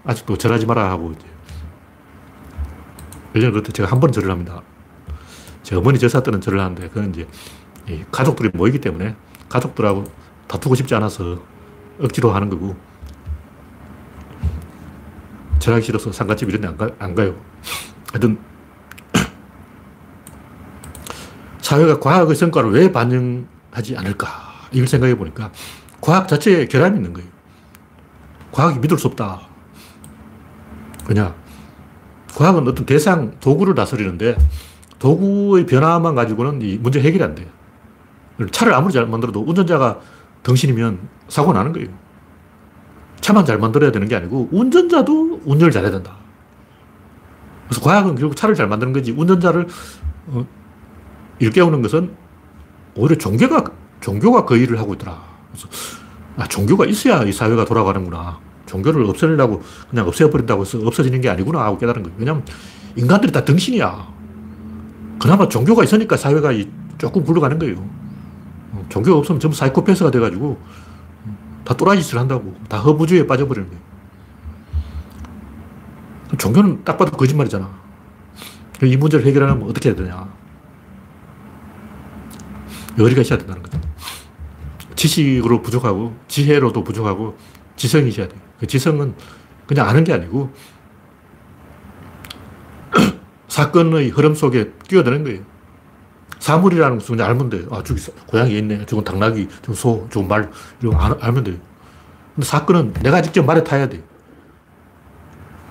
아직도 0.05 0.37
절하지 0.37 0.67
마라 0.67 0.91
하고 0.91 1.13
이제 1.13 1.27
1년 3.35 3.53
그때 3.53 3.73
제가 3.73 3.91
한 3.91 4.01
번 4.01 4.13
절을 4.13 4.31
합니다. 4.31 4.63
제 5.63 5.77
어머니 5.77 5.99
제사 5.99 6.23
때는 6.23 6.41
절을 6.41 6.61
하는데 6.61 6.89
그건 6.89 7.11
이제 7.11 7.27
가족들이 8.11 8.51
모이기 8.53 8.81
때문에 8.81 9.15
가족들하고 9.49 10.05
다투고 10.49 10.75
싶지 10.75 10.95
않아서 10.97 11.41
억지로 12.01 12.33
하는 12.33 12.51
거고 12.51 12.77
절하기 15.61 15.85
싫어서 15.87 16.11
상가집 16.11 16.49
이런 16.49 16.61
데 16.63 16.69
안, 16.69 16.77
가, 16.77 16.91
안 16.99 17.15
가요. 17.15 17.37
하여튼 18.11 18.39
사회가 21.63 22.01
과학의 22.01 22.35
성과를 22.35 22.73
왜 22.73 22.91
반영하지 22.91 23.97
않을까 23.97 24.27
이걸 24.73 24.89
생각해 24.89 25.17
보니까 25.17 25.53
과학 26.01 26.27
자체에 26.27 26.67
결함이 26.67 26.97
있는 26.97 27.13
거예요. 27.13 27.29
과학이 28.51 28.81
믿을 28.81 28.99
수 28.99 29.07
없다. 29.07 29.52
그냥 31.05 31.35
과학은 32.35 32.67
어떤 32.67 32.87
대상, 32.87 33.33
도구를 33.41 33.75
다스리는데 33.75 34.37
도구의 34.99 35.67
변화만 35.67 36.15
가지고는 36.15 36.63
이 36.63 36.79
문제 36.79 37.01
해결이 37.01 37.23
안 37.23 37.35
돼요. 37.35 37.49
차를 38.51 38.73
아무리 38.75 38.93
잘 38.93 39.07
만들어도 39.07 39.43
운전자가 39.43 40.01
덩신이면 40.43 40.99
사고 41.29 41.53
나는 41.53 41.73
거예요. 41.73 41.89
차만 43.21 43.45
잘 43.45 43.59
만들어야 43.59 43.93
되는 43.93 44.09
게 44.09 44.17
아니고 44.17 44.49
운전자도 44.51 45.43
운전을 45.45 45.71
잘해야 45.71 45.91
된다. 45.93 46.17
그래서 47.69 47.81
과학은 47.83 48.17
결국 48.17 48.37
차를 48.37 48.55
잘 48.55 48.69
만드는 48.69 48.93
거지 48.93 49.13
운전자를 49.13 49.67
어, 50.29 50.47
일깨우는 51.39 51.83
것은 51.83 52.15
오히려 52.95 53.17
종교가 53.17 53.65
종교가 54.01 54.45
그 54.45 54.57
일을 54.57 54.79
하고 54.79 54.95
있더라. 54.95 55.23
그래서 55.51 55.69
아, 56.37 56.47
종교가 56.47 56.87
있어야 56.87 57.23
이 57.23 57.33
사회가 57.33 57.65
돌아가는구나. 57.65 58.41
종교를 58.73 59.05
없애려고 59.05 59.63
그냥 59.91 60.09
없애버린다고 60.09 60.63
해서 60.63 60.79
없어지는 60.83 61.21
게 61.21 61.29
아니구나 61.29 61.63
하고 61.65 61.77
깨달은 61.77 62.03
거예요. 62.03 62.17
왜냐하면 62.19 62.45
인간들이 62.97 63.31
다 63.31 63.45
덩신이야. 63.45 64.13
그나마 65.21 65.47
종교가 65.49 65.85
있으니까 65.85 66.17
사회가 66.17 66.53
조금 66.97 67.23
굴러가는 67.23 67.59
거예요. 67.59 67.87
종교가 68.89 69.19
없으면 69.19 69.41
전부 69.41 69.57
사이코패스가 69.57 70.11
돼가지고 70.11 70.59
다 71.65 71.77
또라이 71.77 72.03
짓을 72.03 72.19
한다고. 72.19 72.55
다 72.69 72.79
허무주의에 72.79 73.27
빠져버리는 73.27 73.69
거예요. 73.69 73.83
종교는 76.39 76.83
딱 76.85 76.97
봐도 76.97 77.15
거짓말이잖아. 77.15 77.71
이 78.85 78.97
문제를 78.97 79.27
해결하려면 79.27 79.69
어떻게 79.69 79.91
해야 79.91 79.97
되냐. 79.97 80.29
여리가 82.99 83.21
있어야 83.21 83.39
된다는 83.39 83.63
거죠. 83.63 83.79
지식으로 84.97 85.63
부족하고, 85.63 86.17
지혜로도 86.29 86.83
부족하고, 86.83 87.37
지성이 87.77 88.09
있어야 88.09 88.29
돼요. 88.29 88.41
그 88.63 88.67
지성은 88.69 89.15
그냥 89.67 89.89
아는 89.89 90.05
게 90.05 90.13
아니고, 90.13 90.53
사건의 93.49 94.11
흐름 94.11 94.37
속에 94.37 94.71
끼어드는 94.87 95.25
거예요. 95.25 95.43
사물이라는 96.39 96.99
것은 96.99 97.17
그냥 97.17 97.31
알면 97.31 97.51
돼요. 97.51 97.67
아, 97.73 97.83
저기 97.83 98.01
고양이 98.29 98.57
있네. 98.57 98.87
저건 98.87 99.03
당나귀, 99.03 99.49
저건 99.63 99.75
소, 99.75 100.07
저건 100.13 100.29
말, 100.29 100.51
이런 100.81 100.97
거 100.97 101.17
알 101.21 101.33
면 101.33 101.43
돼요. 101.43 101.57
근데 102.37 102.47
사건은 102.47 102.93
내가 103.03 103.21
직접 103.21 103.45
말에 103.45 103.65
타야 103.65 103.89
돼. 103.89 104.01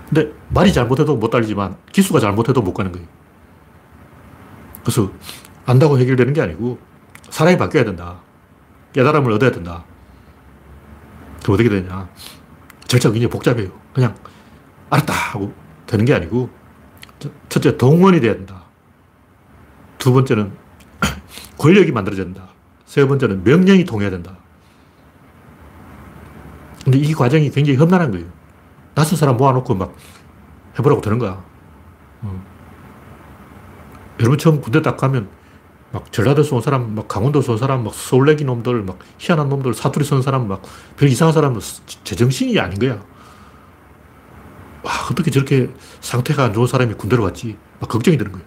근데 0.10 0.34
말이 0.50 0.74
잘못해도 0.74 1.16
못 1.16 1.30
달리지만 1.30 1.78
기수가 1.94 2.20
잘못해도 2.20 2.62
못 2.62 2.74
가는 2.74 2.92
거예요. 2.92 3.08
그래서 4.82 5.10
안다고 5.66 5.98
해결되는 5.98 6.34
게 6.34 6.42
아니고 6.42 6.78
사람이 7.30 7.58
바뀌어야 7.58 7.86
된다. 7.86 8.20
깨달음을 8.92 9.32
얻어야 9.32 9.52
된다. 9.52 9.86
그럼 11.42 11.54
어떻게 11.54 11.70
되냐. 11.70 12.10
절차가 12.92 13.14
굉장히 13.14 13.32
복잡해요. 13.32 13.72
그냥 13.94 14.14
알았다 14.89 15.14
하고 15.14 15.54
되는 15.88 16.04
게 16.04 16.14
아니고 16.14 16.50
첫째 17.48 17.78
동원이 17.78 18.20
돼야 18.20 18.34
된다. 18.34 18.66
두 19.98 20.12
번째는 20.12 20.52
권력이 21.58 21.94
만들어져야 21.94 22.26
된다. 22.26 22.50
세 22.86 23.08
번째는 23.08 23.46
명령이 23.46 23.86
통해야 23.86 24.10
된다. 24.10 24.38
근데 26.84 26.98
이 26.98 27.14
과정이 27.14 27.50
굉장히 27.52 27.80
험난한 27.80 28.12
거예요. 28.12 28.28
낯선 28.94 29.18
사람 29.18 29.38
모아놓고 29.38 29.74
막 29.74 29.96
해보라고 30.78 31.00
되는 31.00 31.18
거야. 31.18 31.42
어. 32.24 32.46
여러분 34.20 34.38
처음 34.38 34.60
군대 34.60 34.82
딱 34.82 34.98
가면 34.98 35.30
막 35.92 36.12
전라도에서 36.12 36.56
온 36.56 36.62
사람, 36.62 36.96
막 36.96 37.08
강원도에서 37.08 37.54
온 37.54 37.58
사람, 37.58 37.84
막 37.84 37.94
서울내기 37.94 38.46
놈들, 38.46 38.84
막 38.84 39.00
희한한 39.18 39.50
놈들, 39.50 39.74
사투리 39.74 40.06
쓰는 40.06 40.22
사람, 40.22 40.48
막 40.48 40.62
별 40.98 41.10
이상한 41.10 41.34
사람, 41.34 41.60
제정신이 42.04 42.60
아닌 42.60 42.80
거야. 42.80 43.04
와, 44.84 44.92
어떻게 45.12 45.30
저렇게 45.32 45.70
상태가 46.00 46.46
안 46.46 46.54
좋은 46.54 46.66
사람이 46.68 46.94
군대로 46.96 47.24
갔지? 47.24 47.58
막 47.80 47.89
걱정이 47.89 48.18
되는 48.18 48.32
거예요. 48.32 48.46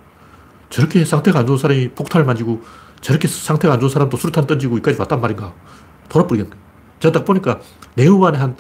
저렇게 0.71 1.05
상태가 1.05 1.41
안 1.41 1.47
좋은 1.47 1.59
사람이 1.59 1.91
폭탄을 1.91 2.25
만지고 2.27 2.63
저렇게 3.01 3.29
상태가 3.29 3.75
안 3.75 3.81
좋은 3.81 3.91
사람도 3.91 4.17
수류탄 4.17 4.47
던지고 4.47 4.75
여기까지 4.77 4.99
왔단 4.99 5.21
말인가. 5.21 5.53
돌아버리겠네. 6.09 6.51
제가 7.01 7.13
딱 7.13 7.25
보니까 7.25 7.61
내 7.95 8.07
후반에 8.07 8.39
한 8.39 8.57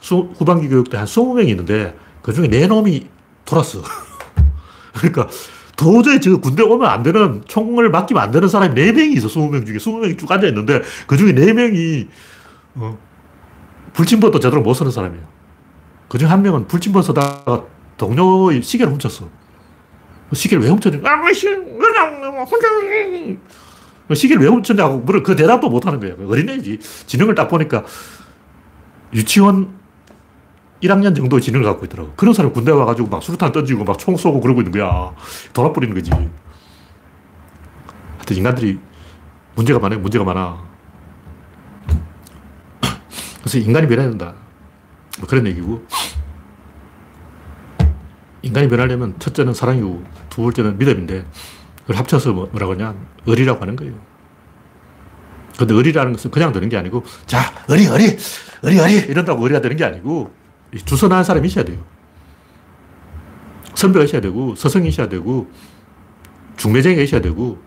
수, 0.00 0.30
후반기 0.36 0.68
교육 0.68 0.88
때 0.90 0.96
한 0.96 1.06
20명이 1.06 1.48
있는데 1.48 1.96
그 2.22 2.32
중에 2.32 2.48
네 2.48 2.66
놈이 2.66 3.08
돌았어. 3.44 3.82
그러니까 4.94 5.28
도저히 5.82 6.20
저 6.20 6.36
군대 6.36 6.62
오면 6.62 6.88
안 6.88 7.02
되는 7.02 7.42
총을 7.46 7.90
맡기면 7.90 8.22
안 8.22 8.30
되는 8.30 8.48
사람이 8.48 8.80
4명이 8.80 9.16
있어. 9.16 9.26
20명 9.26 9.66
중에. 9.66 9.78
20명이 9.78 10.16
쭉 10.16 10.30
앉아 10.30 10.46
있는데 10.48 10.80
그 11.08 11.16
중에 11.16 11.32
4명이 11.32 12.06
어, 12.76 12.96
불침번도 13.92 14.38
제대로 14.38 14.62
못 14.62 14.74
쓰는 14.74 14.92
사람이에요. 14.92 15.24
그중한 16.08 16.42
명은 16.42 16.68
불침번 16.68 17.02
쓰다가 17.02 17.64
동료의 17.96 18.62
시계를 18.62 18.92
훔쳤어. 18.92 19.28
시계를 20.32 20.62
왜 20.64 20.70
훔쳤냐? 20.70 21.00
아, 21.04 21.32
시, 21.32 21.48
혼자. 21.48 22.68
시계를 24.14 24.42
왜 24.42 24.48
훔쳤냐고 24.48 25.04
그 25.04 25.34
대답도 25.34 25.68
못 25.68 25.84
하는 25.86 25.98
거예요. 25.98 26.16
어린애지. 26.28 26.78
지능을 27.06 27.34
딱 27.34 27.48
보니까 27.48 27.84
유치원 29.12 29.81
1학년 30.82 31.14
정도 31.14 31.38
지능을 31.40 31.64
갖고 31.64 31.84
있더라고. 31.86 32.12
그런 32.16 32.34
사람이 32.34 32.52
군대 32.52 32.72
와가지고 32.72 33.08
막 33.08 33.22
수류탄 33.22 33.52
던지고 33.52 33.84
막 33.84 33.98
총 33.98 34.16
쏘고 34.16 34.40
그러고 34.40 34.60
있는 34.60 34.72
거야. 34.72 35.14
돌아버리는 35.52 35.94
거지. 35.94 36.10
하여튼 36.10 36.32
인간들이 38.36 38.78
문제가 39.54 39.78
많아요. 39.78 40.00
문제가 40.00 40.24
많아. 40.24 40.58
그래서 43.40 43.58
인간이 43.58 43.86
변해야 43.86 44.08
된다. 44.08 44.34
뭐 45.18 45.28
그런 45.28 45.46
얘기고. 45.46 45.84
인간이 48.42 48.68
변하려면 48.68 49.14
첫째는 49.20 49.54
사랑이고 49.54 50.02
두 50.30 50.42
번째는 50.42 50.78
믿음인데 50.78 51.24
그걸 51.82 51.96
합쳐서 51.96 52.32
뭐, 52.32 52.48
뭐라고 52.50 52.72
하냐. 52.72 52.94
의리라고 53.26 53.60
하는 53.60 53.76
거예요. 53.76 53.94
근데 55.56 55.74
의리라는 55.74 56.12
것은 56.12 56.32
그냥 56.32 56.52
되는 56.52 56.68
게 56.68 56.76
아니고 56.76 57.04
자, 57.26 57.38
의리, 57.68 57.84
의리, 57.84 58.16
의리, 58.62 58.78
의리 58.78 58.94
이런다고 59.10 59.42
의리가 59.44 59.60
되는 59.60 59.76
게 59.76 59.84
아니고 59.84 60.32
주선하는 60.84 61.24
사람이 61.24 61.46
있어야 61.48 61.64
돼요. 61.64 61.78
선배가 63.74 64.04
있어야 64.04 64.20
되고, 64.20 64.54
서성이 64.54 64.88
있어야 64.88 65.08
되고, 65.08 65.50
중매쟁이가 66.56 67.02
있어야 67.02 67.20
되고, 67.20 67.58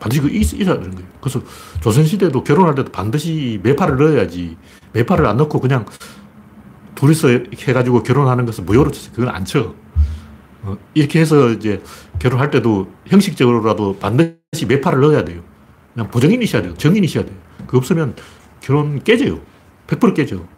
반드시 0.00 0.20
그 0.20 0.28
있어야 0.30 0.78
되는 0.78 0.94
거예요. 0.94 1.08
그래서 1.20 1.42
조선시대도 1.80 2.44
결혼할 2.44 2.74
때도 2.74 2.92
반드시 2.92 3.60
매파를 3.62 3.96
넣어야지, 3.96 4.56
매파를 4.92 5.26
안 5.26 5.36
넣고 5.36 5.60
그냥 5.60 5.86
둘이서 6.94 7.28
해가지고 7.28 8.02
결혼하는 8.02 8.46
것은 8.46 8.64
무효로 8.64 8.90
쳤어요. 8.90 9.12
그건 9.14 9.34
안 9.34 9.44
쳐. 9.44 9.74
어, 10.62 10.76
이렇게 10.94 11.20
해서 11.20 11.50
이제 11.50 11.82
결혼할 12.18 12.50
때도 12.50 12.92
형식적으로라도 13.06 13.98
반드시 13.98 14.66
매파를 14.66 15.00
넣어야 15.00 15.24
돼요. 15.24 15.42
그냥 15.94 16.10
보정인이 16.10 16.44
있어야 16.44 16.62
돼요. 16.62 16.74
정인이 16.74 17.06
있어야 17.06 17.24
돼요. 17.24 17.36
그 17.66 17.76
없으면 17.76 18.14
결혼 18.60 19.02
깨져요. 19.02 19.40
100% 19.86 20.14
깨져. 20.14 20.36
어, 20.36 20.48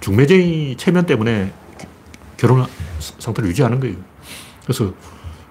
중매쟁이 0.00 0.76
체면 0.76 1.06
때문에 1.06 1.52
결혼 2.36 2.66
상태를 2.98 3.50
유지하는 3.50 3.80
거예요. 3.80 3.96
그래서 4.62 4.92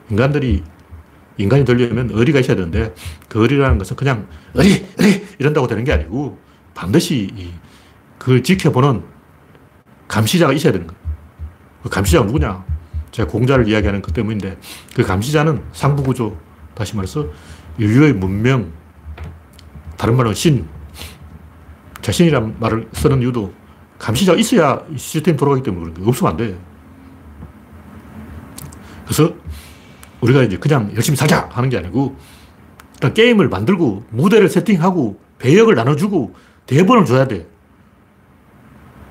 인간들이 0.10 0.64
인간이 1.38 1.66
되려면 1.66 2.10
의리가 2.12 2.40
있어야 2.40 2.56
되는데 2.56 2.94
그 3.28 3.42
의리라는 3.42 3.78
것은 3.78 3.96
그냥 3.96 4.28
의리, 4.54 4.86
의리 4.98 5.26
이런다고 5.40 5.68
되는 5.68 5.84
게 5.84 5.92
아니고 5.92 6.40
반드시 6.74 7.54
그걸 8.18 8.42
지켜보는 8.44 9.04
감시자가 10.08 10.54
있어야 10.54 10.72
되는 10.72 10.88
거예요. 10.88 11.02
그 11.84 11.90
감시자가 11.90 12.26
누구냐? 12.26 12.66
제가 13.12 13.30
공자를 13.30 13.68
이야기하는 13.68 14.02
그 14.02 14.12
때문인데 14.12 14.58
그 14.96 15.04
감시자는 15.04 15.64
상부구조, 15.74 16.38
다시 16.74 16.96
말해서 16.96 17.28
인류의 17.78 18.14
문명, 18.14 18.72
다른 19.98 20.16
말로 20.16 20.34
신, 20.34 20.68
자신이란 22.02 22.58
말을 22.60 22.88
쓰는 22.94 23.22
이유도 23.22 23.54
감시자가 24.00 24.38
있어야 24.38 24.82
시스템이 24.96 25.38
돌아가기 25.38 25.64
때문에 25.64 25.82
그런 25.82 25.94
거예요. 25.96 26.10
없으면 26.10 26.32
안 26.32 26.38
돼. 26.38 26.58
그래서 29.06 29.34
우리가 30.22 30.44
이제 30.44 30.58
그냥 30.58 30.92
열심히 30.96 31.16
살자 31.16 31.50
하는 31.52 31.70
게 31.70 31.78
아니고 31.78 32.16
일단 32.96 33.14
게임을 33.14 33.50
만들고 33.50 34.06
무대를 34.10 34.50
세팅하고 34.50 35.20
배역을 35.40 35.76
나눠주고 35.76 36.34
대본을 36.66 37.06
줘야 37.06 37.28
돼. 37.28 37.48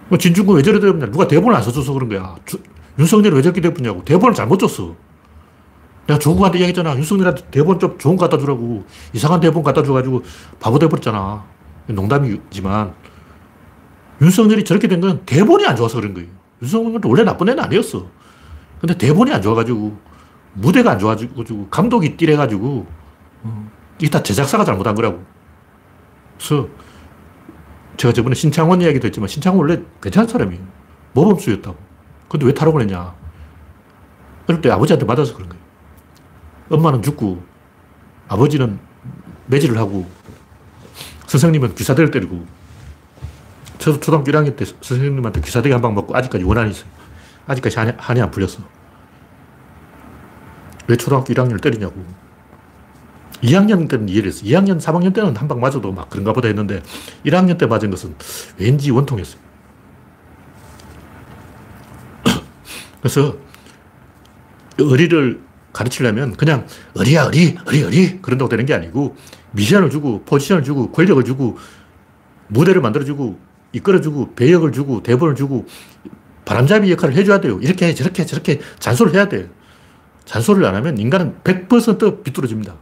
뭐 0.09 0.19
진중권 0.19 0.57
왜 0.57 0.63
저래 0.63 0.79
되냐 0.79 1.07
누가 1.07 1.27
대본을 1.27 1.57
안 1.57 1.63
써줘서 1.63 1.93
그런 1.93 2.09
거야. 2.09 2.37
주, 2.45 2.59
윤석열이 2.99 3.35
왜 3.35 3.43
저렇게 3.43 3.61
돼버냐고. 3.61 4.05
대본을 4.05 4.35
잘못 4.35 4.59
줬어. 4.59 4.95
내가 6.07 6.19
조국한테 6.19 6.59
이야기했잖아. 6.59 6.97
윤석열한테 6.97 7.47
대본 7.51 7.79
좀 7.79 7.99
좋은 7.99 8.17
거 8.17 8.29
갖다 8.29 8.39
주라고. 8.39 8.85
이상한 9.13 9.41
대본 9.41 9.63
갖다 9.63 9.83
줘가지고 9.83 10.23
바보 10.61 10.79
돼버렸잖아. 10.79 11.45
농담이지만 11.89 12.95
윤석열이 14.21 14.65
저렇게 14.65 14.89
된 14.89 15.01
건 15.01 15.25
대본이 15.27 15.67
안 15.67 15.77
좋아서 15.77 16.01
그런 16.01 16.15
거예요. 16.15 16.29
윤석열도 16.63 17.09
원래 17.09 17.23
나쁜 17.25 17.49
애는 17.49 17.63
아니었어. 17.63 18.07
근데 18.81 18.97
대본이 18.97 19.33
안 19.33 19.43
좋아가지고, 19.43 19.97
무대가 20.55 20.93
안 20.93 20.99
좋아가지고, 20.99 21.69
감독이 21.69 22.17
띠래가지고, 22.17 22.87
어, 23.43 23.71
이게 23.99 24.11
다 24.11 24.23
제작사가 24.23 24.65
잘못한 24.65 24.95
거라고. 24.95 25.23
그래서, 26.39 26.69
제가 27.97 28.13
저번에 28.13 28.35
신창원 28.35 28.81
이야기도 28.83 29.07
했지만, 29.07 29.29
신창원 29.29 29.61
원래 29.61 29.83
괜찮은 30.03 30.29
사람이에요. 30.29 30.63
모범수였다고. 31.13 31.77
근데 32.29 32.47
왜 32.47 32.53
탈옥을 32.55 32.83
했냐. 32.83 33.15
그럴 34.47 34.61
때 34.61 34.71
아버지한테 34.71 35.07
맞아서 35.07 35.35
그런 35.35 35.49
거예요. 35.49 35.63
엄마는 36.71 37.03
죽고, 37.03 37.43
아버지는 38.29 38.79
매질을 39.47 39.79
하고, 39.79 40.07
선생님은 41.27 41.75
귀사대를 41.75 42.11
때리고, 42.11 42.45
저도 43.87 44.01
초등학교 44.01 44.33
1학년 44.33 44.57
때 44.57 44.65
선생님한테 44.65 45.41
기사대기 45.41 45.73
한 45.73 45.81
방 45.81 45.95
먹고 45.95 46.17
아직까지 46.17 46.43
원한이 46.43 46.73
있어요. 46.73 46.89
아직까지 47.47 47.79
한이, 47.79 47.93
한이 47.97 48.21
안 48.21 48.33
풀렸어. 48.33 48.59
왜 50.89 50.97
초등학교 50.97 51.33
1학년을 51.33 51.63
때리냐고. 51.63 52.05
2학년 53.45 53.89
때는 53.89 54.09
이해를 54.09 54.31
했어. 54.31 54.45
2학년, 54.45 54.81
3학년 54.81 55.15
때는 55.15 55.37
한 55.37 55.47
방 55.47 55.61
맞아도 55.61 55.93
막 55.93 56.11
그런가 56.11 56.33
보다 56.33 56.49
했는데 56.49 56.83
1학년 57.25 57.59
때 57.59 57.67
맞은 57.67 57.91
것은 57.91 58.17
왠지 58.59 58.91
원통했어요. 58.91 59.41
그래서 63.01 63.37
의리를 64.79 65.41
가르치려면 65.73 66.33
그냥 66.37 66.67
의리야, 66.97 67.27
의리, 67.27 67.57
의리, 67.67 67.81
의리 67.83 68.21
그런다고 68.21 68.49
되는 68.49 68.67
게 68.67 68.75
아니고 68.75 69.15
미션을 69.53 69.91
주고 69.91 70.25
포지션을 70.25 70.65
주고 70.65 70.91
권력을 70.91 71.23
주고 71.23 71.57
무대를 72.49 72.81
만들어주고 72.81 73.46
이끌어주고 73.77 74.35
배역을 74.35 74.73
주고 74.73 75.03
대본을 75.03 75.35
주고 75.35 75.67
바람잡이 76.45 76.91
역할을 76.93 77.15
해줘야 77.15 77.41
돼요. 77.41 77.59
이렇게 77.61 77.95
저렇게 77.95 78.25
저렇게 78.25 78.61
잔소리를 78.79 79.19
해야 79.19 79.29
돼요. 79.29 79.49
잔소리를 80.25 80.67
안 80.67 80.75
하면 80.77 80.99
인간은 80.99 81.39
100% 81.45 82.25
비뚤어집니다. 82.25 82.75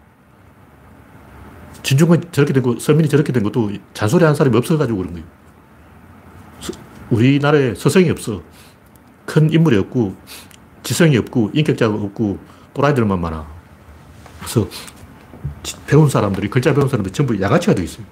진중권 1.82 2.32
저렇게 2.32 2.52
되고 2.52 2.78
서민이 2.78 3.08
저렇게 3.08 3.32
된 3.32 3.42
것도 3.42 3.72
잔소리 3.92 4.24
하는 4.24 4.34
사람이 4.34 4.56
없어가지고 4.56 4.98
그런 4.98 5.12
거예요. 5.14 5.26
우리나라에 7.10 7.74
서성이 7.74 8.10
없어. 8.10 8.42
큰 9.26 9.52
인물이 9.52 9.76
없고 9.78 10.16
지성이 10.82 11.16
없고 11.18 11.50
인격자가 11.52 11.94
없고 11.94 12.38
또라이들만 12.72 13.20
많아. 13.20 13.46
그래서 14.38 14.68
배운 15.86 16.08
사람들이 16.08 16.48
글자 16.48 16.72
배운 16.74 16.88
사람들이 16.88 17.12
전부 17.12 17.38
양아치가 17.40 17.74
되어 17.74 17.84
있어요. 17.84 18.06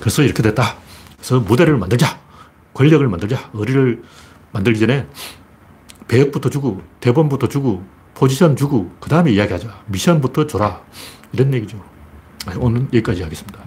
그래서 0.00 0.22
이렇게 0.22 0.42
됐다. 0.42 0.83
그래서 1.24 1.40
무대를 1.40 1.78
만들자. 1.78 2.20
권력을 2.74 3.08
만들자. 3.08 3.50
의리를 3.54 4.02
만들기 4.52 4.78
전에 4.78 5.06
배역부터 6.06 6.50
주고, 6.50 6.82
대본부터 7.00 7.48
주고, 7.48 7.82
포지션 8.12 8.56
주고, 8.56 8.94
그 9.00 9.08
다음에 9.08 9.32
이야기하자. 9.32 9.84
미션부터 9.86 10.46
줘라. 10.46 10.82
이런 11.32 11.54
얘기죠. 11.54 11.82
네, 12.46 12.54
오늘 12.58 12.82
여기까지 12.82 13.22
하겠습니다. 13.22 13.58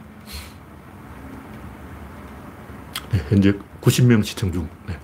네, 3.11 3.25
현재 3.29 3.53
90명 3.81 4.23
시청 4.23 4.51
중. 4.51 4.69
네. 4.87 4.99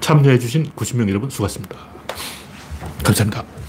참여해주신 0.00 0.72
90명 0.74 1.08
여러분 1.10 1.28
수고하셨습니다. 1.28 1.76
감사합니다. 3.04 3.65